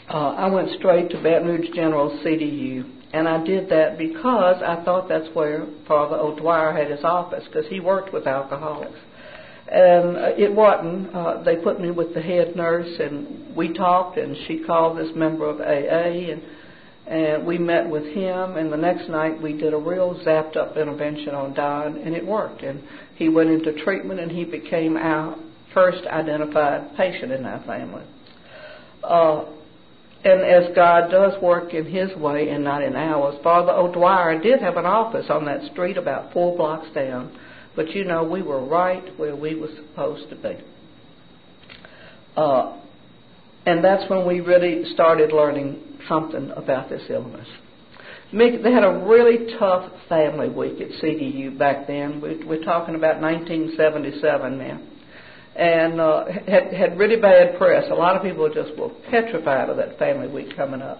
uh, 0.10 0.34
I 0.34 0.50
went 0.50 0.70
straight 0.78 1.10
to 1.12 1.24
Baton 1.24 1.48
Rouge 1.48 1.70
General 1.74 2.10
CDU, 2.24 2.90
and 3.14 3.28
I 3.28 3.44
did 3.44 3.70
that 3.70 3.98
because 3.98 4.62
I 4.62 4.84
thought 4.84 5.08
that's 5.08 5.34
where 5.34 5.66
Father 5.88 6.18
O'Dwyer 6.18 6.74
had 6.74 6.92
his 6.92 7.04
office, 7.04 7.44
because 7.46 7.66
he 7.70 7.80
worked 7.80 8.12
with 8.12 8.28
alcoholics. 8.28 9.00
And 9.74 10.18
uh, 10.18 10.30
it 10.38 10.54
wasn't. 10.54 11.16
Uh, 11.16 11.42
they 11.42 11.56
put 11.56 11.82
me 11.82 11.90
with 11.90 12.14
the 12.14 12.22
head 12.22 12.56
nurse, 12.56 13.00
and 13.00 13.56
we 13.56 13.74
talked, 13.74 14.18
and 14.18 14.38
she 14.48 14.64
called 14.64 15.00
this 15.00 15.10
member 15.16 15.50
of 15.50 15.60
AA, 15.60 16.32
and 16.32 16.44
and 17.08 17.46
we 17.46 17.58
met 17.58 17.90
with 17.90 18.04
him. 18.04 18.56
And 18.56 18.72
the 18.72 18.78
next 18.78 19.10
night, 19.10 19.42
we 19.42 19.54
did 19.54 19.74
a 19.74 19.78
real 19.78 20.14
zapped 20.26 20.56
up 20.58 20.78
intervention 20.78 21.34
on 21.34 21.56
Don, 21.56 21.98
and 21.98 22.16
it 22.16 22.26
worked. 22.26 22.62
And 22.62 22.84
he 23.16 23.30
went 23.30 23.50
into 23.50 23.84
treatment, 23.84 24.20
and 24.20 24.32
he 24.32 24.46
became 24.46 24.96
our 24.96 25.38
first 25.74 26.06
identified 26.06 26.96
patient 26.96 27.32
in 27.32 27.44
our 27.44 27.64
family. 27.66 28.04
Uh, 29.04 29.46
and 30.24 30.42
as 30.42 30.74
God 30.76 31.10
does 31.10 31.42
work 31.42 31.74
in 31.74 31.86
His 31.86 32.16
way 32.16 32.50
and 32.50 32.64
not 32.64 32.82
in 32.82 32.96
ours, 32.96 33.36
Father 33.44 33.74
O'Dwyer 33.74 34.40
did 34.40 34.62
have 34.62 34.78
an 34.78 34.86
office 34.86 35.26
on 35.30 35.46
that 35.46 35.70
street 35.72 35.98
about 35.98 36.32
four 36.32 36.56
blocks 36.56 36.88
down 36.94 37.38
but 37.76 37.90
you 37.92 38.04
know, 38.04 38.24
we 38.24 38.42
were 38.42 38.64
right 38.64 39.18
where 39.18 39.36
we 39.36 39.56
were 39.56 39.70
supposed 39.76 40.30
to 40.30 40.36
be. 40.36 40.58
Uh, 42.36 42.80
and 43.66 43.84
that's 43.84 44.10
when 44.10 44.28
we 44.28 44.42
really 44.42 44.92
started 44.94 45.32
learning 45.32 45.82
something 46.08 46.52
about 46.56 46.90
this 46.90 47.04
illness. 47.10 47.48
They 48.32 48.72
had 48.72 48.84
a 48.84 49.06
really 49.08 49.56
tough 49.60 49.92
family 50.10 50.50
week 50.50 50.82
at 50.82 50.90
CDU 51.02 51.58
back 51.58 51.86
then. 51.86 52.20
We're 52.20 52.64
talking 52.64 52.96
about 52.96 53.22
1977 53.22 54.58
now. 54.58 54.82
And 55.56 56.02
uh, 56.02 56.26
had, 56.48 56.74
had 56.74 56.98
really 56.98 57.22
bad 57.22 57.60
press. 57.60 57.86
A 57.92 57.94
lot 57.94 58.16
of 58.16 58.24
people 58.24 58.52
just 58.52 58.76
were 58.76 58.90
petrified 59.12 59.70
of 59.70 59.78
that 59.78 60.00
family 60.00 60.28
week 60.28 60.56
coming 60.56 60.82
up. 60.82 60.98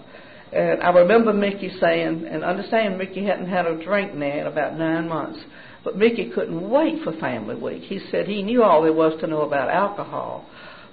And 0.52 0.84
I 0.84 0.92
remember 0.92 1.34
Mickey 1.34 1.72
saying, 1.82 2.28
and 2.30 2.44
understand 2.44 3.00
Mickey 3.00 3.26
hadn't 3.26 3.50
had 3.50 3.66
a 3.66 3.84
drink 3.84 4.14
now 4.14 4.42
in 4.42 4.46
about 4.46 4.78
nine 4.78 5.10
months. 5.10 5.40
But 5.84 5.98
Mickey 5.98 6.30
couldn't 6.34 6.70
wait 6.70 7.04
for 7.04 7.14
Family 7.14 7.56
Week. 7.56 7.84
He 7.84 8.00
said 8.10 8.28
he 8.28 8.42
knew 8.42 8.64
all 8.64 8.84
there 8.84 8.94
was 8.94 9.20
to 9.20 9.28
know 9.28 9.42
about 9.42 9.70
alcohol, 9.70 10.46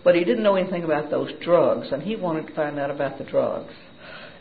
but 0.03 0.15
he 0.15 0.25
didn't 0.25 0.43
know 0.43 0.57
anything 0.57 0.83
about 0.83 1.11
those 1.11 1.31
drugs, 1.43 1.89
and 1.93 2.03
he 2.03 2.17
wanted 2.17 2.49
to 2.49 2.55
find 2.55 2.79
out 2.79 2.91
about 2.91 3.19
the 3.19 3.25
drugs. 3.25 3.73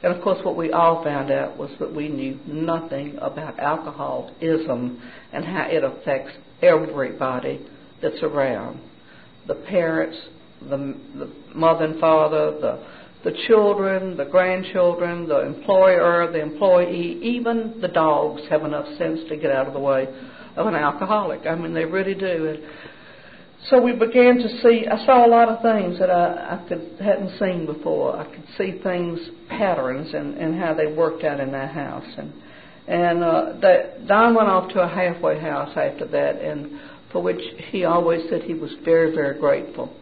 And 0.01 0.15
of 0.15 0.23
course, 0.23 0.39
what 0.43 0.55
we 0.55 0.71
all 0.71 1.03
found 1.03 1.29
out 1.29 1.57
was 1.57 1.69
that 1.79 1.93
we 1.93 2.07
knew 2.07 2.39
nothing 2.47 3.17
about 3.21 3.59
alcoholism 3.59 5.01
and 5.33 5.45
how 5.45 5.67
it 5.69 5.83
affects 5.83 6.31
everybody 6.61 7.65
that's 8.01 8.23
around 8.23 8.79
the 9.47 9.55
parents, 9.55 10.17
the, 10.61 10.95
the 11.15 11.31
mother 11.53 11.85
and 11.85 11.99
father, 11.99 12.51
the 12.59 12.85
the 13.21 13.33
children, 13.47 14.15
the 14.15 14.23
grandchildren, 14.23 15.27
the 15.27 15.45
employer, 15.45 16.31
the 16.31 16.39
employee, 16.39 17.19
even 17.21 17.81
the 17.81 17.89
dogs 17.89 18.41
have 18.49 18.63
enough 18.63 18.85
sense 18.97 19.19
to 19.27 19.35
get 19.35 19.51
out 19.51 19.67
of 19.67 19.73
the 19.73 19.79
way 19.79 20.07
of 20.59 20.67
an 20.67 20.75
alcoholic. 20.75 21.47
I 21.47 21.55
mean, 21.55 21.73
they 21.73 21.85
really 21.85 22.13
do. 22.13 22.47
And 22.47 22.63
so 23.69 23.81
we 23.81 23.93
began 23.93 24.37
to 24.37 24.49
see. 24.61 24.85
I 24.85 25.05
saw 25.05 25.25
a 25.25 25.29
lot 25.29 25.47
of 25.47 25.61
things 25.61 25.97
that 25.99 26.09
I, 26.09 26.55
I 26.55 26.67
could 26.67 26.97
hadn't 26.99 27.39
seen 27.39 27.65
before. 27.65 28.17
I 28.17 28.25
could 28.25 28.45
see 28.57 28.79
things, 28.83 29.19
patterns, 29.47 30.13
and 30.13 30.37
and 30.37 30.59
how 30.59 30.73
they 30.73 30.87
worked 30.87 31.23
out 31.23 31.39
in 31.39 31.51
that 31.53 31.71
house. 31.71 32.05
And 32.17 32.33
and 32.87 33.23
uh, 33.23 33.53
that 33.61 34.07
Don 34.07 34.35
went 34.35 34.49
off 34.49 34.71
to 34.73 34.81
a 34.81 34.87
halfway 34.87 35.39
house 35.39 35.69
after 35.77 36.05
that, 36.07 36.41
and 36.41 36.79
for 37.11 37.23
which 37.23 37.41
he 37.71 37.85
always 37.85 38.29
said 38.29 38.43
he 38.43 38.53
was 38.53 38.71
very 38.83 39.15
very 39.15 39.39
grateful, 39.39 39.93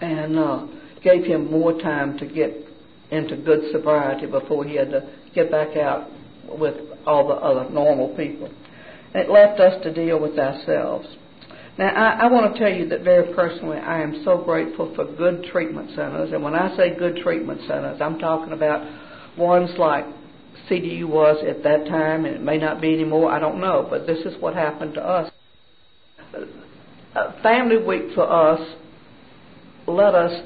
and 0.00 0.38
uh, 0.38 0.66
gave 1.02 1.24
him 1.24 1.50
more 1.50 1.80
time 1.80 2.16
to 2.18 2.26
get 2.26 2.52
into 3.10 3.36
good 3.36 3.70
sobriety 3.72 4.26
before 4.26 4.64
he 4.64 4.76
had 4.76 4.90
to 4.90 5.08
get 5.34 5.50
back 5.50 5.76
out 5.76 6.08
with 6.58 6.74
all 7.06 7.28
the 7.28 7.34
other 7.34 7.70
normal 7.70 8.08
people. 8.16 8.50
It 9.14 9.30
left 9.30 9.60
us 9.60 9.82
to 9.84 9.92
deal 9.92 10.18
with 10.20 10.38
ourselves. 10.38 11.06
Now, 11.78 11.88
I, 11.88 12.24
I 12.24 12.26
want 12.26 12.52
to 12.52 12.58
tell 12.58 12.72
you 12.72 12.88
that 12.88 13.02
very 13.02 13.32
personally, 13.34 13.78
I 13.78 14.02
am 14.02 14.22
so 14.24 14.38
grateful 14.38 14.92
for 14.94 15.04
good 15.04 15.44
treatment 15.52 15.90
centers. 15.90 16.32
And 16.32 16.42
when 16.42 16.54
I 16.54 16.76
say 16.76 16.96
good 16.96 17.16
treatment 17.22 17.60
centers, 17.66 18.00
I'm 18.00 18.18
talking 18.18 18.52
about 18.52 18.86
ones 19.38 19.70
like 19.78 20.04
CDU 20.70 21.06
was 21.08 21.44
at 21.48 21.62
that 21.64 21.86
time, 21.86 22.24
and 22.24 22.34
it 22.36 22.42
may 22.42 22.58
not 22.58 22.80
be 22.80 22.92
anymore. 22.92 23.30
I 23.30 23.38
don't 23.38 23.60
know, 23.60 23.86
but 23.88 24.06
this 24.06 24.18
is 24.24 24.40
what 24.40 24.54
happened 24.54 24.94
to 24.94 25.02
us. 25.02 25.30
Family 27.42 27.76
Week 27.76 28.14
for 28.14 28.28
us 28.28 28.60
let 29.86 30.14
us 30.14 30.42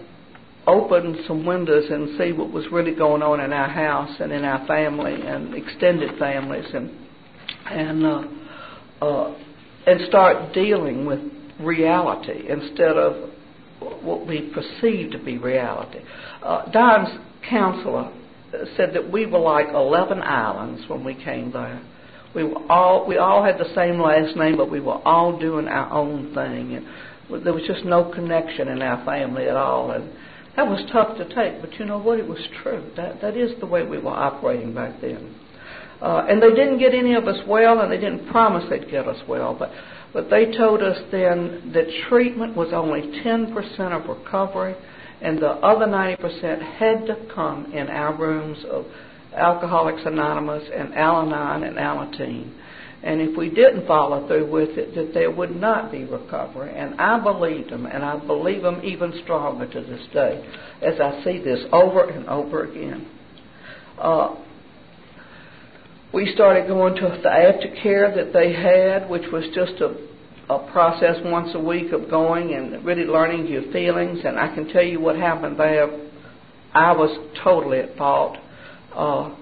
open 0.67 1.25
some 1.27 1.47
windows 1.47 1.85
and 1.91 2.19
see 2.19 2.33
what 2.33 2.53
was 2.53 2.65
really 2.71 2.95
going 2.95 3.23
on 3.23 3.41
in 3.41 3.53
our 3.53 3.69
house 3.69 4.15
and 4.21 4.33
in 4.33 4.45
our 4.45 4.67
family 4.67 5.15
and 5.23 5.55
extended 5.55 6.19
families 6.19 6.67
and 6.75 6.91
and 7.71 8.05
uh, 8.05 8.23
uh, 9.01 9.35
and 9.87 10.01
start 10.09 10.53
dealing 10.53 11.07
with 11.07 11.21
reality 11.61 12.49
instead 12.49 12.97
of 12.97 13.31
what 14.03 14.27
we 14.27 14.53
perceive 14.53 15.13
to 15.13 15.19
be 15.19 15.39
reality. 15.39 16.01
Uh, 16.43 16.71
Don's 16.71 17.19
counselor 17.49 18.13
said 18.77 18.95
that 18.95 19.11
we 19.11 19.27
were 19.27 19.39
like 19.39 19.69
11 19.69 20.21
islands 20.23 20.89
when 20.89 21.05
we 21.05 21.15
came 21.15 21.53
there. 21.53 21.83
We 22.35 22.45
were 22.45 22.71
all 22.71 23.07
we 23.07 23.17
all 23.17 23.43
had 23.43 23.59
the 23.59 23.73
same 23.75 24.01
last 24.01 24.37
name, 24.37 24.57
but 24.57 24.71
we 24.71 24.81
were 24.81 25.01
all 25.07 25.39
doing 25.39 25.67
our 25.67 25.91
own 25.91 26.35
thing, 26.35 26.75
and 26.75 27.45
there 27.45 27.55
was 27.55 27.65
just 27.67 27.85
no 27.85 28.13
connection 28.13 28.69
in 28.69 28.83
our 28.83 29.05
family 29.05 29.49
at 29.49 29.57
all. 29.57 29.93
And 29.93 30.11
that 30.57 30.67
was 30.67 30.87
tough 30.93 31.17
to 31.17 31.25
take, 31.35 31.61
but 31.61 31.79
you 31.79 31.87
know 31.87 31.99
what? 31.99 32.19
It 32.19 32.29
was 32.29 32.41
true. 32.63 32.91
That 32.97 33.21
that 33.23 33.37
is 33.37 33.59
the 33.61 33.67
way 33.67 33.83
we 33.85 33.99
were 33.99 34.11
operating 34.11 34.75
back 34.75 35.01
then. 35.01 35.35
Uh, 36.01 36.27
and 36.29 36.41
they 36.41 36.51
didn't 36.51 36.79
get 36.79 36.95
any 36.95 37.15
of 37.15 37.27
us 37.27 37.39
well, 37.47 37.81
and 37.81 37.91
they 37.91 37.99
didn't 37.99 38.29
promise 38.31 38.65
they'd 38.71 38.91
get 38.91 39.09
us 39.09 39.21
well, 39.29 39.55
but 39.59 39.71
but 40.13 40.31
they 40.31 40.57
told 40.57 40.83
us 40.83 40.99
then 41.11 41.71
that 41.75 41.87
treatment 42.09 42.57
was 42.57 42.73
only 42.73 43.03
10% 43.23 43.81
of 43.93 44.09
recovery, 44.09 44.75
and 45.21 45.39
the 45.39 45.51
other 45.51 45.87
90% 45.87 46.63
had 46.79 47.07
to 47.07 47.27
come 47.35 47.73
in 47.73 47.89
our 47.89 48.17
rooms 48.17 48.59
of 48.71 48.87
Alcoholics 49.37 50.03
Anonymous 50.07 50.65
and 50.75 50.95
Al 50.95 51.23
Anon 51.23 51.65
and 51.65 51.77
Alateen. 51.77 52.55
And 53.03 53.21
if 53.21 53.37
we 53.37 53.49
didn't 53.51 53.87
follow 53.87 54.27
through 54.27 54.51
with 54.51 54.71
it, 54.71 54.95
that 54.95 55.15
there 55.15 55.31
would 55.31 55.55
not 55.55 55.93
be 55.93 56.05
recovery. 56.05 56.75
And 56.75 57.01
I 57.01 57.21
believed 57.21 57.71
them, 57.71 57.87
and 57.87 58.05
I 58.05 58.19
believe 58.19 58.63
them 58.63 58.81
even 58.83 59.21
stronger 59.23 59.67
to 59.67 59.81
this 59.83 60.05
day, 60.13 60.45
as 60.83 60.99
I 61.01 61.23
see 61.23 61.39
this 61.39 61.61
over 61.71 62.09
and 62.09 62.27
over 62.29 62.65
again. 62.65 63.09
Uh, 63.99 64.35
we 66.13 66.33
started 66.35 66.67
going 66.67 66.95
to 66.97 67.21
the 67.23 67.29
aftercare 67.29 68.15
that 68.15 68.33
they 68.33 68.53
had, 68.53 69.09
which 69.11 69.31
was 69.31 69.45
just 69.55 69.81
a, 69.81 69.95
a 70.53 70.71
process 70.73 71.17
once 71.25 71.51
a 71.55 71.59
week 71.59 71.93
of 71.93 72.09
going 72.09 72.55
and 72.55 72.85
really 72.85 73.05
learning 73.05 73.47
your 73.47 73.71
feelings. 73.73 74.21
And 74.25 74.39
I 74.39 74.55
can 74.55 74.69
tell 74.69 74.83
you 74.83 75.01
what 75.01 75.17
happened 75.17 75.59
there. 75.59 75.89
I 76.73 76.93
was 76.93 77.11
totally 77.45 77.81
at 77.81 77.97
fault. 77.97 78.39
Uh, 78.95 79.35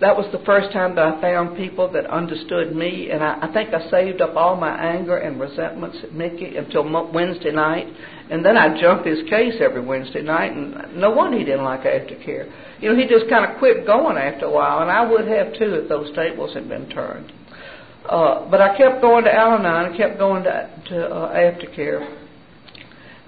that 0.00 0.16
was 0.16 0.26
the 0.32 0.42
first 0.46 0.72
time 0.72 0.94
that 0.94 1.04
I 1.04 1.20
found 1.20 1.58
people 1.58 1.92
that 1.92 2.06
understood 2.06 2.74
me, 2.74 3.10
and 3.10 3.22
I, 3.22 3.38
I 3.42 3.52
think 3.52 3.74
I 3.74 3.90
saved 3.90 4.22
up 4.22 4.34
all 4.34 4.56
my 4.56 4.74
anger 4.74 5.18
and 5.18 5.38
resentments 5.38 5.98
at 6.02 6.14
Mickey 6.14 6.56
until 6.56 6.88
Wednesday 7.12 7.52
night, 7.52 7.86
and 8.30 8.42
then 8.42 8.56
I'd 8.56 8.80
jump 8.80 9.04
his 9.04 9.18
case 9.28 9.54
every 9.60 9.82
Wednesday 9.82 10.22
night, 10.22 10.52
and 10.52 10.96
no 10.96 11.10
wonder 11.10 11.36
he 11.36 11.44
didn't 11.44 11.64
like 11.64 11.82
aftercare. 11.82 12.50
You 12.80 12.88
know, 12.88 12.96
he 12.96 13.06
just 13.06 13.28
kind 13.28 13.50
of 13.50 13.58
quit 13.58 13.84
going 13.84 14.16
after 14.16 14.46
a 14.46 14.50
while, 14.50 14.80
and 14.80 14.90
I 14.90 15.08
would 15.08 15.28
have 15.28 15.52
too 15.58 15.74
if 15.74 15.88
those 15.90 16.14
tables 16.16 16.54
had 16.54 16.66
been 16.66 16.88
turned. 16.88 17.30
Uh, 18.08 18.48
but 18.50 18.62
I 18.62 18.78
kept 18.78 19.02
going 19.02 19.24
to 19.24 19.34
Al-Anon, 19.34 19.92
I 19.92 19.96
kept 19.98 20.18
going 20.18 20.44
to, 20.44 20.82
to 20.88 21.06
uh, 21.06 21.34
aftercare, 21.34 22.08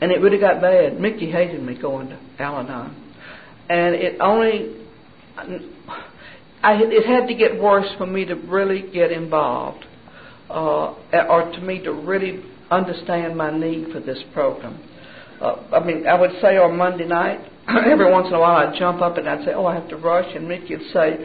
and 0.01 0.11
it 0.11 0.23
really 0.23 0.39
got 0.39 0.62
bad. 0.62 0.99
Mickey 0.99 1.31
hated 1.31 1.62
me 1.62 1.79
going 1.79 2.09
to 2.09 2.18
Al-Anon, 2.39 2.97
and 3.68 3.95
it 3.95 4.18
only 4.23 4.79
I, 5.37 5.61
it 6.65 7.07
had 7.07 7.27
to 7.27 7.35
get 7.35 7.61
worse 7.61 7.89
for 7.99 8.07
me 8.07 8.25
to 8.25 8.35
really 8.35 8.91
get 8.93 9.11
involved, 9.11 9.85
uh, 10.49 10.95
or 11.29 11.51
to 11.53 11.61
me 11.61 11.83
to 11.83 11.93
really 11.93 12.45
understand 12.71 13.37
my 13.37 13.57
need 13.57 13.93
for 13.93 14.01
this 14.01 14.19
program. 14.33 14.81
Uh, 15.41 15.57
I 15.73 15.85
mean, 15.85 16.07
I 16.07 16.19
would 16.19 16.31
say 16.41 16.57
on 16.57 16.77
Monday 16.77 17.07
night, 17.07 17.41
every 17.69 18.11
once 18.11 18.29
in 18.29 18.35
a 18.35 18.41
while 18.41 18.69
I'd 18.69 18.79
jump 18.79 19.03
up 19.03 19.19
and 19.19 19.29
I'd 19.29 19.45
say, 19.45 19.53
"Oh, 19.53 19.67
I 19.67 19.75
have 19.75 19.89
to 19.89 19.97
rush," 19.97 20.35
and 20.35 20.49
Mickey 20.49 20.77
would 20.77 20.91
say, 20.93 21.17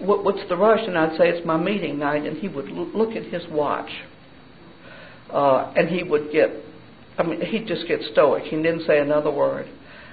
what, 0.00 0.24
"What's 0.24 0.46
the 0.48 0.56
rush?" 0.56 0.80
And 0.86 0.98
I'd 0.98 1.16
say, 1.16 1.28
"It's 1.28 1.46
my 1.46 1.56
meeting 1.56 1.98
night," 1.98 2.24
and 2.24 2.36
he 2.36 2.48
would 2.48 2.68
l- 2.68 2.90
look 2.92 3.14
at 3.14 3.24
his 3.24 3.42
watch, 3.50 3.90
uh, 5.32 5.72
and 5.76 5.88
he 5.88 6.02
would 6.02 6.32
get, 6.32 6.50
I 7.18 7.22
mean, 7.22 7.40
he'd 7.40 7.66
just 7.66 7.86
get 7.86 8.00
stoic. 8.12 8.44
He 8.44 8.56
didn't 8.56 8.84
say 8.86 8.98
another 8.98 9.30
word. 9.30 9.68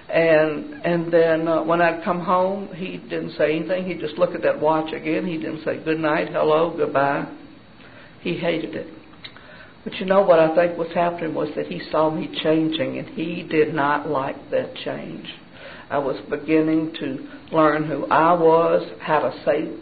And 0.09 0.73
and 0.85 1.11
then 1.11 1.47
uh, 1.47 1.63
when 1.63 1.81
I'd 1.81 2.03
come 2.03 2.19
home, 2.19 2.69
he 2.75 2.97
didn't 2.97 3.35
say 3.37 3.55
anything. 3.55 3.85
He'd 3.85 3.99
just 3.99 4.17
look 4.17 4.35
at 4.35 4.43
that 4.43 4.59
watch 4.59 4.93
again. 4.93 5.25
He 5.25 5.37
didn't 5.37 5.63
say 5.63 5.83
good 5.83 5.99
night, 5.99 6.29
hello, 6.29 6.75
goodbye. 6.75 7.25
He 8.21 8.37
hated 8.37 8.75
it. 8.75 8.87
But 9.83 9.95
you 9.95 10.05
know 10.05 10.21
what 10.21 10.39
I 10.39 10.55
think 10.55 10.77
was 10.77 10.91
happening 10.93 11.33
was 11.33 11.49
that 11.55 11.67
he 11.67 11.81
saw 11.91 12.09
me 12.09 12.29
changing, 12.41 12.97
and 12.99 13.09
he 13.09 13.43
did 13.43 13.73
not 13.73 14.07
like 14.07 14.49
that 14.51 14.75
change. 14.75 15.25
I 15.89 15.97
was 15.97 16.15
beginning 16.29 16.93
to 16.99 17.55
learn 17.55 17.83
who 17.85 18.05
I 18.05 18.33
was, 18.33 18.89
how 19.01 19.19
to 19.19 19.43
say 19.45 19.75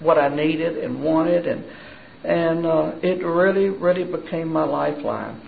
what 0.00 0.18
I 0.18 0.28
needed 0.34 0.78
and 0.78 1.02
wanted, 1.02 1.46
and 1.46 1.64
and 2.24 2.66
uh, 2.66 2.92
it 3.02 3.24
really, 3.24 3.68
really 3.68 4.04
became 4.04 4.48
my 4.48 4.64
lifeline. 4.64 5.47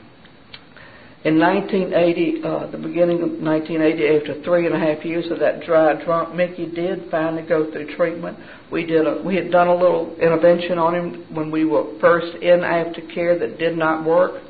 In 1.23 1.39
1980, 1.39 2.43
uh, 2.43 2.71
the 2.71 2.79
beginning 2.79 3.21
of 3.21 3.29
1980, 3.45 4.17
after 4.17 4.43
three 4.43 4.65
and 4.65 4.75
a 4.75 4.79
half 4.79 5.05
years 5.05 5.31
of 5.31 5.39
that 5.41 5.61
dry 5.67 6.03
drunk, 6.03 6.35
Mickey 6.35 6.65
did 6.65 7.11
finally 7.11 7.43
go 7.43 7.71
through 7.71 7.95
treatment. 7.95 8.39
We 8.73 8.87
did 8.87 9.07
a, 9.07 9.21
we 9.23 9.37
had 9.37 9.51
done 9.51 9.69
a 9.69 9.75
little 9.75 10.17
intervention 10.17 10.79
on 10.79 10.95
him 10.95 11.27
when 11.35 11.51
we 11.51 11.67
were 11.67 11.85
first 12.01 12.35
in 12.37 12.61
aftercare 12.61 13.39
that 13.39 13.59
did 13.59 13.77
not 13.77 14.03
work, 14.03 14.41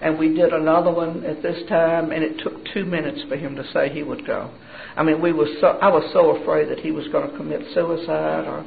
and 0.00 0.16
we 0.16 0.32
did 0.32 0.52
another 0.52 0.92
one 0.92 1.24
at 1.24 1.42
this 1.42 1.68
time, 1.68 2.12
and 2.12 2.22
it 2.22 2.38
took 2.44 2.64
two 2.72 2.84
minutes 2.84 3.20
for 3.28 3.36
him 3.36 3.56
to 3.56 3.64
say 3.72 3.88
he 3.88 4.04
would 4.04 4.24
go. 4.24 4.54
I 4.94 5.02
mean, 5.02 5.20
we 5.20 5.32
were 5.32 5.48
so 5.60 5.66
I 5.66 5.88
was 5.88 6.08
so 6.12 6.36
afraid 6.36 6.68
that 6.68 6.78
he 6.78 6.92
was 6.92 7.08
going 7.08 7.28
to 7.28 7.36
commit 7.36 7.60
suicide 7.74 8.46
or 8.46 8.64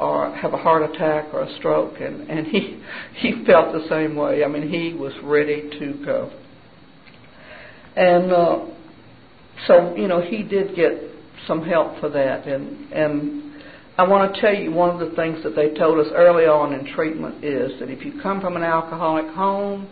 or 0.00 0.34
have 0.34 0.54
a 0.54 0.56
heart 0.56 0.88
attack 0.90 1.34
or 1.34 1.42
a 1.42 1.56
stroke, 1.58 2.00
and 2.00 2.30
and 2.30 2.46
he 2.46 2.82
he 3.16 3.44
felt 3.44 3.74
the 3.74 3.86
same 3.90 4.16
way. 4.16 4.42
I 4.42 4.48
mean, 4.48 4.70
he 4.70 4.94
was 4.94 5.12
ready 5.22 5.68
to 5.78 6.02
go. 6.02 6.32
And 7.98 8.32
uh, 8.32 8.64
so, 9.66 9.96
you 9.96 10.06
know, 10.06 10.20
he 10.20 10.44
did 10.44 10.76
get 10.76 10.92
some 11.48 11.64
help 11.64 11.98
for 11.98 12.08
that. 12.10 12.46
And, 12.46 12.92
and 12.92 13.62
I 13.98 14.06
want 14.06 14.32
to 14.32 14.40
tell 14.40 14.54
you 14.54 14.70
one 14.70 14.90
of 14.90 15.10
the 15.10 15.16
things 15.16 15.42
that 15.42 15.56
they 15.56 15.74
told 15.74 15.98
us 15.98 16.12
early 16.14 16.44
on 16.44 16.72
in 16.72 16.94
treatment 16.94 17.44
is 17.44 17.72
that 17.80 17.90
if 17.90 18.04
you 18.04 18.20
come 18.22 18.40
from 18.40 18.54
an 18.54 18.62
alcoholic 18.62 19.26
home, 19.34 19.90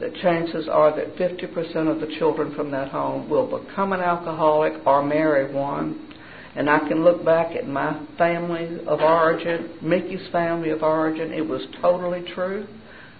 the 0.00 0.10
chances 0.22 0.66
are 0.66 0.96
that 0.96 1.16
50% 1.16 1.92
of 1.92 2.00
the 2.00 2.16
children 2.18 2.54
from 2.54 2.70
that 2.70 2.88
home 2.88 3.28
will 3.28 3.60
become 3.60 3.92
an 3.92 4.00
alcoholic 4.00 4.72
or 4.86 5.04
marry 5.04 5.52
one. 5.54 6.08
And 6.56 6.70
I 6.70 6.78
can 6.88 7.04
look 7.04 7.22
back 7.22 7.54
at 7.54 7.68
my 7.68 8.02
family 8.16 8.78
of 8.86 9.00
origin, 9.00 9.78
Mickey's 9.82 10.26
family 10.32 10.70
of 10.70 10.82
origin. 10.82 11.32
It 11.32 11.46
was 11.46 11.60
totally 11.82 12.24
true. 12.34 12.66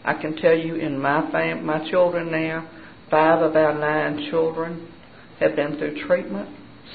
I 0.05 0.15
can 0.15 0.37
tell 0.37 0.57
you 0.57 0.77
in 0.77 0.99
my 0.99 1.31
fam- 1.31 1.65
my 1.67 1.89
children 1.91 2.31
now, 2.31 2.69
Five 3.13 3.43
of 3.43 3.55
our 3.57 3.79
nine 3.79 4.31
children 4.31 4.91
have 5.39 5.55
been 5.55 5.77
through 5.77 6.03
treatment, 6.07 6.49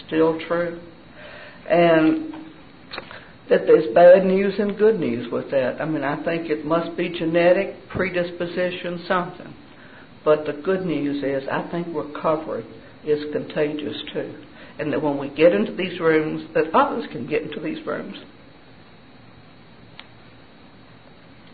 still 0.07 0.39
true. 0.47 0.82
And 1.70 2.34
that 3.51 3.68
there's 3.68 3.93
bad 3.93 4.26
news 4.26 4.55
and 4.57 4.76
good 4.80 4.99
news 4.99 5.32
with 5.32 5.51
that. 5.51 5.80
I 5.80 5.86
mean, 5.86 6.03
I 6.03 6.24
think 6.26 6.49
it 6.49 6.65
must 6.65 6.97
be 6.97 7.09
genetic, 7.09 7.76
predisposition, 7.89 9.05
something. 9.07 9.53
But 10.26 10.47
the 10.47 10.53
good 10.53 10.88
news 10.88 11.24
is, 11.24 11.47
I 11.51 11.70
think 11.70 11.86
recovery 11.95 12.65
is 13.05 13.32
contagious 13.32 14.01
too. 14.11 14.43
And 14.80 14.91
that 14.93 15.03
when 15.03 15.20
we 15.20 15.30
get 15.30 15.53
into 15.53 15.76
these 15.76 15.99
rooms, 15.99 16.49
that 16.55 16.74
others 16.74 17.05
can 17.11 17.28
get 17.28 17.43
into 17.43 17.59
these 17.59 17.86
rooms 17.86 18.18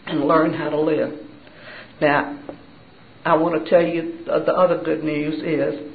and 0.05 0.21
learn 0.21 0.53
how 0.53 0.69
to 0.69 0.79
live. 0.79 1.19
Now, 1.99 2.39
I 3.25 3.35
want 3.35 3.63
to 3.63 3.69
tell 3.69 3.81
you 3.81 4.25
the 4.25 4.53
other 4.53 4.81
good 4.83 5.01
news 5.01 5.35
is 5.35 5.93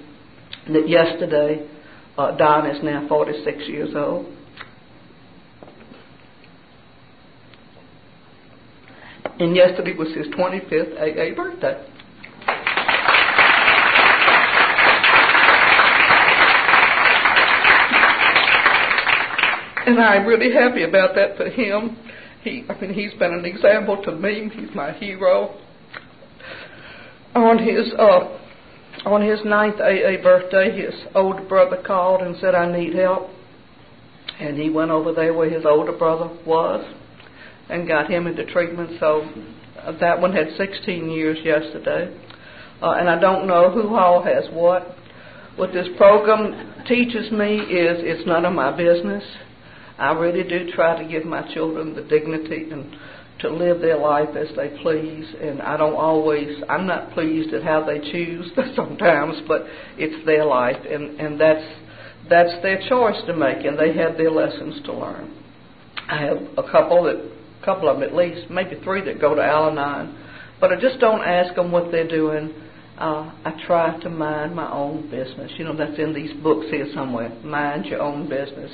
that 0.73 0.89
yesterday 0.89 1.69
uh, 2.17 2.35
Don 2.37 2.67
is 2.67 2.83
now 2.83 3.07
46 3.07 3.69
years 3.69 3.91
old. 3.95 4.27
And 9.39 9.55
yesterday 9.55 9.95
was 9.95 10.09
his 10.17 10.27
25th 10.29 10.97
AA 10.97 11.37
birthday. 11.37 11.87
And 19.87 20.01
I'm 20.01 20.27
really 20.27 20.53
happy 20.53 20.83
about 20.83 21.15
that 21.15 21.37
for 21.37 21.49
him. 21.49 21.97
He, 22.43 22.65
I 22.69 22.81
mean, 22.81 22.95
he's 22.95 23.13
been 23.19 23.33
an 23.35 23.45
example 23.45 24.03
to 24.05 24.13
me. 24.13 24.51
He's 24.55 24.75
my 24.75 24.93
hero 24.93 25.55
on 27.39 27.59
his 27.59 27.93
uh, 27.99 29.09
on 29.09 29.23
his 29.23 29.41
ninth 29.45 29.81
AA 29.81 30.23
birthday, 30.23 30.77
his 30.77 30.95
older 31.15 31.45
brother 31.45 31.83
called 31.87 32.23
and 32.23 32.37
said, 32.41 32.55
"I 32.55 32.71
need 32.71 32.95
help." 32.95 33.31
and 34.39 34.57
he 34.57 34.71
went 34.71 34.91
over 34.91 35.13
there 35.13 35.35
where 35.35 35.51
his 35.51 35.65
older 35.65 35.93
brother 35.93 36.31
was 36.47 36.95
and 37.69 37.89
got 37.89 38.11
him 38.11 38.27
into 38.27 38.45
treatment. 38.47 38.91
So 39.01 39.29
uh, 39.81 39.99
that 39.99 40.21
one 40.21 40.33
had 40.33 40.49
16 40.57 41.11
years 41.11 41.39
yesterday. 41.45 42.17
Uh, 42.81 42.93
and 42.93 43.11
I 43.11 43.19
don't 43.19 43.47
know 43.47 43.71
who 43.71 43.97
all 43.97 44.23
has 44.23 44.45
what. 44.53 44.95
What 45.57 45.73
this 45.73 45.89
program 45.97 46.85
teaches 46.87 47.33
me 47.33 47.59
is 47.59 47.99
it's 48.01 48.27
none 48.27 48.45
of 48.45 48.55
my 48.55 48.77
business. 48.77 49.25
I 49.99 50.13
really 50.13 50.49
do 50.49 50.71
try 50.73 51.03
to 51.03 51.09
give 51.09 51.25
my 51.25 51.53
children 51.53 51.97
the 51.97 52.03
dignity 52.03 52.69
and 52.71 52.95
to 53.41 53.49
live 53.49 53.81
their 53.81 53.99
life 53.99 54.31
as 54.37 54.49
they 54.57 54.69
please. 54.83 55.27
And 55.41 55.63
I 55.63 55.77
don't 55.77 55.95
always, 55.95 56.49
I'm 56.69 56.87
not 56.87 57.13
pleased 57.13 57.55
at 57.55 57.63
how 57.63 57.85
they 57.85 57.99
choose 57.99 58.51
sometimes, 58.77 59.37
but 59.47 59.65
it's 59.97 60.25
their 60.27 60.45
life, 60.45 60.77
and 60.89 61.21
and 61.21 61.41
that's 61.41 61.65
that's 62.29 62.63
their 62.63 62.79
choice 62.89 63.21
to 63.27 63.35
make, 63.35 63.65
and 63.65 63.79
they 63.79 63.97
have 63.97 64.17
their 64.17 64.31
lessons 64.31 64.83
to 64.85 64.93
learn. 64.93 65.35
I 66.09 66.23
have 66.23 66.39
a 66.57 66.63
couple 66.71 67.05
that, 67.05 67.17
a 67.17 67.65
couple 67.65 67.89
of 67.89 67.99
them 67.99 68.09
at 68.09 68.15
least, 68.15 68.51
maybe 68.51 68.81
three 68.83 69.05
that 69.05 69.21
go 69.21 69.35
to 69.35 69.43
Al-Anon, 69.43 70.17
but 70.61 70.73
I 70.73 70.81
just 70.81 71.01
don't 71.01 71.23
ask 71.23 71.55
them 71.55 71.71
what 71.71 71.91
they're 71.91 72.09
doing. 72.09 72.55
Uh, 72.99 73.31
I 73.45 73.53
try 73.65 73.97
to 74.01 74.11
mind 74.11 74.57
my 74.57 74.69
own 74.73 75.09
business. 75.09 75.53
You 75.57 75.65
know, 75.65 75.77
that's 75.77 75.97
in 76.01 76.13
these 76.13 76.33
books 76.43 76.67
here 76.69 76.89
somewhere. 76.93 77.31
Mind 77.45 77.85
your 77.85 78.03
own 78.03 78.29
business. 78.29 78.73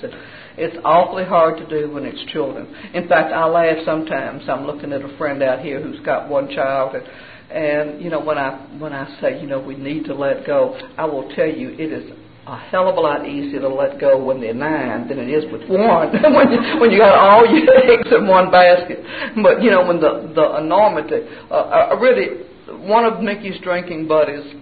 It's 0.57 0.77
awfully 0.83 1.25
hard 1.25 1.59
to 1.59 1.69
do 1.69 1.93
when 1.93 2.07
it's 2.07 2.33
children. 2.33 2.75
In 2.95 3.07
fact, 3.07 3.35
I 3.35 3.45
laugh 3.45 3.85
sometimes. 3.85 4.45
I'm 4.49 4.65
looking 4.67 4.95
at 4.95 5.03
a 5.03 5.15
friend 5.19 5.43
out 5.43 5.61
here 5.61 5.79
who's 5.83 6.01
got 6.07 6.31
one 6.31 6.49
child, 6.49 6.95
and, 6.95 7.05
and 7.53 8.03
you 8.03 8.09
know, 8.09 8.25
when 8.25 8.39
I 8.39 8.57
when 8.79 8.95
I 8.95 9.21
say, 9.21 9.39
you 9.43 9.47
know, 9.47 9.61
we 9.61 9.77
need 9.77 10.07
to 10.07 10.15
let 10.15 10.47
go, 10.47 10.75
I 10.97 11.05
will 11.05 11.29
tell 11.37 11.49
you, 11.49 11.73
it 11.73 11.93
is 11.93 12.11
a 12.47 12.57
hell 12.71 12.89
of 12.89 12.97
a 12.97 13.01
lot 13.01 13.29
easier 13.29 13.61
to 13.61 13.69
let 13.69 14.01
go 14.01 14.23
when 14.23 14.41
they're 14.41 14.55
nine 14.55 15.07
than 15.07 15.19
it 15.19 15.29
is 15.29 15.45
with 15.53 15.69
one. 15.69 16.13
when 16.35 16.51
you, 16.51 16.81
when 16.81 16.91
you 16.91 16.99
got 16.99 17.13
all 17.13 17.45
your 17.45 17.69
eggs 17.93 18.09
in 18.11 18.27
one 18.27 18.51
basket. 18.51 19.05
But 19.43 19.63
you 19.63 19.71
know 19.71 19.87
when 19.87 20.01
the 20.01 20.33
the 20.35 20.65
enormity. 20.65 21.29
Uh, 21.51 21.93
uh, 21.93 21.97
really, 22.01 22.54
one 22.81 23.05
of 23.05 23.21
Mickey's 23.21 23.61
drinking 23.63 24.09
buddies. 24.09 24.55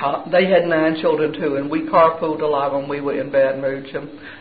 Uh, 0.00 0.28
they 0.30 0.46
had 0.46 0.64
nine 0.66 0.96
children 1.00 1.32
too, 1.32 1.56
and 1.56 1.70
we 1.70 1.82
carpooled 1.82 2.42
a 2.42 2.46
lot 2.46 2.74
when 2.74 2.88
we 2.88 3.00
were 3.00 3.20
in 3.20 3.30
Baton 3.30 3.62
Rouge, 3.62 3.94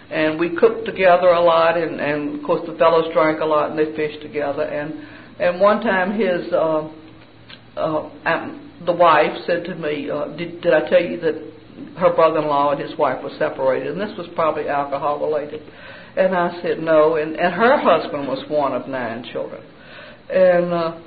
and, 0.09 0.39
we 0.39 0.55
cooked 0.55 0.85
together 0.85 1.27
a 1.27 1.39
lot, 1.39 1.77
and, 1.77 1.99
and 1.99 2.39
of 2.39 2.45
course 2.45 2.61
the 2.67 2.75
fellows 2.77 3.11
drank 3.13 3.39
a 3.39 3.45
lot, 3.45 3.69
and 3.69 3.77
they 3.77 3.95
fished 3.95 4.21
together, 4.21 4.63
and 4.63 4.93
and 5.39 5.59
one 5.59 5.81
time 5.81 6.19
his 6.19 6.51
uh, 6.51 6.89
uh, 7.77 8.09
the 8.85 8.91
wife 8.91 9.37
said 9.45 9.63
to 9.65 9.75
me, 9.75 10.09
uh, 10.09 10.25
did, 10.37 10.61
"Did 10.61 10.73
I 10.73 10.89
tell 10.89 11.01
you 11.01 11.19
that 11.21 11.53
her 11.97 12.13
brother-in-law 12.13 12.71
and 12.71 12.81
his 12.81 12.97
wife 12.97 13.23
were 13.23 13.31
separated, 13.37 13.89
and 13.89 14.01
this 14.01 14.15
was 14.17 14.27
probably 14.35 14.67
alcohol 14.67 15.19
related. 15.19 15.61
And 16.15 16.35
I 16.35 16.61
said 16.61 16.79
no, 16.79 17.15
and 17.15 17.35
and 17.35 17.53
her 17.53 17.77
husband 17.77 18.27
was 18.27 18.43
one 18.49 18.73
of 18.73 18.87
nine 18.87 19.23
children, 19.31 19.61
and. 20.31 20.73
uh 20.73 20.99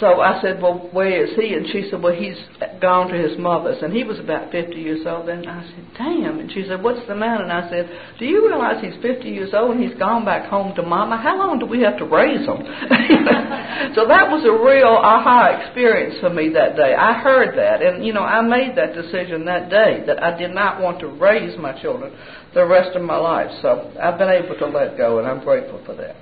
so 0.00 0.20
I 0.20 0.42
said, 0.42 0.60
Well, 0.60 0.88
where 0.90 1.24
is 1.24 1.36
he? 1.36 1.54
And 1.54 1.66
she 1.70 1.86
said, 1.88 2.02
Well, 2.02 2.14
he's 2.14 2.36
gone 2.80 3.08
to 3.08 3.16
his 3.16 3.38
mother's. 3.38 3.80
And 3.80 3.92
he 3.92 4.02
was 4.02 4.18
about 4.18 4.50
50 4.50 4.74
years 4.74 5.06
old. 5.06 5.28
And 5.28 5.48
I 5.48 5.62
said, 5.62 5.86
Damn. 5.96 6.40
And 6.40 6.50
she 6.50 6.64
said, 6.66 6.82
What's 6.82 7.06
the 7.06 7.14
matter? 7.14 7.44
And 7.44 7.52
I 7.52 7.70
said, 7.70 7.88
Do 8.18 8.24
you 8.24 8.48
realize 8.48 8.82
he's 8.82 9.00
50 9.00 9.28
years 9.28 9.50
old 9.54 9.76
and 9.76 9.84
he's 9.84 9.96
gone 9.96 10.24
back 10.24 10.50
home 10.50 10.74
to 10.74 10.82
mama? 10.82 11.16
How 11.16 11.38
long 11.38 11.60
do 11.60 11.66
we 11.66 11.80
have 11.82 11.96
to 11.98 12.06
raise 12.06 12.40
him? 12.40 12.58
so 13.94 14.08
that 14.10 14.26
was 14.34 14.42
a 14.42 14.64
real 14.66 14.98
aha 14.98 15.62
experience 15.62 16.18
for 16.20 16.30
me 16.30 16.50
that 16.54 16.74
day. 16.74 16.94
I 16.98 17.20
heard 17.20 17.56
that. 17.56 17.80
And, 17.80 18.04
you 18.04 18.12
know, 18.12 18.24
I 18.24 18.42
made 18.42 18.76
that 18.76 18.94
decision 18.94 19.44
that 19.44 19.70
day 19.70 20.02
that 20.08 20.20
I 20.20 20.36
did 20.36 20.52
not 20.52 20.82
want 20.82 20.98
to 21.00 21.06
raise 21.06 21.56
my 21.56 21.80
children 21.80 22.12
the 22.52 22.66
rest 22.66 22.96
of 22.96 23.02
my 23.02 23.16
life. 23.16 23.50
So 23.62 23.92
I've 24.02 24.18
been 24.18 24.30
able 24.30 24.58
to 24.58 24.66
let 24.66 24.96
go, 24.96 25.18
and 25.18 25.28
I'm 25.28 25.44
grateful 25.44 25.80
for 25.86 25.94
that. 25.94 26.16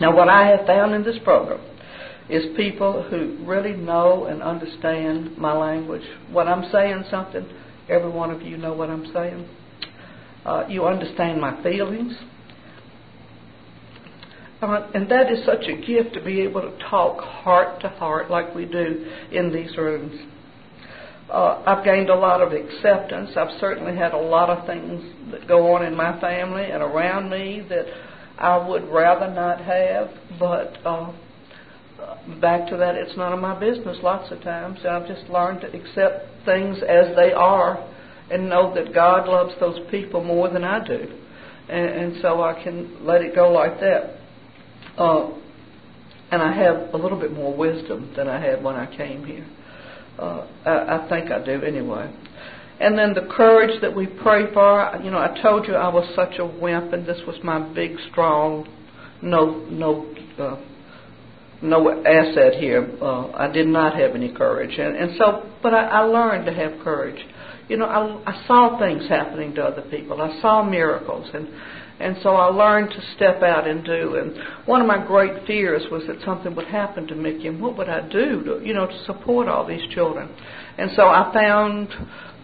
Now, 0.00 0.16
what 0.16 0.28
I 0.28 0.48
have 0.48 0.66
found 0.66 0.94
in 0.94 1.04
this 1.04 1.16
program 1.22 1.60
is 2.28 2.56
people 2.56 3.02
who 3.02 3.44
really 3.44 3.72
know 3.72 4.24
and 4.26 4.42
understand 4.42 5.36
my 5.36 5.52
language. 5.52 6.02
When 6.32 6.48
I'm 6.48 6.70
saying 6.70 7.04
something, 7.10 7.46
every 7.88 8.10
one 8.10 8.30
of 8.30 8.42
you 8.42 8.56
know 8.56 8.72
what 8.72 8.90
I'm 8.90 9.12
saying. 9.12 9.48
Uh, 10.44 10.64
you 10.68 10.86
understand 10.86 11.40
my 11.40 11.62
feelings. 11.62 12.14
Uh, 14.62 14.88
and 14.94 15.10
that 15.10 15.30
is 15.30 15.44
such 15.44 15.64
a 15.66 15.76
gift 15.76 16.14
to 16.14 16.24
be 16.24 16.40
able 16.40 16.62
to 16.62 16.78
talk 16.88 17.20
heart 17.20 17.80
to 17.80 17.88
heart 17.88 18.30
like 18.30 18.54
we 18.54 18.64
do 18.64 19.06
in 19.30 19.52
these 19.52 19.76
rooms. 19.76 20.18
Uh, 21.30 21.62
I've 21.66 21.84
gained 21.84 22.10
a 22.10 22.14
lot 22.14 22.40
of 22.40 22.52
acceptance. 22.52 23.30
I've 23.36 23.58
certainly 23.60 23.96
had 23.96 24.12
a 24.12 24.18
lot 24.18 24.50
of 24.50 24.66
things 24.66 25.02
that 25.32 25.48
go 25.48 25.74
on 25.74 25.84
in 25.84 25.94
my 25.94 26.18
family 26.20 26.64
and 26.64 26.82
around 26.82 27.30
me 27.30 27.62
that 27.68 27.86
I 28.38 28.56
would 28.56 28.84
rather 28.88 29.32
not 29.32 29.60
have, 29.60 30.10
but 30.38 30.78
uh, 30.86 31.12
back 32.40 32.68
to 32.68 32.76
that, 32.76 32.94
it's 32.94 33.16
none 33.16 33.32
of 33.32 33.40
my 33.40 33.58
business 33.58 33.98
lots 34.02 34.30
of 34.32 34.42
times. 34.42 34.78
I've 34.88 35.06
just 35.06 35.28
learned 35.30 35.60
to 35.62 35.68
accept 35.68 36.28
things 36.44 36.78
as 36.78 37.14
they 37.16 37.32
are 37.32 37.90
and 38.30 38.48
know 38.48 38.74
that 38.74 38.94
God 38.94 39.28
loves 39.28 39.54
those 39.60 39.78
people 39.90 40.22
more 40.22 40.48
than 40.48 40.64
I 40.64 40.84
do. 40.86 41.06
And, 41.68 41.86
and 41.86 42.22
so 42.22 42.42
I 42.42 42.62
can 42.62 43.04
let 43.04 43.22
it 43.22 43.34
go 43.34 43.50
like 43.50 43.80
that. 43.80 44.16
Uh, 44.96 45.30
and 46.30 46.42
I 46.42 46.52
have 46.52 46.94
a 46.94 46.96
little 46.96 47.18
bit 47.18 47.32
more 47.32 47.54
wisdom 47.54 48.12
than 48.16 48.28
I 48.28 48.40
had 48.40 48.62
when 48.62 48.74
I 48.74 48.94
came 48.96 49.24
here. 49.24 49.46
Uh, 50.18 50.46
I, 50.64 50.98
I 50.98 51.08
think 51.08 51.30
I 51.30 51.44
do 51.44 51.62
anyway. 51.62 52.12
And 52.80 52.98
then 52.98 53.14
the 53.14 53.28
courage 53.30 53.80
that 53.82 53.94
we 53.94 54.06
pray 54.06 54.52
for. 54.52 55.00
You 55.02 55.10
know, 55.10 55.18
I 55.18 55.38
told 55.42 55.66
you 55.68 55.74
I 55.74 55.88
was 55.92 56.12
such 56.16 56.38
a 56.38 56.46
wimp, 56.46 56.92
and 56.92 57.06
this 57.06 57.20
was 57.26 57.36
my 57.44 57.60
big, 57.72 57.96
strong, 58.10 58.68
no, 59.22 59.64
no 59.70 60.06
uh, 60.38 60.56
no 61.64 62.04
asset 62.04 62.54
here. 62.60 62.96
Uh, 63.00 63.32
I 63.32 63.50
did 63.50 63.66
not 63.66 63.98
have 63.98 64.14
any 64.14 64.32
courage, 64.32 64.78
and, 64.78 64.96
and 64.96 65.16
so, 65.18 65.50
but 65.62 65.74
I, 65.74 65.86
I 65.86 66.00
learned 66.00 66.46
to 66.46 66.52
have 66.54 66.84
courage. 66.84 67.20
You 67.68 67.78
know, 67.78 67.86
I, 67.86 68.30
I 68.30 68.46
saw 68.46 68.78
things 68.78 69.08
happening 69.08 69.54
to 69.54 69.62
other 69.62 69.82
people. 69.90 70.20
I 70.20 70.40
saw 70.40 70.62
miracles, 70.62 71.28
and 71.32 71.48
and 72.00 72.16
so 72.22 72.30
I 72.30 72.46
learned 72.46 72.90
to 72.90 73.00
step 73.14 73.42
out 73.42 73.68
and 73.68 73.84
do. 73.84 74.16
And 74.16 74.66
one 74.66 74.80
of 74.80 74.86
my 74.86 75.04
great 75.06 75.46
fears 75.46 75.82
was 75.90 76.02
that 76.08 76.16
something 76.24 76.54
would 76.56 76.66
happen 76.66 77.06
to 77.06 77.14
Mickey, 77.14 77.46
and 77.46 77.60
what 77.62 77.76
would 77.78 77.88
I 77.88 78.08
do 78.08 78.42
to, 78.44 78.60
you 78.64 78.74
know, 78.74 78.86
to 78.86 79.04
support 79.04 79.48
all 79.48 79.66
these 79.66 79.88
children? 79.94 80.28
And 80.76 80.90
so 80.96 81.04
I 81.04 81.32
found 81.32 81.88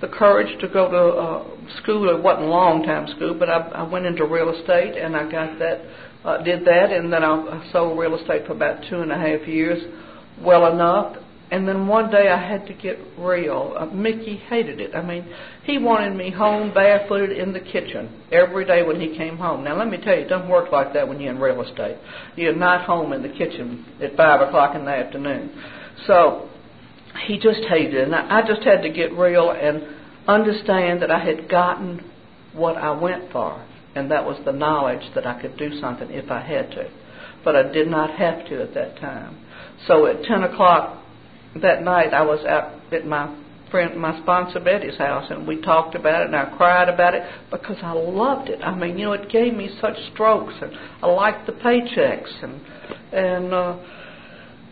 the 0.01 0.09
courage 0.09 0.59
to 0.61 0.69
go 0.69 0.91
to 0.91 0.97
uh, 0.97 1.83
school. 1.83 2.09
It 2.17 2.23
wasn't 2.23 2.47
long 2.47 2.85
time 2.85 3.09
school, 3.17 3.35
but 3.35 3.51
I, 3.51 3.59
I 3.59 3.83
went 3.83 4.07
into 4.07 4.25
real 4.25 4.55
estate, 4.55 4.97
and 4.97 5.17
I 5.17 5.31
got 5.31 5.59
that 5.59 5.83
uh, 6.25 6.43
did 6.43 6.65
that, 6.67 6.93
and 6.93 7.13
then 7.13 7.25
I 7.25 7.69
sold 7.73 7.99
real 7.99 8.15
estate 8.15 8.47
for 8.47 8.53
about 8.53 8.85
two 8.89 9.01
and 9.01 9.11
a 9.11 9.19
half 9.19 9.47
years, 9.49 9.83
well 10.43 10.73
enough. 10.73 11.17
And 11.51 11.67
then 11.67 11.89
one 11.89 12.13
day 12.13 12.29
I 12.29 12.37
had 12.37 12.67
to 12.69 12.75
get 12.75 12.97
real. 13.19 13.75
Uh, 13.77 13.87
Mickey 13.87 14.37
hated 14.37 14.81
it. 14.81 14.95
I 14.95 15.03
mean, 15.03 15.27
he 15.65 15.79
wanted 15.79 16.15
me 16.15 16.31
home 16.31 16.73
barefooted 16.73 17.37
in 17.37 17.53
the 17.53 17.59
kitchen 17.59 18.23
every 18.31 18.65
day 18.65 18.85
when 18.85 19.01
he 19.01 19.17
came 19.17 19.37
home. 19.37 19.65
Now, 19.65 19.77
let 19.77 19.89
me 19.89 19.97
tell 19.97 20.15
you, 20.15 20.21
it 20.21 20.29
doesn't 20.29 20.49
work 20.49 20.71
like 20.71 20.93
that 20.93 21.09
when 21.09 21.21
you're 21.21 21.33
in 21.33 21.41
real 21.41 21.61
estate. 21.63 21.97
You're 22.37 22.55
not 22.55 22.85
home 22.85 23.13
in 23.13 23.23
the 23.23 23.31
kitchen 23.31 23.85
at 24.01 24.17
5 24.17 24.49
o'clock 24.49 24.77
in 24.77 24.85
the 24.85 24.93
afternoon. 24.93 25.51
So, 26.07 26.49
he 27.27 27.37
just 27.37 27.61
hated 27.69 27.95
it. 27.95 28.05
And 28.05 28.15
I 28.15 28.47
just 28.47 28.63
had 28.63 28.83
to 28.83 28.89
get 28.89 29.13
real 29.15 29.51
and 29.51 29.83
understand 30.29 31.03
that 31.03 31.11
I 31.11 31.19
had 31.19 31.49
gotten 31.49 32.05
what 32.53 32.77
I 32.77 32.93
went 32.93 33.33
for 33.33 33.67
and 33.95 34.11
that 34.11 34.25
was 34.25 34.41
the 34.45 34.53
knowledge 34.53 35.03
that 35.15 35.27
I 35.27 35.41
could 35.41 35.57
do 35.57 35.79
something 35.81 36.11
if 36.11 36.31
I 36.31 36.41
had 36.41 36.71
to. 36.73 36.91
But 37.45 37.57
I 37.57 37.63
did 37.73 37.89
not 37.89 38.11
have 38.19 38.47
to 38.49 38.63
at 38.63 38.75
that 38.75 38.97
time. 38.99 39.39
So 39.87 40.07
at 40.07 40.23
10 40.25 40.43
o'clock 40.45 41.03
that 41.63 41.83
night, 41.83 42.13
I 42.13 42.23
was 42.23 42.45
out 42.45 42.81
at 42.93 43.07
my 43.07 43.37
friend, 43.71 44.01
my 44.01 44.21
sponsor 44.21 44.61
Betty's 44.61 44.99
house, 44.99 45.31
and 45.31 45.47
we 45.47 45.61
talked 45.61 45.95
about 45.95 46.23
it, 46.23 46.27
and 46.27 46.37
I 46.37 46.55
cried 46.57 46.89
about 46.89 47.15
it 47.15 47.23
because 47.51 47.77
I 47.83 47.93
loved 47.93 48.49
it. 48.49 48.61
I 48.63 48.75
mean, 48.75 48.99
you 48.99 49.07
know, 49.07 49.13
it 49.13 49.31
gave 49.31 49.55
me 49.55 49.71
such 49.81 49.97
strokes, 50.13 50.55
and 50.61 50.73
I 51.03 51.07
liked 51.07 51.47
the 51.47 51.53
paychecks, 51.53 52.43
and 52.43 52.61
and. 53.13 53.55
uh 53.55 53.79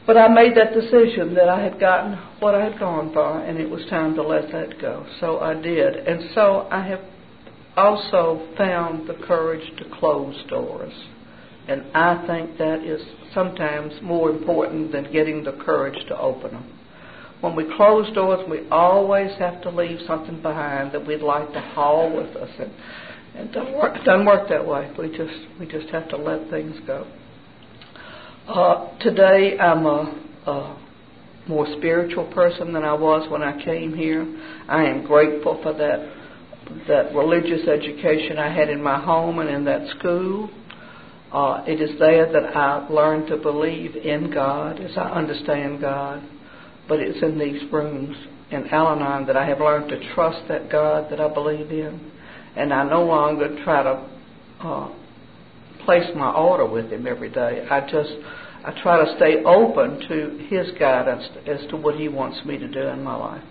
but 0.09 0.17
I 0.17 0.27
made 0.27 0.57
that 0.57 0.73
decision 0.73 1.35
that 1.35 1.51
I 1.51 1.63
had 1.63 1.79
gotten 1.79 2.15
what 2.41 2.55
I 2.55 2.65
had 2.65 2.79
gone 2.79 3.13
for, 3.13 3.41
and 3.41 3.59
it 3.59 3.69
was 3.69 3.85
time 3.91 4.15
to 4.15 4.23
let 4.23 4.51
that 4.53 4.81
go. 4.81 5.07
So 5.21 5.39
I 5.41 5.53
did, 5.53 5.97
and 5.97 6.31
so 6.35 6.67
I 6.71 6.81
have 6.89 7.01
also 7.79 8.49
found 8.57 9.09
the 9.09 9.15
courage 9.27 9.65
to 9.79 9.85
close 9.99 10.35
doors. 10.49 10.93
And 11.69 11.85
I 11.95 12.27
think 12.27 12.59
that 12.59 12.83
is 12.83 13.01
sometimes 13.35 13.93
more 14.03 14.31
important 14.31 14.91
than 14.91 15.13
getting 15.13 15.45
the 15.45 15.53
courage 15.53 15.99
to 16.09 16.19
open 16.19 16.53
them. 16.53 16.79
When 17.41 17.55
we 17.55 17.65
close 17.77 18.13
doors, 18.15 18.41
we 18.51 18.69
always 18.71 19.31
have 19.39 19.63
to 19.63 19.71
leave 19.71 20.01
something 20.07 20.43
behind 20.43 20.93
that 20.93 21.07
we'd 21.07 21.21
like 21.21 21.53
to 21.53 21.61
haul 21.61 22.17
with 22.17 22.35
us, 22.37 22.51
and, 22.59 22.73
and 23.37 23.51
it 23.51 23.53
doesn't 23.53 23.75
work, 23.75 24.05
doesn't 24.05 24.27
work 24.27 24.49
that 24.49 24.67
way. 24.67 24.91
We 24.99 25.17
just 25.17 25.61
we 25.61 25.67
just 25.67 25.89
have 25.91 26.09
to 26.09 26.17
let 26.17 26.51
things 26.51 26.75
go. 26.85 27.07
Uh, 28.49 28.99
today, 28.99 29.57
I'm 29.59 29.87
a, 29.87 30.21
a 30.47 30.79
more 31.47 31.67
spiritual 31.77 32.25
person 32.33 32.73
than 32.73 32.83
I 32.83 32.95
was 32.95 33.31
when 33.31 33.43
I 33.43 33.63
came 33.63 33.95
here. 33.95 34.27
I 34.69 34.85
am 34.85 35.07
grateful 35.07 35.61
for 35.63 35.73
that 35.75 36.18
that 36.87 37.15
religious 37.15 37.67
education 37.67 38.39
I 38.39 38.53
had 38.53 38.69
in 38.69 38.83
my 38.83 39.01
home 39.03 39.39
and 39.39 39.49
in 39.49 39.65
that 39.65 39.89
school. 39.99 40.51
Uh, 41.33 41.63
it 41.67 41.81
is 41.81 41.99
there 41.99 42.31
that 42.33 42.57
I've 42.57 42.91
learned 42.91 43.29
to 43.29 43.37
believe 43.37 43.97
in 43.97 44.31
God 44.31 44.81
as 44.81 44.97
I 44.97 45.11
understand 45.11 45.81
God. 45.81 46.23
But 46.89 47.01
it's 47.01 47.23
in 47.23 47.39
these 47.39 47.71
rooms 47.71 48.17
in 48.51 48.67
Al 48.69 48.89
Anon 48.89 49.27
that 49.27 49.37
I 49.37 49.47
have 49.47 49.61
learned 49.61 49.91
to 49.91 50.15
trust 50.15 50.49
that 50.49 50.71
God 50.71 51.11
that 51.11 51.21
I 51.21 51.33
believe 51.33 51.71
in. 51.71 52.13
And 52.57 52.73
I 52.73 52.89
no 52.89 53.05
longer 53.05 53.63
try 53.63 53.83
to 53.83 54.09
uh, 54.61 54.95
place 55.85 56.09
my 56.17 56.33
order 56.33 56.67
with 56.67 56.91
Him 56.91 57.07
every 57.07 57.31
day. 57.31 57.67
I 57.71 57.81
just 57.81 58.11
I 58.65 58.79
try 58.83 59.05
to 59.05 59.17
stay 59.17 59.45
open 59.45 60.01
to 60.09 60.47
His 60.49 60.71
guidance 60.79 61.25
as 61.47 61.69
to 61.71 61.77
what 61.77 61.97
He 61.97 62.09
wants 62.09 62.45
me 62.47 62.57
to 62.57 62.69
do 62.69 62.81
in 62.81 63.05
my 63.05 63.17
life. 63.17 63.45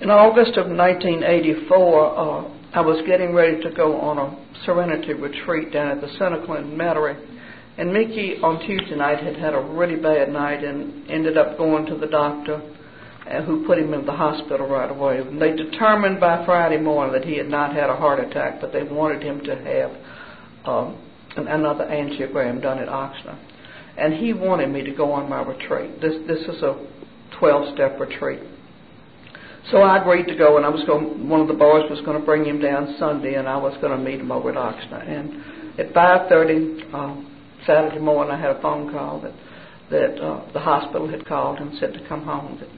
In 0.00 0.10
August 0.10 0.56
of 0.56 0.66
1984, 0.66 2.18
uh, 2.18 2.50
I 2.74 2.80
was 2.80 3.00
getting 3.06 3.32
ready 3.32 3.62
to 3.62 3.70
go 3.70 4.00
on 4.00 4.18
a 4.18 4.64
serenity 4.64 5.12
retreat 5.14 5.72
down 5.72 5.88
at 5.88 6.00
the 6.00 6.08
Cenacle 6.18 6.58
in 6.58 6.76
Metairie. 6.76 7.16
And 7.78 7.92
Mickey 7.92 8.38
on 8.42 8.58
Tuesday 8.66 8.96
night 8.96 9.22
had 9.22 9.36
had 9.36 9.54
a 9.54 9.60
really 9.60 9.94
bad 9.94 10.30
night 10.30 10.64
and 10.64 11.08
ended 11.08 11.38
up 11.38 11.56
going 11.56 11.86
to 11.86 11.94
the 11.96 12.08
doctor 12.08 12.60
uh, 13.30 13.42
who 13.42 13.64
put 13.66 13.78
him 13.78 13.94
in 13.94 14.04
the 14.04 14.12
hospital 14.12 14.66
right 14.66 14.90
away. 14.90 15.18
And 15.18 15.40
they 15.40 15.54
determined 15.54 16.18
by 16.18 16.44
Friday 16.44 16.78
morning 16.78 17.12
that 17.12 17.24
he 17.24 17.36
had 17.36 17.48
not 17.48 17.72
had 17.72 17.88
a 17.88 17.96
heart 17.96 18.18
attack, 18.18 18.60
but 18.60 18.72
they 18.72 18.82
wanted 18.82 19.22
him 19.22 19.44
to 19.44 19.54
have 19.54 19.90
um, 20.66 20.98
another 21.36 21.84
angiogram 21.84 22.60
done 22.60 22.80
at 22.80 22.88
Ochsner. 22.88 23.38
And 23.96 24.14
he 24.14 24.32
wanted 24.32 24.70
me 24.70 24.82
to 24.82 24.92
go 24.92 25.12
on 25.12 25.30
my 25.30 25.42
retreat. 25.42 26.00
This 26.00 26.14
this 26.26 26.40
is 26.48 26.62
a 26.62 26.84
12 27.38 27.74
step 27.74 28.00
retreat. 28.00 28.40
So 29.70 29.78
I 29.78 30.00
agreed 30.00 30.26
to 30.26 30.36
go, 30.36 30.56
and 30.56 30.66
I 30.66 30.68
was 30.68 30.84
going. 30.84 31.28
One 31.28 31.40
of 31.40 31.48
the 31.48 31.54
boys 31.54 31.88
was 31.90 32.00
going 32.04 32.18
to 32.18 32.24
bring 32.24 32.44
him 32.44 32.60
down 32.60 32.96
Sunday, 32.98 33.34
and 33.34 33.48
I 33.48 33.56
was 33.56 33.74
going 33.80 33.96
to 33.96 34.02
meet 34.02 34.20
him 34.20 34.30
over 34.30 34.50
at 34.50 34.56
Ochsner. 34.56 35.08
And 35.08 35.80
at 35.80 35.94
5:30 35.94 36.94
uh, 36.94 37.64
Saturday 37.66 37.98
morning, 37.98 38.32
I 38.32 38.40
had 38.40 38.56
a 38.56 38.60
phone 38.60 38.92
call 38.92 39.20
that 39.20 39.32
that 39.90 40.20
uh, 40.22 40.52
the 40.52 40.60
hospital 40.60 41.08
had 41.08 41.26
called 41.26 41.58
and 41.58 41.78
said 41.78 41.92
to 41.94 42.08
come 42.08 42.24
home. 42.24 42.58
That, 42.60 42.68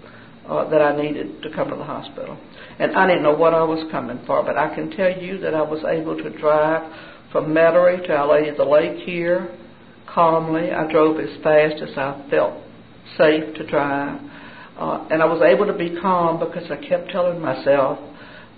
uh, 0.48 0.68
that 0.70 0.80
I 0.80 0.96
needed 0.96 1.42
to 1.42 1.50
come 1.54 1.70
to 1.70 1.76
the 1.76 1.84
hospital. 1.84 2.38
And 2.78 2.96
I 2.96 3.08
didn't 3.08 3.24
know 3.24 3.34
what 3.34 3.52
I 3.52 3.64
was 3.64 3.84
coming 3.90 4.20
for, 4.26 4.44
but 4.44 4.56
I 4.56 4.74
can 4.74 4.90
tell 4.90 5.10
you 5.10 5.38
that 5.38 5.54
I 5.54 5.62
was 5.62 5.82
able 5.84 6.16
to 6.16 6.30
drive 6.38 6.92
from 7.32 7.46
Metairie 7.46 8.06
to 8.06 8.14
LA, 8.14 8.56
the 8.56 8.64
lake 8.64 9.04
here, 9.04 9.56
calmly. 10.06 10.70
I 10.70 10.90
drove 10.90 11.18
as 11.18 11.30
fast 11.42 11.82
as 11.82 11.96
I 11.96 12.24
felt 12.30 12.62
safe 13.18 13.54
to 13.56 13.66
drive. 13.66 14.20
Uh, 14.78 15.08
and 15.10 15.22
I 15.22 15.26
was 15.26 15.40
able 15.42 15.66
to 15.66 15.72
be 15.72 15.98
calm 16.00 16.38
because 16.38 16.70
I 16.70 16.76
kept 16.86 17.10
telling 17.10 17.40
myself, 17.40 17.98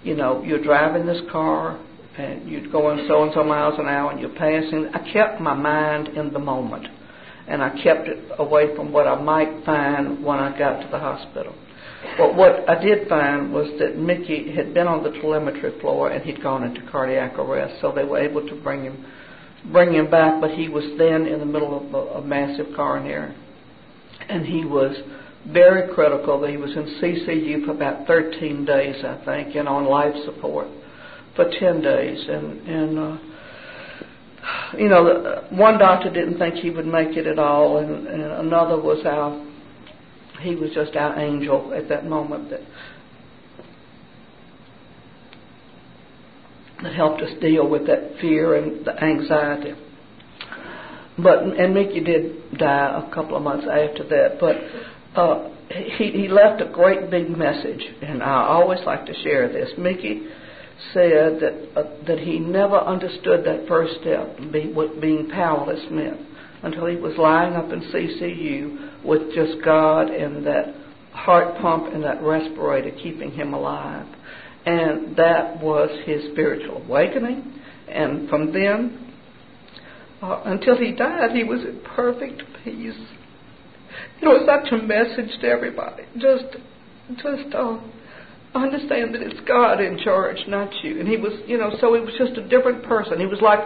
you 0.03 0.17
know, 0.17 0.43
you're 0.43 0.63
driving 0.63 1.07
this 1.07 1.23
car 1.31 1.79
and 2.17 2.49
you're 2.49 2.69
going 2.71 3.07
so 3.09 3.23
and 3.23 3.33
so 3.33 3.45
miles 3.45 3.79
an 3.79 3.87
hour 3.87 4.11
and 4.11 4.21
you're 4.21 4.31
passing. 4.31 4.91
I 4.93 5.13
kept 5.13 5.41
my 5.41 5.55
mind 5.55 6.09
in 6.09 6.33
the 6.33 6.39
moment 6.41 6.89
and 7.47 7.63
I 7.63 7.71
kept 7.83 8.09
it 8.09 8.19
away 8.39 8.75
from 8.75 8.93
what 8.93 9.07
I 9.07 9.21
might 9.21 9.65
find 9.65 10.25
when 10.25 10.39
I 10.39 10.57
got 10.59 10.81
to 10.83 10.89
the 10.91 10.99
hospital. 10.99 11.55
But 12.17 12.35
what 12.35 12.69
I 12.69 12.83
did 12.83 13.09
find 13.09 13.53
was 13.53 13.69
that 13.79 13.97
Mickey 13.97 14.55
had 14.55 14.75
been 14.75 14.87
on 14.87 15.03
the 15.03 15.11
telemetry 15.21 15.81
floor 15.81 16.11
and 16.11 16.25
he'd 16.25 16.43
gone 16.43 16.63
into 16.63 16.81
cardiac 16.91 17.39
arrest, 17.39 17.81
so 17.81 17.93
they 17.93 18.05
were 18.05 18.19
able 18.19 18.47
to 18.47 18.55
bring 18.63 18.85
him 18.85 19.07
bring 19.73 19.93
him 19.95 20.11
back. 20.11 20.41
But 20.41 20.53
he 20.53 20.69
was 20.69 20.85
then 20.97 21.27
in 21.27 21.41
the 21.41 21.47
middle 21.47 21.77
of 21.77 21.95
a, 21.95 22.19
a 22.19 22.23
massive 22.23 22.67
coronary, 22.77 23.35
and 24.29 24.47
he 24.47 24.65
was 24.65 24.97
very 25.53 25.93
critical. 25.95 26.47
He 26.47 26.57
was 26.57 26.71
in 26.71 27.01
CCU 27.01 27.65
for 27.65 27.73
about 27.73 28.07
13 28.07 28.65
days, 28.65 28.97
I 29.05 29.23
think, 29.25 29.57
and 29.57 29.69
on 29.69 29.85
life 29.87 30.15
support 30.25 30.69
for 31.37 31.51
10 31.59 31.81
days, 31.81 32.27
and 32.29 32.69
and. 32.69 32.99
Uh, 32.99 33.19
you 34.79 34.89
know, 34.89 35.45
one 35.51 35.79
doctor 35.79 36.11
didn't 36.11 36.39
think 36.39 36.55
he 36.57 36.71
would 36.71 36.87
make 36.87 37.17
it 37.17 37.27
at 37.27 37.39
all, 37.39 37.79
and, 37.79 38.07
and 38.07 38.23
another 38.23 38.81
was 38.81 39.05
our 39.05 39.45
he 40.41 40.55
was 40.55 40.71
just 40.73 40.95
our 40.95 41.19
angel 41.19 41.73
at 41.75 41.89
that 41.89 42.07
moment 42.07 42.51
that 42.51 42.61
that 46.83 46.95
helped 46.95 47.21
us 47.23 47.31
deal 47.41 47.69
with 47.69 47.87
that 47.87 48.13
fear 48.21 48.55
and 48.55 48.85
the 48.87 49.03
anxiety. 49.03 49.75
But 51.21 51.43
and 51.43 51.75
Mickey 51.75 52.01
did 52.01 52.57
die 52.57 53.03
a 53.05 53.15
couple 53.15 53.37
of 53.37 53.43
months 53.43 53.67
after 53.67 54.05
that. 54.09 54.37
But 54.39 54.57
uh, 55.19 55.51
he 55.99 56.11
he 56.13 56.29
left 56.29 56.63
a 56.63 56.71
great 56.73 57.11
big 57.11 57.29
message, 57.29 57.83
and 58.03 58.23
I 58.23 58.47
always 58.47 58.81
like 58.87 59.05
to 59.07 59.15
share 59.23 59.53
this. 59.53 59.71
Mickey 59.77 60.29
said 60.95 61.41
that 61.41 61.69
uh, 61.77 62.05
that 62.07 62.19
he 62.21 62.39
never 62.39 62.79
understood 62.79 63.45
that 63.45 63.67
first 63.67 64.01
step, 64.01 64.39
be, 64.53 64.73
what 64.73 65.01
being 65.01 65.29
powerless 65.29 65.85
meant, 65.91 66.21
until 66.63 66.87
he 66.87 66.97
was 66.97 67.15
lying 67.19 67.55
up 67.55 67.73
in 67.73 67.81
CCU 67.81 69.05
with 69.05 69.35
just 69.35 69.63
God 69.65 70.09
and 70.09 70.47
that 70.47 70.75
heart 71.13 71.61
pump 71.61 71.93
and 71.93 72.05
that 72.05 72.23
respirator 72.23 72.93
keeping 73.03 73.33
him 73.33 73.55
alive. 73.55 74.07
And 74.65 75.17
that 75.17 75.61
was 75.61 75.91
his 76.05 76.31
spiritual 76.33 76.83
awakening. 76.83 77.61
And 77.89 78.29
from 78.29 78.53
then, 78.53 79.15
uh, 80.23 80.43
until 80.45 80.77
he 80.77 80.93
died, 80.93 81.31
he 81.33 81.45
was 81.45 81.61
in 81.61 81.81
perfect 81.97 82.43
peace. 82.65 82.95
You 84.21 84.29
know, 84.29 84.37
it's 84.37 84.47
such 84.47 84.73
a 84.73 84.83
message 84.83 85.41
to 85.41 85.47
everybody. 85.49 86.05
Just, 86.19 86.57
just 87.23 87.55
uh, 87.55 87.79
understand 88.55 89.15
that 89.15 89.23
it's 89.23 89.41
God 89.47 89.81
in 89.81 89.99
charge, 89.99 90.39
not 90.49 90.73
you. 90.83 91.01
And 91.01 91.09
he 91.09 91.17
was, 91.17 91.33
you 91.47 91.59
know, 91.59 91.71
so 91.81 91.95
he 91.95 92.01
was 92.01 92.15
just 92.19 92.39
a 92.39 92.49
different 92.49 92.85
person. 92.85 93.21
He 93.21 93.27
was 93.27 93.41
like, 93.41 93.61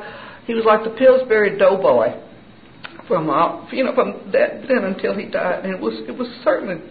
he 0.47 0.55
was 0.55 0.65
like 0.65 0.85
the 0.85 0.91
Pillsbury 0.91 1.59
Doughboy 1.59 2.21
from 3.09 3.31
uh, 3.31 3.71
you 3.71 3.85
know 3.85 3.95
from 3.95 4.31
that 4.33 4.63
then 4.69 4.85
until 4.85 5.17
he 5.17 5.27
died, 5.27 5.65
and 5.65 5.75
it 5.75 5.81
was 5.81 5.95
it 6.09 6.17
was 6.17 6.29
certainly 6.45 6.83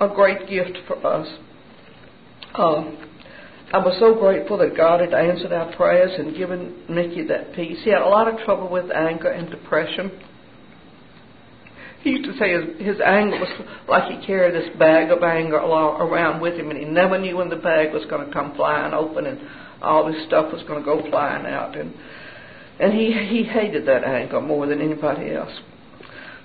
a 0.00 0.08
great 0.08 0.48
gift 0.48 0.78
for 0.86 1.04
us. 1.06 1.28
Uh, 2.54 2.90
I 3.72 3.78
was 3.78 3.96
so 4.00 4.14
grateful 4.14 4.58
that 4.58 4.76
God 4.76 5.00
had 5.00 5.14
answered 5.14 5.52
our 5.52 5.74
prayers 5.76 6.10
and 6.18 6.36
given 6.36 6.82
Mickey 6.88 7.24
that 7.28 7.54
peace. 7.54 7.78
He 7.84 7.90
had 7.90 8.02
a 8.02 8.08
lot 8.08 8.26
of 8.26 8.40
trouble 8.44 8.68
with 8.68 8.90
anger 8.90 9.28
and 9.28 9.48
depression. 9.50 10.10
He 12.02 12.10
used 12.10 12.24
to 12.24 12.38
say 12.38 12.52
his, 12.52 12.94
his 12.94 13.00
anger 13.04 13.38
was 13.38 13.66
like 13.88 14.10
he 14.10 14.26
carried 14.26 14.54
this 14.54 14.76
bag 14.78 15.10
of 15.10 15.22
anger 15.22 15.56
around 15.56 16.40
with 16.40 16.54
him, 16.54 16.70
and 16.70 16.78
he 16.78 16.86
never 16.86 17.18
knew 17.18 17.36
when 17.36 17.50
the 17.50 17.56
bag 17.56 17.92
was 17.92 18.04
going 18.08 18.26
to 18.26 18.32
come 18.32 18.54
flying 18.56 18.94
open 18.94 19.26
and 19.26 19.38
all 19.82 20.10
this 20.10 20.26
stuff 20.26 20.52
was 20.52 20.62
going 20.62 20.78
to 20.78 20.84
go 20.84 21.08
flying 21.10 21.46
out. 21.46 21.76
And 21.76 21.94
and 22.80 22.94
he, 22.94 23.12
he 23.12 23.44
hated 23.44 23.86
that 23.86 24.04
anger 24.04 24.40
more 24.40 24.66
than 24.66 24.80
anybody 24.80 25.34
else. 25.34 25.52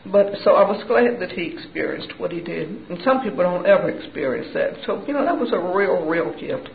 But 0.05 0.33
so 0.43 0.51
I 0.51 0.69
was 0.69 0.83
glad 0.85 1.19
that 1.21 1.31
he 1.31 1.45
experienced 1.45 2.19
what 2.19 2.31
he 2.31 2.41
did. 2.41 2.67
And 2.89 2.99
some 3.03 3.21
people 3.21 3.37
don't 3.37 3.65
ever 3.65 3.89
experience 3.89 4.53
that. 4.53 4.73
So, 4.85 5.03
you 5.07 5.13
know, 5.13 5.23
that 5.23 5.39
was 5.39 5.51
a 5.53 5.57
real, 5.57 6.05
real 6.05 6.37
gift. 6.37 6.69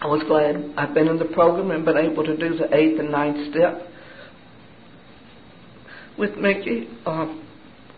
I 0.00 0.06
was 0.06 0.22
glad 0.26 0.74
I've 0.76 0.94
been 0.94 1.06
in 1.06 1.18
the 1.18 1.26
program 1.26 1.70
and 1.70 1.84
been 1.84 1.96
able 1.96 2.24
to 2.24 2.36
do 2.36 2.58
the 2.58 2.74
eighth 2.74 2.98
and 2.98 3.12
ninth 3.12 3.54
step 3.54 3.86
with 6.18 6.36
Mickey. 6.36 6.88
Um, 7.06 7.41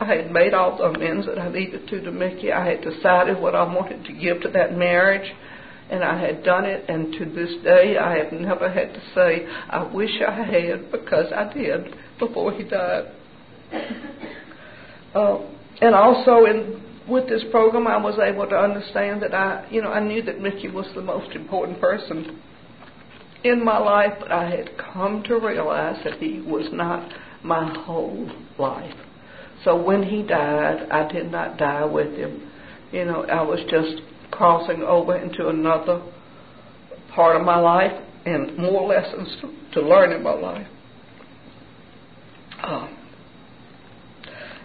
I 0.05 0.17
had 0.17 0.31
made 0.31 0.53
all 0.55 0.77
the 0.77 0.85
amends 0.85 1.27
that 1.27 1.39
I 1.39 1.49
needed 1.49 1.89
to 1.89 2.01
to 2.03 2.13
Mickey. 2.13 2.53
I 2.53 2.67
had 2.67 2.83
decided 2.83 3.41
what 3.41 3.55
I 3.55 3.63
wanted 3.63 4.05
to 4.05 4.13
give 4.13 4.43
to 4.43 4.49
that 4.51 4.77
marriage 4.77 5.33
and 5.91 6.03
I 6.03 6.19
had 6.19 6.43
done 6.43 6.65
it, 6.65 6.89
and 6.89 7.13
to 7.13 7.25
this 7.27 7.63
day 7.63 7.99
I 7.99 8.17
have 8.17 8.33
never 8.33 8.71
had 8.71 8.95
to 8.95 9.01
say, 9.15 9.47
I 9.69 9.83
wish 9.83 10.11
I 10.27 10.43
had, 10.43 10.91
because 10.91 11.27
I 11.35 11.53
did 11.53 11.95
before 12.19 12.53
he 12.53 12.65
died. 12.65 13.13
uh, 15.15 15.39
and 15.81 15.95
also 15.95 16.47
in 16.47 16.83
with 17.07 17.29
this 17.29 17.45
program, 17.51 17.87
I 17.87 17.99
was 17.99 18.19
able 18.19 18.49
to 18.49 18.57
understand 18.57 19.23
that 19.23 19.35
I, 19.35 19.69
you 19.71 19.83
know, 19.83 19.91
I 19.91 20.01
knew 20.01 20.23
that 20.23 20.41
Mickey 20.41 20.69
was 20.69 20.87
the 20.95 21.03
most 21.03 21.37
important 21.37 21.79
person 21.79 22.41
in 23.45 23.63
my 23.63 23.77
life, 23.77 24.15
but 24.21 24.33
I 24.33 24.49
had 24.49 24.71
come 24.79 25.23
to 25.25 25.39
realize 25.39 26.03
that 26.05 26.15
he 26.15 26.41
was 26.41 26.71
not 26.73 27.13
my 27.43 27.79
whole 27.85 28.31
life. 28.59 28.95
So 29.65 29.83
when 29.83 30.03
he 30.03 30.23
died, 30.23 30.89
I 30.91 31.11
did 31.11 31.31
not 31.31 31.57
die 31.57 31.85
with 31.85 32.15
him. 32.17 32.51
You 32.93 33.07
know, 33.07 33.25
I 33.25 33.43
was 33.43 33.61
just 33.71 34.03
crossing 34.31 34.83
over 34.83 35.17
into 35.17 35.49
another 35.49 36.03
part 37.15 37.37
of 37.37 37.43
my 37.43 37.59
life 37.59 37.93
and 38.27 38.57
more 38.59 38.87
lessons 38.87 39.29
to, 39.73 39.81
learn 39.81 40.12
in 40.12 40.23
my 40.23 40.35
life. 40.35 40.67
Uh, 42.62 42.89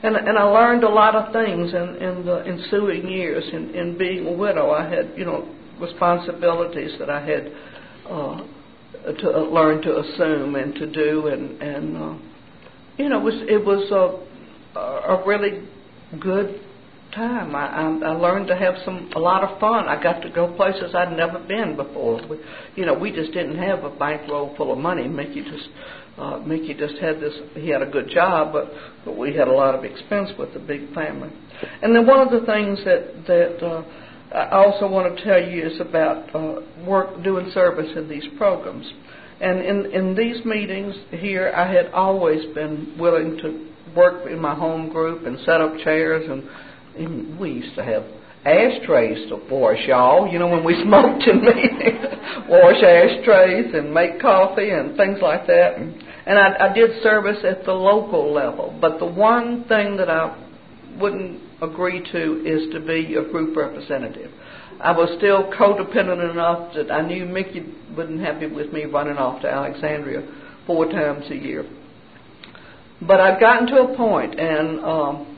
and 0.02 0.16
and 0.16 0.38
I 0.38 0.44
learned 0.44 0.84
a 0.84 0.90
lot 0.90 1.16
of 1.16 1.34
things 1.34 1.74
in, 1.74 1.96
in 2.02 2.26
the 2.26 2.44
ensuing 2.46 3.10
years. 3.10 3.44
In, 3.52 3.76
in 3.76 3.98
being 3.98 4.28
a 4.28 4.32
widow, 4.32 4.72
I 4.72 4.88
had 4.88 5.12
you 5.18 5.26
know 5.26 5.54
responsibilities 5.80 6.92
that 7.00 7.10
I 7.10 7.26
had 7.26 7.52
uh, 8.10 8.44
to 9.12 9.36
uh, 9.36 9.40
learn 9.42 9.82
to 9.82 10.00
assume 10.00 10.56
and 10.56 10.74
to 10.76 10.90
do, 10.90 11.28
and 11.28 11.62
and 11.62 11.98
uh, 11.98 12.18
you 12.98 13.10
know 13.10 13.20
it 13.20 13.24
was 13.24 13.34
it 13.50 13.66
was 13.66 13.92
a 13.92 14.29
a 14.76 15.24
really 15.26 15.68
good 16.20 16.62
time. 17.14 17.56
I, 17.56 18.08
I, 18.08 18.12
learned 18.14 18.48
to 18.48 18.56
have 18.56 18.76
some 18.86 19.12
a 19.16 19.20
lot 19.20 19.44
of 19.44 19.60
fun. 19.60 19.88
I 19.88 20.02
got 20.02 20.22
to 20.22 20.30
go 20.30 20.54
places 20.56 20.94
I'd 20.94 21.16
never 21.16 21.40
been 21.40 21.76
before. 21.76 22.22
We, 22.28 22.38
you 22.76 22.86
know, 22.86 22.94
we 22.94 23.12
just 23.12 23.32
didn't 23.34 23.58
have 23.58 23.84
a 23.84 23.90
bankroll 23.90 24.56
full 24.56 24.72
of 24.72 24.78
money. 24.78 25.08
Mickey 25.08 25.44
just 25.44 25.70
uh, 26.18 26.40
Mickey 26.40 26.74
just 26.74 26.96
had 26.98 27.20
this. 27.20 27.34
He 27.56 27.70
had 27.70 27.82
a 27.82 27.90
good 27.90 28.10
job, 28.10 28.54
but 28.54 28.72
but 29.06 29.18
we 29.18 29.36
had 29.36 29.48
a 29.48 29.54
lot 29.54 29.76
of 29.76 29.84
expense 29.84 30.30
with 30.38 30.54
the 30.54 30.60
big 30.60 30.94
family. 30.94 31.30
And 31.82 31.96
then 31.96 32.06
one 32.06 32.20
of 32.20 32.32
the 32.32 32.46
things 32.46 32.80
that 32.86 33.26
that 33.28 33.66
uh, 33.66 33.84
I 34.36 34.64
also 34.64 34.88
want 34.88 35.18
to 35.18 35.24
tell 35.24 35.42
you 35.42 35.68
is 35.68 35.80
about 35.80 36.36
uh, 36.36 36.62
work 36.86 37.24
doing 37.24 37.50
service 37.54 37.90
in 37.96 38.08
these 38.08 38.26
programs. 38.38 38.86
And 39.42 39.62
in 39.62 39.92
in 39.94 40.16
these 40.16 40.44
meetings 40.46 40.94
here, 41.12 41.54
I 41.56 41.72
had 41.72 41.88
always 41.92 42.46
been 42.54 42.96
willing 43.00 43.38
to 43.38 43.69
work 43.96 44.30
in 44.30 44.40
my 44.40 44.56
home 44.56 44.90
group 44.90 45.26
and 45.26 45.38
set 45.46 45.62
up 45.62 45.78
chairs 45.84 46.30
and 46.30 46.44
even 46.98 47.38
we 47.40 47.52
used 47.52 47.76
to 47.76 47.84
have 47.84 48.04
ashtrays 48.46 49.30
to 49.30 49.36
wash, 49.50 49.80
y'all. 49.88 50.28
You 50.32 50.40
know, 50.40 50.48
when 50.48 50.64
we 50.64 50.82
smoked 50.84 51.24
in 51.24 51.42
meetings, 51.42 52.06
wash 52.50 52.84
ashtrays 52.84 53.74
and 53.74 53.94
make 53.94 54.22
coffee 54.22 54.70
and 54.70 54.96
things 54.98 55.20
like 55.22 55.48
that. 55.48 55.78
And, 55.78 55.96
and 56.26 56.40
I, 56.40 56.70
I 56.70 56.74
did 56.74 57.02
service 57.04 57.40
at 57.44 57.66
the 57.66 57.74
local 57.74 58.34
level. 58.34 58.78
But 58.80 59.00
the 59.00 59.06
one 59.06 59.66
thing 59.68 59.98
that 59.98 60.10
I 60.10 60.36
wouldn't 61.00 61.42
agree 61.62 62.02
to 62.12 62.44
is 62.46 62.74
to 62.74 62.80
be 62.80 63.16
a 63.16 63.24
group 63.32 63.56
representative. 63.56 64.32
I 64.82 64.92
was 64.92 65.10
still 65.18 65.52
codependent 65.52 66.32
enough 66.32 66.74
that 66.76 66.90
I 66.90 67.02
knew 67.06 67.26
Mickey 67.26 67.66
wouldn't 67.98 68.22
have 68.22 68.36
happy 68.36 68.48
with 68.48 68.72
me 68.72 68.86
running 68.86 69.18
off 69.18 69.42
to 69.42 69.50
Alexandria 69.50 70.26
four 70.66 70.86
times 70.86 71.26
a 71.30 71.36
year. 71.36 71.66
But 73.02 73.22
I'd 73.22 73.40
gotten 73.40 73.68
to 73.68 73.82
a 73.82 73.96
point, 73.96 74.40
and 74.40 74.80
um, 74.84 75.38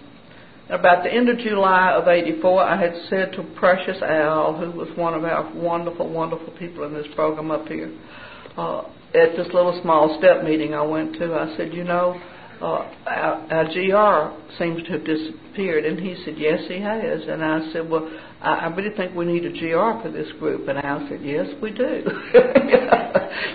about 0.70 1.04
the 1.04 1.14
end 1.14 1.30
of 1.30 1.38
July 1.38 1.92
of 1.92 2.08
84, 2.08 2.64
I 2.64 2.80
had 2.80 2.94
said 3.10 3.34
to 3.34 3.44
Precious 3.60 4.02
Al, 4.02 4.58
who 4.58 4.72
was 4.72 4.88
one 4.96 5.14
of 5.14 5.24
our 5.24 5.54
wonderful, 5.54 6.10
wonderful 6.10 6.52
people 6.58 6.86
in 6.86 6.94
this 6.94 7.06
program 7.14 7.52
up 7.52 7.68
here, 7.68 7.94
uh, 8.58 8.82
at 9.14 9.36
this 9.36 9.48
little 9.54 9.78
small 9.84 10.18
step 10.18 10.44
meeting 10.44 10.74
I 10.74 10.82
went 10.82 11.18
to, 11.18 11.34
I 11.34 11.56
said, 11.58 11.74
you 11.74 11.84
know, 11.84 12.20
uh, 12.62 12.90
our, 13.08 13.52
our 13.52 13.66
GR 13.66 14.56
seems 14.58 14.84
to 14.84 14.92
have 14.94 15.06
disappeared. 15.06 15.84
And 15.84 16.00
he 16.00 16.16
said, 16.24 16.36
yes, 16.38 16.60
he 16.68 16.80
has. 16.80 17.22
And 17.28 17.44
I 17.44 17.72
said, 17.74 17.90
well, 17.90 18.10
I, 18.40 18.54
I 18.54 18.68
really 18.68 18.96
think 18.96 19.16
we 19.16 19.26
need 19.26 19.46
a 19.46 19.52
GR 19.52 20.02
for 20.02 20.12
this 20.12 20.32
group. 20.40 20.68
And 20.68 20.78
Al 20.78 21.06
said, 21.10 21.22
yes, 21.24 21.48
we 21.62 21.72
do. 21.72 21.84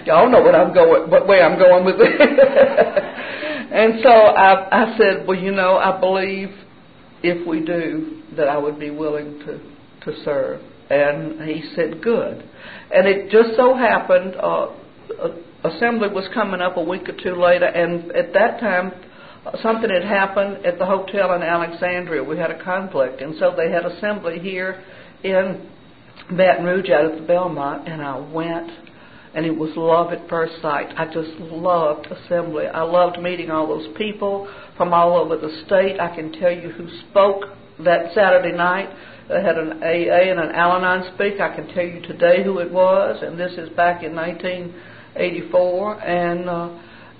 Y'all 0.06 0.30
know 0.30 0.42
what 0.42 0.54
I'm 0.54 0.74
going, 0.74 1.10
what 1.10 1.26
way 1.26 1.40
I'm 1.40 1.58
going 1.58 1.84
with 1.84 1.96
it. 1.98 3.42
and 3.72 4.00
so 4.02 4.10
I, 4.10 4.84
I 4.84 4.98
said, 4.98 5.26
well, 5.26 5.38
you 5.38 5.52
know, 5.52 5.76
I 5.76 5.98
believe 6.00 6.50
if 7.22 7.46
we 7.46 7.60
do, 7.60 8.22
that 8.36 8.48
I 8.48 8.58
would 8.58 8.78
be 8.78 8.90
willing 8.90 9.38
to, 9.40 9.58
to 10.04 10.24
serve. 10.24 10.60
And 10.90 11.48
he 11.48 11.62
said, 11.74 12.02
good. 12.02 12.48
And 12.92 13.08
it 13.08 13.30
just 13.30 13.56
so 13.56 13.74
happened, 13.74 14.36
uh, 14.36 14.68
assembly 15.64 16.08
was 16.08 16.28
coming 16.32 16.60
up 16.60 16.76
a 16.76 16.82
week 16.82 17.08
or 17.08 17.16
two 17.22 17.40
later, 17.40 17.66
and 17.66 18.12
at 18.12 18.32
that 18.34 18.60
time, 18.60 18.92
something 19.62 19.90
had 19.90 20.04
happened 20.04 20.64
at 20.64 20.78
the 20.78 20.86
hotel 20.86 21.34
in 21.34 21.42
Alexandria. 21.42 22.22
We 22.22 22.36
had 22.36 22.50
a 22.50 22.62
conflict, 22.62 23.20
and 23.20 23.34
so 23.38 23.54
they 23.56 23.70
had 23.70 23.84
assembly 23.84 24.38
here 24.38 24.82
in 25.22 25.68
Baton 26.30 26.64
Rouge 26.64 26.90
out 26.90 27.04
at 27.12 27.20
the 27.20 27.26
Belmont, 27.26 27.88
and 27.88 28.02
I 28.02 28.18
went 28.18 28.70
and 29.36 29.44
it 29.44 29.54
was 29.54 29.70
love 29.76 30.14
at 30.14 30.28
first 30.30 30.54
sight. 30.62 30.86
I 30.96 31.04
just 31.12 31.38
loved 31.38 32.06
assembly. 32.06 32.64
I 32.66 32.82
loved 32.84 33.20
meeting 33.20 33.50
all 33.50 33.68
those 33.68 33.94
people 33.98 34.50
from 34.78 34.94
all 34.94 35.14
over 35.14 35.36
the 35.36 35.62
state. 35.66 36.00
I 36.00 36.16
can 36.16 36.32
tell 36.32 36.50
you 36.50 36.70
who 36.70 36.88
spoke 37.10 37.44
that 37.84 38.14
Saturday 38.14 38.56
night. 38.56 38.88
They 39.28 39.42
had 39.42 39.58
an 39.58 39.82
AA 39.82 40.30
and 40.30 40.40
an 40.40 40.52
Al-Anon 40.52 41.12
speak. 41.14 41.38
I 41.38 41.54
can 41.54 41.68
tell 41.74 41.84
you 41.84 42.00
today 42.00 42.42
who 42.42 42.60
it 42.60 42.72
was, 42.72 43.22
and 43.22 43.38
this 43.38 43.52
is 43.58 43.68
back 43.76 44.02
in 44.02 44.14
1984. 44.14 46.00
And 46.02 46.48
uh, 46.48 46.70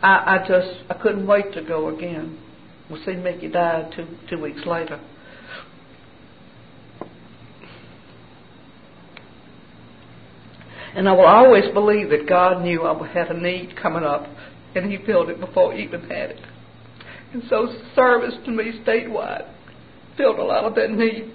I, 0.02 0.36
I 0.36 0.48
just 0.48 0.84
I 0.88 0.94
couldn't 0.94 1.26
wait 1.26 1.52
to 1.52 1.62
go 1.62 1.94
again. 1.94 2.38
Well, 2.88 2.98
see, 3.04 3.12
Mickey 3.12 3.48
died 3.48 3.92
two 3.94 4.06
two 4.30 4.40
weeks 4.40 4.64
later. 4.64 4.98
And 10.96 11.08
I 11.08 11.12
will 11.12 11.26
always 11.26 11.64
believe 11.74 12.08
that 12.10 12.26
God 12.26 12.62
knew 12.62 12.82
I 12.84 13.06
had 13.12 13.28
a 13.28 13.38
need 13.38 13.76
coming 13.80 14.02
up, 14.02 14.26
and 14.74 14.90
He 14.90 14.98
filled 15.04 15.28
it 15.28 15.38
before 15.38 15.74
I 15.74 15.78
even 15.78 16.00
had 16.02 16.30
it. 16.30 16.40
And 17.32 17.42
so, 17.50 17.66
service 17.94 18.34
to 18.46 18.50
me 18.50 18.80
statewide 18.84 19.52
filled 20.16 20.38
a 20.38 20.42
lot 20.42 20.64
of 20.64 20.74
that 20.74 20.90
need. 20.90 21.32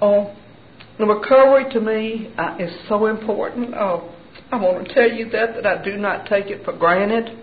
Oh, 0.00 0.34
the 0.98 1.06
recovery 1.06 1.72
to 1.72 1.80
me 1.80 2.32
uh, 2.38 2.56
is 2.58 2.72
so 2.88 3.06
important. 3.06 3.74
Oh, 3.74 4.14
I 4.50 4.56
want 4.56 4.86
to 4.86 4.94
tell 4.94 5.10
you 5.10 5.28
that 5.30 5.54
that 5.54 5.66
I 5.66 5.84
do 5.84 5.96
not 5.96 6.26
take 6.26 6.46
it 6.46 6.64
for 6.64 6.72
granted. 6.72 7.38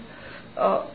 Uh, 0.58 0.88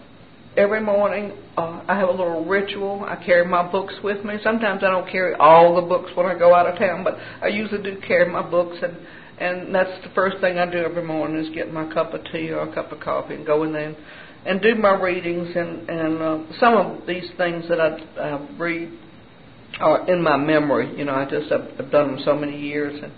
every 0.57 0.81
morning 0.81 1.33
uh, 1.57 1.83
I 1.87 1.97
have 1.97 2.09
a 2.09 2.13
little 2.13 2.45
ritual. 2.45 3.05
I 3.07 3.17
carry 3.17 3.47
my 3.47 3.71
books 3.71 3.95
with 4.03 4.25
me. 4.25 4.37
Sometimes 4.43 4.83
I 4.83 4.89
don't 4.89 5.11
carry 5.11 5.35
all 5.35 5.77
the 5.77 5.83
books 5.83 6.11
when 6.15 6.27
I 6.27 6.39
go 6.39 6.55
out 6.55 6.67
of 6.67 6.79
town, 6.79 7.05
but 7.05 7.17
I 7.43 7.49
usually 7.49 7.83
do 7.83 8.01
carry 8.07 8.31
my 8.31 8.43
books, 8.43 8.77
and 8.83 8.97
and 9.39 9.75
that's 9.75 10.03
the 10.03 10.11
first 10.15 10.39
thing 10.41 10.59
I 10.59 10.71
do 10.71 10.79
every 10.79 11.05
morning 11.05 11.45
is 11.45 11.55
get 11.55 11.73
my 11.73 11.93
cup 11.93 12.15
of 12.15 12.25
tea 12.33 12.51
or 12.51 12.61
a 12.61 12.75
cup 12.75 12.91
of 12.91 13.01
coffee 13.01 13.35
and 13.35 13.45
go 13.45 13.65
in 13.65 13.73
there 13.73 13.89
and, 13.89 13.97
and 14.47 14.63
do 14.63 14.75
my 14.75 14.99
readings. 14.99 15.55
And 15.55 15.89
and 15.91 16.23
uh, 16.23 16.39
some 16.59 16.75
of 16.75 17.07
these 17.07 17.31
things 17.37 17.69
that 17.69 17.81
I, 17.81 17.99
I 18.19 18.49
read 18.59 18.91
are 19.79 20.11
in 20.11 20.23
my 20.23 20.37
memory. 20.39 20.97
You 20.97 21.05
know, 21.05 21.15
I 21.15 21.29
just 21.29 21.53
I've, 21.53 21.69
I've 21.79 21.91
done 21.91 22.17
them 22.17 22.23
so 22.25 22.35
many 22.35 22.59
years, 22.59 22.99
and 23.03 23.13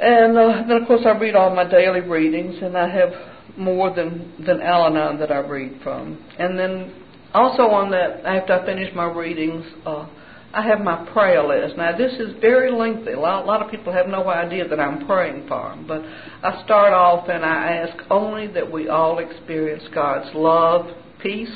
and 0.00 0.36
uh, 0.38 0.64
then 0.66 0.82
of 0.82 0.88
course 0.88 1.02
I 1.04 1.16
read 1.16 1.36
all 1.36 1.54
my 1.54 1.68
daily 1.68 2.00
readings, 2.00 2.56
and 2.60 2.76
I 2.76 2.88
have 2.88 3.12
more 3.56 3.94
than 3.94 4.34
than 4.46 4.60
Al-Anon 4.60 5.18
that 5.18 5.32
I 5.32 5.38
read 5.38 5.80
from. 5.82 6.24
And 6.38 6.58
then 6.58 7.04
also 7.34 7.62
on 7.62 7.90
that, 7.90 8.24
after 8.24 8.54
I 8.54 8.66
finish 8.66 8.94
my 8.94 9.04
readings, 9.04 9.64
uh, 9.84 10.08
I 10.52 10.62
have 10.62 10.80
my 10.80 11.08
prayer 11.12 11.46
list. 11.46 11.76
Now 11.76 11.96
this 11.96 12.12
is 12.14 12.40
very 12.40 12.72
lengthy. 12.72 13.12
A 13.12 13.20
lot, 13.20 13.44
a 13.44 13.46
lot 13.46 13.62
of 13.62 13.70
people 13.70 13.92
have 13.92 14.06
no 14.06 14.28
idea 14.28 14.66
that 14.66 14.80
I'm 14.80 15.06
praying 15.06 15.46
for 15.46 15.70
them, 15.70 15.86
but 15.86 16.02
I 16.02 16.62
start 16.64 16.92
off 16.92 17.28
and 17.28 17.44
I 17.44 17.74
ask 17.76 18.02
only 18.10 18.46
that 18.48 18.70
we 18.70 18.88
all 18.88 19.18
experience 19.18 19.84
God's 19.94 20.34
love, 20.34 20.86
peace, 21.22 21.54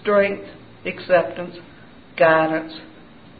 strength, 0.00 0.44
acceptance, 0.84 1.56
guidance, 2.18 2.72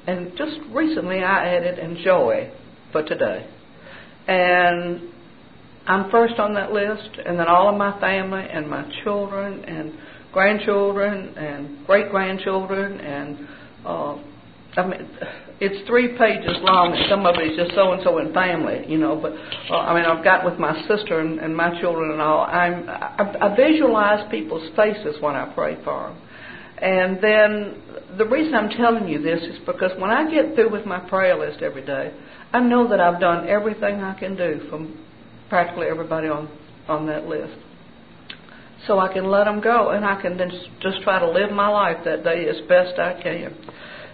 and 0.06 0.32
just 0.38 0.56
recently 0.70 1.18
I 1.18 1.56
added 1.56 1.78
and 1.78 1.98
joy 1.98 2.50
for 2.92 3.02
today. 3.02 3.46
And 4.28 5.12
I'm 5.88 6.10
first 6.10 6.38
on 6.38 6.52
that 6.54 6.70
list, 6.70 7.18
and 7.24 7.38
then 7.38 7.48
all 7.48 7.68
of 7.68 7.76
my 7.76 7.98
family 7.98 8.46
and 8.48 8.68
my 8.68 8.84
children 9.02 9.64
and 9.64 9.94
grandchildren 10.32 11.36
and 11.36 11.86
great 11.86 12.10
grandchildren 12.10 13.00
and 13.00 13.48
uh, 13.86 14.16
I 14.76 14.86
mean 14.86 15.08
it's 15.60 15.88
three 15.88 16.16
pages 16.16 16.56
long 16.60 16.92
and 16.92 17.08
some 17.08 17.26
of 17.26 17.34
it 17.36 17.52
is 17.52 17.56
just 17.56 17.74
so 17.74 17.92
and 17.92 18.02
so 18.04 18.18
in 18.18 18.32
family, 18.34 18.84
you 18.86 18.98
know. 18.98 19.18
But 19.20 19.32
uh, 19.72 19.78
I 19.78 19.94
mean 19.94 20.04
I've 20.04 20.22
got 20.22 20.44
with 20.44 20.58
my 20.58 20.78
sister 20.86 21.20
and, 21.20 21.40
and 21.40 21.56
my 21.56 21.80
children 21.80 22.12
and 22.12 22.20
all. 22.20 22.44
I'm 22.44 22.88
I, 22.88 23.34
I 23.40 23.56
visualize 23.56 24.30
people's 24.30 24.68
faces 24.76 25.16
when 25.20 25.34
I 25.34 25.52
pray 25.54 25.82
for 25.84 26.08
them. 26.08 26.22
And 26.80 27.16
then 27.20 27.82
the 28.18 28.26
reason 28.26 28.54
I'm 28.54 28.70
telling 28.70 29.08
you 29.08 29.20
this 29.20 29.42
is 29.42 29.58
because 29.66 29.90
when 29.98 30.10
I 30.10 30.30
get 30.30 30.54
through 30.54 30.70
with 30.70 30.86
my 30.86 31.00
prayer 31.08 31.36
list 31.36 31.62
every 31.62 31.84
day, 31.84 32.12
I 32.52 32.60
know 32.60 32.88
that 32.88 33.00
I've 33.00 33.20
done 33.20 33.48
everything 33.48 34.02
I 34.02 34.16
can 34.16 34.36
do 34.36 34.66
from 34.70 35.07
practically 35.48 35.86
everybody 35.86 36.28
on 36.28 36.48
on 36.88 37.06
that 37.06 37.26
list. 37.26 37.54
So 38.86 38.98
I 38.98 39.12
can 39.12 39.30
let 39.30 39.44
them 39.44 39.60
go, 39.60 39.90
and 39.90 40.04
I 40.04 40.20
can 40.20 40.36
then 40.36 40.50
just 40.80 41.02
try 41.02 41.18
to 41.18 41.30
live 41.30 41.50
my 41.50 41.68
life 41.68 41.98
that 42.04 42.24
day 42.24 42.48
as 42.48 42.56
best 42.68 42.98
I 42.98 43.20
can. 43.20 43.54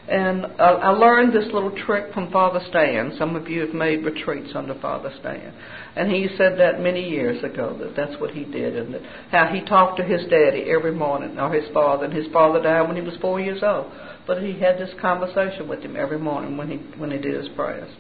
And 0.07 0.47
I, 0.59 0.71
I 0.71 0.89
learned 0.91 1.33
this 1.33 1.47
little 1.53 1.71
trick 1.87 2.13
from 2.13 2.31
Father 2.31 2.61
Stan. 2.69 3.15
Some 3.19 3.37
of 3.37 3.49
you 3.49 3.61
have 3.61 3.75
made 3.75 4.05
retreats 4.05 4.51
under 4.55 4.75
Father 4.81 5.13
Stan, 5.21 5.55
and 5.97 6.11
he 6.11 6.29
said 6.37 6.59
that 6.59 6.81
many 6.81 7.09
years 7.09 7.43
ago 7.45 7.77
that 7.79 7.95
that's 7.97 8.21
what 8.21 8.31
he 8.33 8.45
did, 8.45 8.77
and 8.77 8.95
that 8.95 9.03
how 9.31 9.47
he 9.47 9.65
talked 9.65 9.99
to 9.99 10.05
his 10.05 10.23
daddy 10.29 10.65
every 10.69 10.93
morning, 10.93 11.39
or 11.39 11.53
his 11.53 11.71
father. 11.73 12.07
And 12.07 12.15
his 12.15 12.31
father 12.33 12.63
died 12.63 12.89
when 12.89 12.97
he 12.97 13.03
was 13.03 13.15
four 13.21 13.41
years 13.41 13.63
old, 13.63 13.93
but 14.27 14.43
he 14.43 14.59
had 14.59 14.79
this 14.79 14.91
conversation 15.01 15.69
with 15.69 15.81
him 15.81 15.97
every 15.97 16.19
morning 16.19 16.57
when 16.57 16.71
he 16.71 16.77
when 16.99 17.11
he 17.11 17.19
did 17.19 17.35
his 17.35 17.49
prayers. 17.55 17.91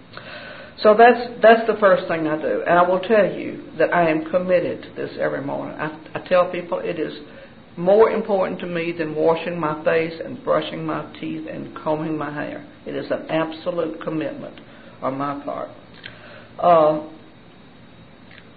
So 0.82 0.94
that's 0.98 1.40
that's 1.40 1.66
the 1.66 1.76
first 1.78 2.08
thing 2.08 2.26
I 2.26 2.40
do, 2.40 2.62
and 2.66 2.78
I 2.78 2.88
will 2.88 3.00
tell 3.00 3.32
you 3.32 3.70
that 3.78 3.94
I 3.94 4.10
am 4.10 4.30
committed 4.30 4.82
to 4.82 4.90
this 4.94 5.16
every 5.20 5.42
morning. 5.42 5.78
I, 5.78 5.96
I 6.14 6.28
tell 6.28 6.50
people 6.50 6.80
it 6.80 6.98
is 6.98 7.12
more 7.76 8.10
important 8.10 8.60
to 8.60 8.66
me 8.66 8.92
than 8.96 9.14
washing 9.14 9.58
my 9.58 9.82
face 9.84 10.20
and 10.24 10.42
brushing 10.44 10.84
my 10.84 11.12
teeth 11.20 11.46
and 11.50 11.76
combing 11.76 12.16
my 12.18 12.32
hair. 12.32 12.66
It 12.86 12.94
is 12.94 13.06
an 13.10 13.30
absolute 13.30 14.00
commitment 14.02 14.60
on 15.00 15.16
my 15.16 15.42
part. 15.44 15.68
Uh, 16.58 17.08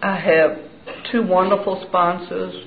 I 0.01 0.19
have 0.19 0.57
two 1.11 1.25
wonderful 1.25 1.83
sponsors, 1.87 2.65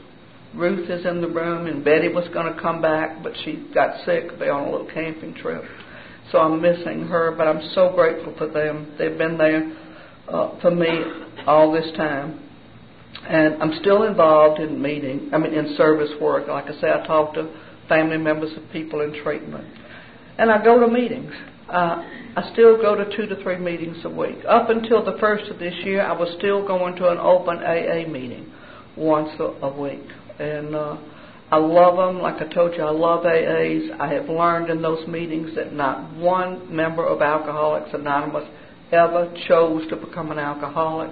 Ruth 0.54 0.90
is 0.90 1.06
in 1.06 1.20
the 1.20 1.28
room, 1.28 1.66
and 1.66 1.84
Betty 1.84 2.08
was 2.08 2.26
going 2.34 2.52
to 2.52 2.60
come 2.60 2.82
back, 2.82 3.22
but 3.22 3.32
she 3.44 3.68
got 3.72 4.04
sick. 4.04 4.38
They're 4.38 4.52
on 4.52 4.68
a 4.68 4.70
little 4.70 4.88
camping 4.92 5.34
trip. 5.34 5.62
So 6.30 6.38
I'm 6.38 6.60
missing 6.62 7.06
her, 7.08 7.34
but 7.36 7.48
I'm 7.48 7.60
so 7.74 7.92
grateful 7.94 8.34
for 8.38 8.46
them. 8.46 8.94
They've 8.98 9.16
been 9.18 9.36
there 9.36 9.76
uh, 10.28 10.60
for 10.60 10.70
me 10.70 10.88
all 11.46 11.72
this 11.72 11.90
time. 11.96 12.46
And 13.28 13.62
I'm 13.62 13.78
still 13.80 14.04
involved 14.04 14.60
in 14.60 14.80
meeting, 14.80 15.30
I 15.32 15.38
mean, 15.38 15.52
in 15.52 15.74
service 15.76 16.10
work. 16.20 16.48
Like 16.48 16.66
I 16.66 16.80
say, 16.80 16.88
I 16.88 17.06
talk 17.06 17.34
to 17.34 17.52
family 17.88 18.16
members 18.16 18.56
of 18.56 18.70
people 18.72 19.00
in 19.00 19.22
treatment. 19.22 19.64
And 20.38 20.50
I 20.50 20.62
go 20.64 20.78
to 20.80 20.88
meetings. 20.88 21.32
Uh, 21.68 22.02
I 22.36 22.50
still 22.52 22.80
go 22.80 22.94
to 22.94 23.04
two 23.16 23.26
to 23.26 23.42
three 23.42 23.58
meetings 23.58 23.98
a 24.04 24.08
week. 24.08 24.38
Up 24.48 24.70
until 24.70 25.04
the 25.04 25.18
first 25.18 25.50
of 25.50 25.58
this 25.58 25.74
year, 25.84 26.02
I 26.02 26.12
was 26.12 26.34
still 26.38 26.66
going 26.66 26.96
to 26.96 27.10
an 27.10 27.18
open 27.18 27.58
AA 27.58 28.08
meeting 28.08 28.52
once 28.96 29.30
a, 29.38 29.44
a 29.66 29.80
week. 29.80 30.06
And 30.38 30.74
uh, 30.74 30.96
I 31.50 31.56
love 31.56 31.96
them. 31.96 32.22
Like 32.22 32.40
I 32.40 32.52
told 32.52 32.74
you, 32.74 32.82
I 32.82 32.90
love 32.90 33.24
AAs. 33.24 33.98
I 33.98 34.12
have 34.12 34.28
learned 34.28 34.70
in 34.70 34.82
those 34.82 35.06
meetings 35.08 35.54
that 35.56 35.72
not 35.72 36.14
one 36.16 36.74
member 36.74 37.04
of 37.04 37.20
Alcoholics 37.22 37.90
Anonymous 37.92 38.48
ever 38.92 39.32
chose 39.48 39.88
to 39.88 39.96
become 39.96 40.30
an 40.30 40.38
alcoholic. 40.38 41.10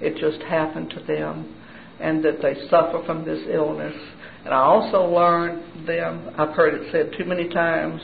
It 0.00 0.16
just 0.16 0.42
happened 0.42 0.90
to 0.90 1.00
them, 1.04 1.54
and 2.00 2.24
that 2.24 2.42
they 2.42 2.54
suffer 2.68 3.02
from 3.06 3.24
this 3.24 3.46
illness. 3.48 3.94
And 4.44 4.52
I 4.52 4.58
also 4.58 5.04
learned 5.04 5.88
them, 5.88 6.30
I've 6.36 6.50
heard 6.50 6.74
it 6.74 6.92
said 6.92 7.12
too 7.16 7.24
many 7.24 7.48
times, 7.48 8.00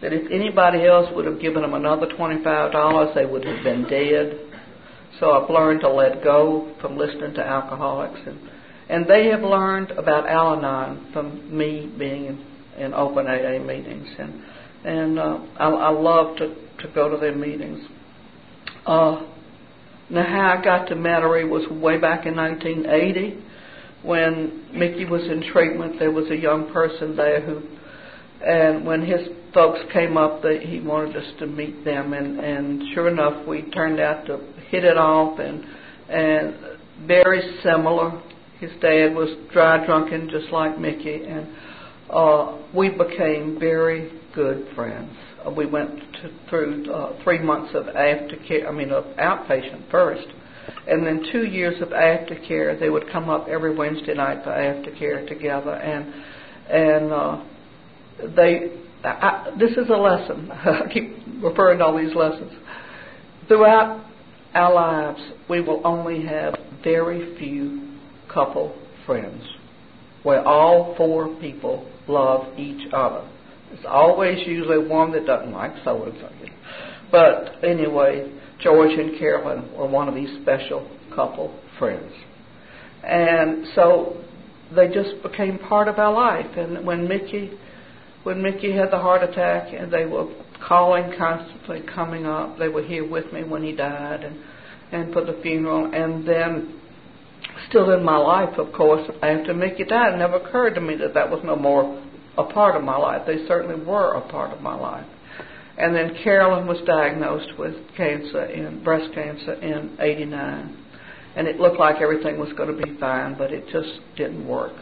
that 0.00 0.12
if 0.12 0.30
anybody 0.30 0.84
else 0.86 1.08
would 1.14 1.26
have 1.26 1.40
given 1.40 1.62
them 1.62 1.74
another 1.74 2.06
$25, 2.06 3.14
they 3.14 3.24
would 3.24 3.44
have 3.44 3.62
been 3.62 3.84
dead. 3.84 4.38
So 5.20 5.30
I've 5.30 5.48
learned 5.48 5.80
to 5.82 5.90
let 5.90 6.24
go 6.24 6.74
from 6.80 6.96
listening 6.96 7.34
to 7.34 7.40
alcoholics. 7.40 8.18
And, 8.26 8.38
and 8.92 9.06
they 9.06 9.28
have 9.28 9.40
learned 9.40 9.90
about 9.92 10.28
Al 10.28 10.52
Anon 10.52 11.08
from 11.14 11.56
me 11.56 11.90
being 11.98 12.26
in, 12.26 12.46
in 12.76 12.92
open 12.92 13.26
AA 13.26 13.58
meetings. 13.58 14.06
And, 14.18 14.42
and 14.84 15.18
uh, 15.18 15.38
I, 15.58 15.68
I 15.70 15.88
love 15.88 16.36
to, 16.36 16.48
to 16.82 16.94
go 16.94 17.08
to 17.08 17.16
their 17.16 17.34
meetings. 17.34 17.86
Uh, 18.84 19.22
now, 20.10 20.24
how 20.24 20.58
I 20.58 20.62
got 20.62 20.88
to 20.88 20.94
Metairie 20.94 21.48
was 21.48 21.66
way 21.70 21.96
back 21.96 22.26
in 22.26 22.36
1980 22.36 23.42
when 24.02 24.66
Mickey 24.74 25.06
was 25.06 25.22
in 25.22 25.42
treatment. 25.50 25.98
There 25.98 26.10
was 26.10 26.30
a 26.30 26.36
young 26.36 26.70
person 26.70 27.16
there 27.16 27.40
who, 27.40 27.62
and 28.46 28.84
when 28.84 29.06
his 29.06 29.26
folks 29.54 29.80
came 29.90 30.18
up, 30.18 30.42
they, 30.42 30.66
he 30.66 30.80
wanted 30.80 31.16
us 31.16 31.32
to 31.38 31.46
meet 31.46 31.82
them, 31.82 32.12
and 32.12 32.38
and 32.40 32.82
sure 32.92 33.08
enough, 33.08 33.46
we 33.46 33.62
turned 33.70 34.00
out 34.00 34.26
to 34.26 34.38
hit 34.68 34.84
it 34.84 34.98
off, 34.98 35.38
and 35.38 35.64
and 36.10 36.54
very 37.06 37.58
similar. 37.62 38.20
His 38.62 38.70
dad 38.80 39.16
was 39.16 39.28
dry 39.52 39.84
drunken, 39.84 40.30
just 40.30 40.52
like 40.52 40.78
Mickey, 40.78 41.24
and 41.24 41.48
uh, 42.08 42.58
we 42.72 42.90
became 42.90 43.58
very 43.58 44.12
good 44.36 44.68
friends. 44.76 45.10
Uh, 45.44 45.50
we 45.50 45.66
went 45.66 45.98
to, 45.98 46.30
through 46.48 46.88
uh, 46.88 47.20
three 47.24 47.40
months 47.40 47.74
of 47.74 47.86
aftercare, 47.86 48.68
I 48.68 48.70
mean, 48.70 48.92
of 48.92 49.02
outpatient 49.16 49.90
first, 49.90 50.28
and 50.86 51.04
then 51.04 51.26
two 51.32 51.44
years 51.44 51.82
of 51.82 51.88
aftercare. 51.88 52.78
They 52.78 52.88
would 52.88 53.10
come 53.10 53.28
up 53.28 53.48
every 53.48 53.74
Wednesday 53.74 54.14
night 54.14 54.44
for 54.44 54.50
aftercare 54.50 55.26
together, 55.26 55.74
and 55.74 56.14
and 56.70 57.12
uh, 57.12 57.44
they. 58.36 58.78
I, 59.02 59.56
this 59.58 59.72
is 59.72 59.90
a 59.90 59.96
lesson. 59.96 60.48
I 60.52 60.82
keep 60.94 61.16
referring 61.42 61.78
to 61.78 61.86
all 61.86 61.98
these 61.98 62.14
lessons. 62.14 62.52
Throughout 63.48 64.06
our 64.54 64.72
lives, 64.72 65.20
we 65.50 65.60
will 65.60 65.84
only 65.84 66.24
have 66.24 66.54
very 66.84 67.36
few 67.40 67.91
couple 68.32 68.76
friends 69.06 69.42
where 70.22 70.46
all 70.46 70.94
four 70.96 71.34
people 71.40 71.88
love 72.08 72.58
each 72.58 72.92
other. 72.92 73.28
It's 73.72 73.84
always 73.88 74.46
usually 74.46 74.86
one 74.86 75.12
that 75.12 75.26
doesn't 75.26 75.52
like 75.52 75.72
so 75.84 76.04
and 76.04 76.14
so. 76.20 76.28
But 77.10 77.64
anyway, 77.64 78.32
George 78.60 78.92
and 78.98 79.18
Carolyn 79.18 79.76
were 79.76 79.86
one 79.86 80.08
of 80.08 80.14
these 80.14 80.30
special 80.42 80.88
couple 81.14 81.58
friends. 81.78 82.12
And 83.02 83.66
so 83.74 84.22
they 84.74 84.88
just 84.88 85.22
became 85.22 85.58
part 85.58 85.88
of 85.88 85.98
our 85.98 86.12
life. 86.12 86.56
And 86.56 86.86
when 86.86 87.08
Mickey 87.08 87.58
when 88.22 88.40
Mickey 88.40 88.72
had 88.72 88.92
the 88.92 88.98
heart 88.98 89.28
attack 89.28 89.74
and 89.76 89.92
they 89.92 90.04
were 90.04 90.32
calling 90.64 91.12
constantly 91.18 91.82
coming 91.92 92.24
up, 92.24 92.56
they 92.56 92.68
were 92.68 92.82
here 92.82 93.08
with 93.08 93.32
me 93.32 93.42
when 93.42 93.64
he 93.64 93.72
died 93.72 94.22
and 94.22 94.38
and 94.92 95.12
for 95.12 95.24
the 95.24 95.40
funeral 95.42 95.86
and 95.92 96.28
then 96.28 96.80
still 97.72 97.90
in 97.90 98.04
my 98.04 98.16
life 98.16 98.56
of 98.58 98.72
course 98.72 99.10
after 99.22 99.52
Mickey 99.54 99.84
died 99.84 100.14
it 100.14 100.18
never 100.18 100.36
occurred 100.36 100.74
to 100.74 100.80
me 100.80 100.94
that 100.96 101.14
that 101.14 101.30
was 101.30 101.40
no 101.42 101.56
more 101.56 102.00
a 102.36 102.44
part 102.44 102.76
of 102.76 102.82
my 102.82 102.96
life. 102.96 103.22
They 103.26 103.46
certainly 103.46 103.84
were 103.84 104.14
a 104.14 104.28
part 104.28 104.52
of 104.52 104.62
my 104.62 104.74
life. 104.74 105.06
And 105.76 105.94
then 105.94 106.16
Carolyn 106.22 106.66
was 106.66 106.78
diagnosed 106.86 107.58
with 107.58 107.74
cancer 107.96 108.44
in 108.44 108.84
breast 108.84 109.12
cancer 109.14 109.54
in 109.54 109.96
'89, 109.98 110.76
and 111.34 111.48
it 111.48 111.58
looked 111.58 111.78
like 111.78 111.96
everything 112.00 112.38
was 112.38 112.52
going 112.56 112.76
to 112.76 112.86
be 112.86 112.98
fine, 112.98 113.36
but 113.36 113.52
it 113.52 113.64
just 113.72 114.00
didn't 114.16 114.46
work, 114.46 114.74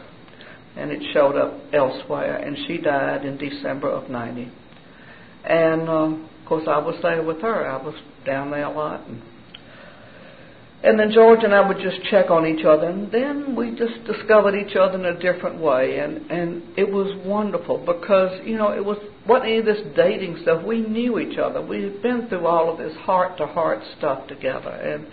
and 0.75 0.91
it 0.91 1.01
showed 1.13 1.37
up 1.37 1.53
elsewhere. 1.73 2.37
And 2.37 2.57
she 2.67 2.77
died 2.77 3.25
in 3.25 3.37
December 3.37 3.89
of 3.89 4.09
'90. 4.09 4.51
And 5.45 5.89
uh, 5.89 5.93
of 5.93 6.45
course, 6.45 6.67
I 6.67 6.77
was 6.77 6.99
there 7.01 7.23
with 7.23 7.41
her. 7.41 7.69
I 7.69 7.81
was 7.81 7.95
down 8.25 8.51
there 8.51 8.65
a 8.65 8.71
lot, 8.71 9.07
and 9.07 9.21
and 10.83 10.99
then 10.99 11.11
George 11.11 11.43
and 11.43 11.53
I 11.53 11.67
would 11.67 11.77
just 11.77 12.03
check 12.09 12.31
on 12.31 12.47
each 12.47 12.65
other, 12.65 12.87
and 12.87 13.11
then 13.11 13.55
we 13.55 13.69
just 13.75 14.03
discovered 14.05 14.55
each 14.55 14.75
other 14.75 14.97
in 14.97 15.05
a 15.05 15.19
different 15.19 15.59
way, 15.59 15.99
and 15.99 16.29
and 16.31 16.63
it 16.75 16.89
was 16.89 17.15
wonderful 17.23 17.77
because 17.77 18.41
you 18.43 18.57
know 18.57 18.73
it 18.73 18.83
was 18.83 18.97
what 19.27 19.43
any 19.43 19.59
of 19.59 19.65
this 19.65 19.81
dating 19.95 20.39
stuff. 20.41 20.65
We 20.65 20.81
knew 20.81 21.19
each 21.19 21.37
other. 21.37 21.61
We 21.61 21.83
had 21.83 22.01
been 22.01 22.27
through 22.29 22.47
all 22.47 22.71
of 22.71 22.79
this 22.79 22.97
heart 22.97 23.37
to 23.37 23.45
heart 23.45 23.79
stuff 23.99 24.27
together, 24.27 24.71
and 24.71 25.05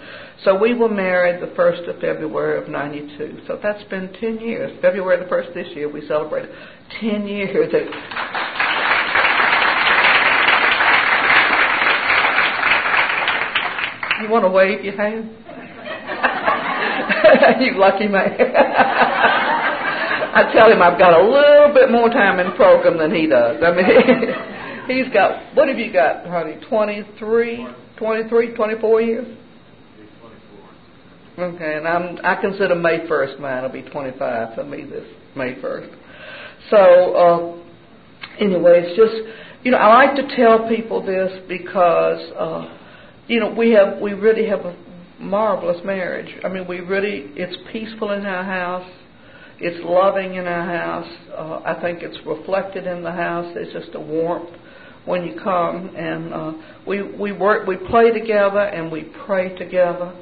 so 0.42 0.58
we 0.58 0.72
were 0.72 0.88
married 0.88 1.42
the 1.42 1.54
first 1.54 1.86
of 1.86 2.00
February 2.00 2.62
of 2.62 2.70
'92. 2.70 3.42
So 3.46 3.58
that's 3.62 3.84
been 3.90 4.10
ten 4.18 4.38
years. 4.40 4.72
February 4.80 5.22
the 5.22 5.28
first 5.28 5.52
this 5.52 5.68
year 5.74 5.92
we 5.92 6.06
celebrated 6.08 6.50
ten 6.98 7.26
years. 7.26 7.70
You 14.22 14.28
want 14.28 14.44
to 14.44 14.50
wave 14.50 14.82
your 14.82 14.96
hand? 14.96 15.47
you 17.60 17.78
lucky 17.78 18.08
man. 18.08 18.36
I 20.38 20.52
tell 20.52 20.70
him 20.70 20.82
I've 20.82 20.98
got 20.98 21.18
a 21.18 21.24
little 21.24 21.74
bit 21.74 21.90
more 21.90 22.08
time 22.10 22.38
in 22.38 22.52
program 22.52 22.98
than 22.98 23.14
he 23.14 23.26
does. 23.26 23.62
I 23.62 23.72
mean, 23.72 23.86
he's 25.04 25.12
got, 25.12 25.56
what 25.56 25.68
have 25.68 25.78
you 25.78 25.92
got, 25.92 26.26
honey? 26.26 26.56
23, 26.68 27.66
23, 27.96 28.54
24 28.54 29.00
years? 29.02 29.38
Okay, 31.38 31.76
and 31.76 31.86
I'm, 31.86 32.18
I 32.24 32.40
consider 32.40 32.74
May 32.74 33.06
1st 33.06 33.40
mine 33.40 33.62
will 33.62 33.70
be 33.70 33.82
25 33.82 34.54
for 34.54 34.64
me 34.64 34.82
this 34.84 35.04
May 35.36 35.54
1st. 35.54 35.94
So, 36.70 36.76
uh, 37.14 37.56
anyway, 38.40 38.82
it's 38.84 38.96
just, 38.96 39.14
you 39.64 39.70
know, 39.70 39.78
I 39.78 40.06
like 40.06 40.16
to 40.16 40.36
tell 40.36 40.68
people 40.68 41.04
this 41.04 41.32
because, 41.48 42.20
uh, 42.36 42.76
you 43.28 43.40
know, 43.40 43.54
we 43.54 43.70
have, 43.70 44.00
we 44.00 44.14
really 44.14 44.48
have 44.48 44.60
a 44.60 44.76
marvelous 45.18 45.78
marriage. 45.84 46.32
I 46.44 46.48
mean, 46.48 46.66
we 46.66 46.80
really, 46.80 47.30
it's 47.34 47.56
peaceful 47.72 48.12
in 48.12 48.24
our 48.24 48.44
house. 48.44 48.90
It's 49.60 49.84
loving 49.84 50.34
in 50.34 50.46
our 50.46 50.64
house. 50.64 51.12
Uh, 51.36 51.60
I 51.64 51.80
think 51.80 52.02
it's 52.02 52.18
reflected 52.24 52.86
in 52.86 53.02
the 53.02 53.10
house. 53.10 53.52
It's 53.56 53.72
just 53.72 53.94
a 53.94 54.00
warmth 54.00 54.50
when 55.04 55.24
you 55.24 55.40
come, 55.42 55.96
and 55.96 56.34
uh, 56.34 56.52
we 56.86 57.02
we 57.02 57.32
work, 57.32 57.66
we 57.66 57.76
play 57.76 58.10
together, 58.12 58.60
and 58.60 58.92
we 58.92 59.10
pray 59.26 59.56
together. 59.56 60.14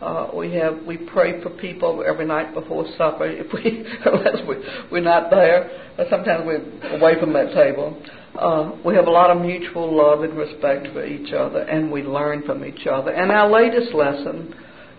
Uh, 0.00 0.28
we 0.34 0.52
have 0.52 0.82
we 0.84 0.96
pray 0.96 1.40
for 1.42 1.50
people 1.50 2.04
every 2.06 2.26
night 2.26 2.52
before 2.52 2.84
supper. 2.98 3.26
If 3.30 3.52
we 3.52 3.84
unless 4.04 4.46
we 4.46 4.56
we're 4.90 5.00
not 5.00 5.30
there, 5.30 5.92
but 5.96 6.08
sometimes 6.10 6.44
we're 6.44 6.96
away 6.96 7.18
from 7.20 7.32
that 7.32 7.54
table. 7.54 8.02
Uh, 8.38 8.72
we 8.84 8.96
have 8.96 9.06
a 9.06 9.10
lot 9.10 9.30
of 9.30 9.40
mutual 9.40 9.96
love 9.96 10.22
and 10.22 10.36
respect 10.36 10.88
for 10.92 11.06
each 11.06 11.32
other, 11.32 11.60
and 11.60 11.90
we 11.90 12.02
learn 12.02 12.42
from 12.42 12.64
each 12.64 12.86
other. 12.86 13.12
And 13.12 13.30
our 13.30 13.48
latest 13.48 13.94
lesson 13.94 14.52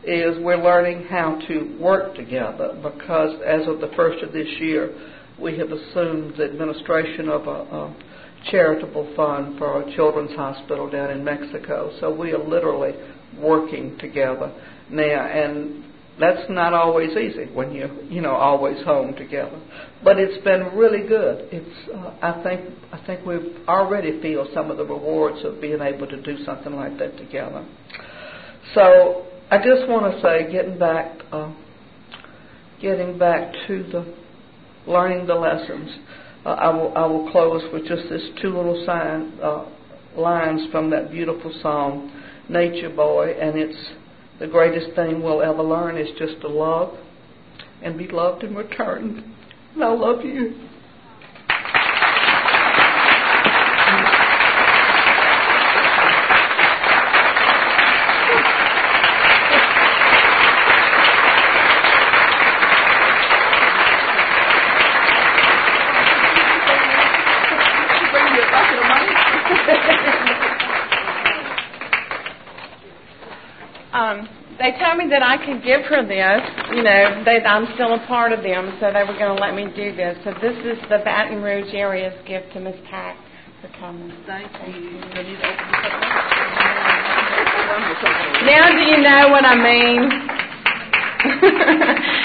is 0.06 0.38
we're 0.40 0.64
learning 0.64 1.08
how 1.10 1.40
to 1.48 1.78
work 1.80 2.16
together 2.16 2.80
because 2.82 3.42
as 3.46 3.68
of 3.68 3.82
the 3.82 3.92
first 3.96 4.24
of 4.24 4.32
this 4.32 4.48
year, 4.60 4.96
we 5.40 5.58
have 5.58 5.72
assumed 5.72 6.36
the 6.38 6.46
administration 6.46 7.28
of 7.28 7.48
a, 7.48 7.50
a 7.50 7.96
charitable 8.50 9.12
fund 9.16 9.58
for 9.58 9.68
our 9.68 9.96
children's 9.96 10.36
hospital 10.36 10.90
down 10.90 11.12
in 11.12 11.24
Mexico. 11.24 11.92
So 12.00 12.14
we 12.14 12.32
are 12.32 12.44
literally 12.44 12.94
working 13.38 13.98
together 13.98 14.54
now, 14.90 15.26
and 15.26 15.84
that's 16.20 16.50
not 16.50 16.74
always 16.74 17.12
easy 17.12 17.46
when 17.54 17.72
you 17.72 17.90
you 18.10 18.22
know 18.22 18.36
always 18.36 18.84
home 18.86 19.16
together. 19.16 19.60
But 20.04 20.18
it's 20.20 20.44
been 20.44 20.76
really 20.76 21.08
good. 21.08 21.50
It's 21.52 21.90
uh, 21.94 22.16
I 22.22 22.44
think 22.44 22.70
I 22.92 23.06
think 23.06 23.26
we 23.26 23.36
already 23.68 24.22
feel 24.22 24.48
some 24.54 24.72
of 24.72 24.78
the 24.78 24.86
rewards 24.86 25.44
of 25.44 25.62
being 25.62 25.82
able 25.82 26.08
to 26.08 26.22
do 26.22 26.44
something 26.46 26.74
like 26.74 26.98
that 27.00 27.18
together. 27.18 27.66
So 28.74 29.28
I 29.52 29.58
just 29.58 29.88
want 29.88 30.14
to 30.14 30.22
say, 30.22 30.52
getting 30.52 30.80
back 30.80 31.20
uh, 31.32 31.54
getting 32.82 33.18
back 33.18 33.54
to 33.68 33.84
the 33.84 34.16
learning 34.88 35.28
the 35.28 35.36
lessons. 35.36 35.90
Uh, 36.46 36.50
I, 36.50 36.70
will, 36.70 36.96
I 36.96 37.06
will 37.06 37.32
close 37.32 37.64
with 37.74 37.88
just 37.88 38.04
this 38.10 38.22
two 38.42 38.56
little 38.56 38.84
sign, 38.86 39.40
uh, 39.42 39.66
lines 40.16 40.62
from 40.72 40.90
that 40.92 41.12
beautiful 41.12 41.52
song, 41.62 42.12
Nature 42.50 42.92
Boy, 42.92 43.32
and 43.40 43.58
it's 43.58 43.78
the 44.40 44.48
greatest 44.48 44.96
thing 44.96 45.24
we'll 45.24 45.42
ever 45.42 45.64
learn 45.64 45.98
is 45.98 46.10
just 46.18 46.42
to 46.42 46.48
love 46.48 46.98
and 47.82 47.98
be 47.98 48.08
loved 48.08 48.44
in 48.44 48.56
return. 48.56 49.36
And 49.74 49.84
I 49.84 49.94
love 49.94 50.24
you. 50.26 50.56
They 74.66 74.74
told 74.82 74.98
me 74.98 75.06
that 75.14 75.22
I 75.22 75.38
could 75.38 75.62
give 75.62 75.86
her 75.86 76.02
this. 76.02 76.42
You 76.74 76.82
know, 76.82 77.22
that 77.22 77.46
I'm 77.46 77.70
still 77.78 77.94
a 77.94 78.02
part 78.08 78.34
of 78.34 78.42
them, 78.42 78.76
so 78.82 78.90
they 78.90 79.06
were 79.06 79.14
going 79.14 79.38
to 79.38 79.42
let 79.42 79.54
me 79.54 79.70
do 79.78 79.94
this. 79.96 80.18
So 80.26 80.34
this 80.42 80.58
is 80.66 80.82
the 80.90 81.06
Baton 81.06 81.44
Rouge 81.44 81.70
area's 81.74 82.18
gift 82.26 82.54
to 82.54 82.60
Miss 82.60 82.76
Pat 82.90 83.16
for 83.62 83.70
coming. 83.78 84.10
Thank 84.26 84.50
you. 84.50 84.98
Now 88.50 88.74
do 88.74 88.82
you 88.90 88.98
know 89.06 89.30
what 89.30 89.46
I 89.46 89.54
mean? 89.54 90.10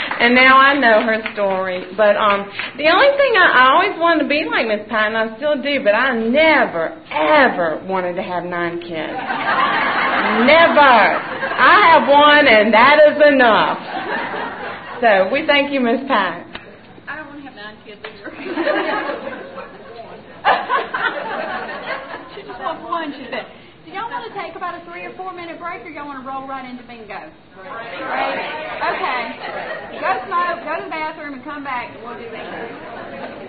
and 0.21 0.35
now 0.35 0.59
I 0.61 0.75
know 0.77 1.01
her 1.01 1.17
story. 1.33 1.87
But 1.97 2.21
um, 2.21 2.45
the 2.77 2.93
only 2.93 3.09
thing 3.17 3.33
I, 3.41 3.57
I 3.57 3.73
always 3.73 3.97
wanted 3.99 4.25
to 4.25 4.29
be 4.29 4.45
like 4.45 4.67
Miss 4.69 4.85
Pat, 4.93 5.07
and 5.09 5.17
I 5.17 5.33
still 5.41 5.57
do, 5.57 5.81
but 5.83 5.95
I 5.97 6.13
never, 6.13 6.93
ever 7.09 7.81
wanted 7.89 8.21
to 8.21 8.23
have 8.23 8.45
nine 8.45 8.85
kids. 8.85 9.17
never. 10.45 10.93
I 11.57 11.89
have 11.89 12.05
one, 12.05 12.45
and 12.45 12.69
that 12.77 13.01
is 13.09 13.17
enough. 13.33 13.81
So 15.01 15.33
we 15.33 15.49
thank 15.49 15.73
you, 15.73 15.81
Miss 15.81 16.05
Pat. 16.07 16.45
I 17.09 17.17
don't 17.17 17.33
want 17.33 17.41
to 17.41 17.49
have 17.49 17.57
nine 17.57 17.81
kids 17.89 18.05
either. 18.05 18.29
she 22.37 22.45
just 22.45 22.61
wants 22.61 22.85
one, 22.85 23.09
she 23.17 23.25
said. 23.33 23.49
Y'all 24.11 24.19
want 24.19 24.35
to 24.35 24.41
take 24.43 24.57
about 24.57 24.75
a 24.75 24.85
three 24.91 25.07
or 25.07 25.15
four 25.15 25.33
minute 25.33 25.61
break, 25.61 25.87
or 25.87 25.89
y'all 25.89 26.05
want 26.05 26.21
to 26.21 26.27
roll 26.29 26.45
right 26.49 26.69
into 26.69 26.83
bingo? 26.83 27.31
Break. 27.55 27.95
Okay. 28.83 29.23
Go 30.03 30.11
smoke, 30.27 30.67
go 30.67 30.83
to 30.83 30.85
the 30.85 30.91
bathroom, 30.91 31.35
and 31.35 31.45
come 31.45 31.63
back, 31.63 31.95
and 31.95 32.03
we'll 32.03 32.19
do 32.19 32.27
bingo. 32.29 33.40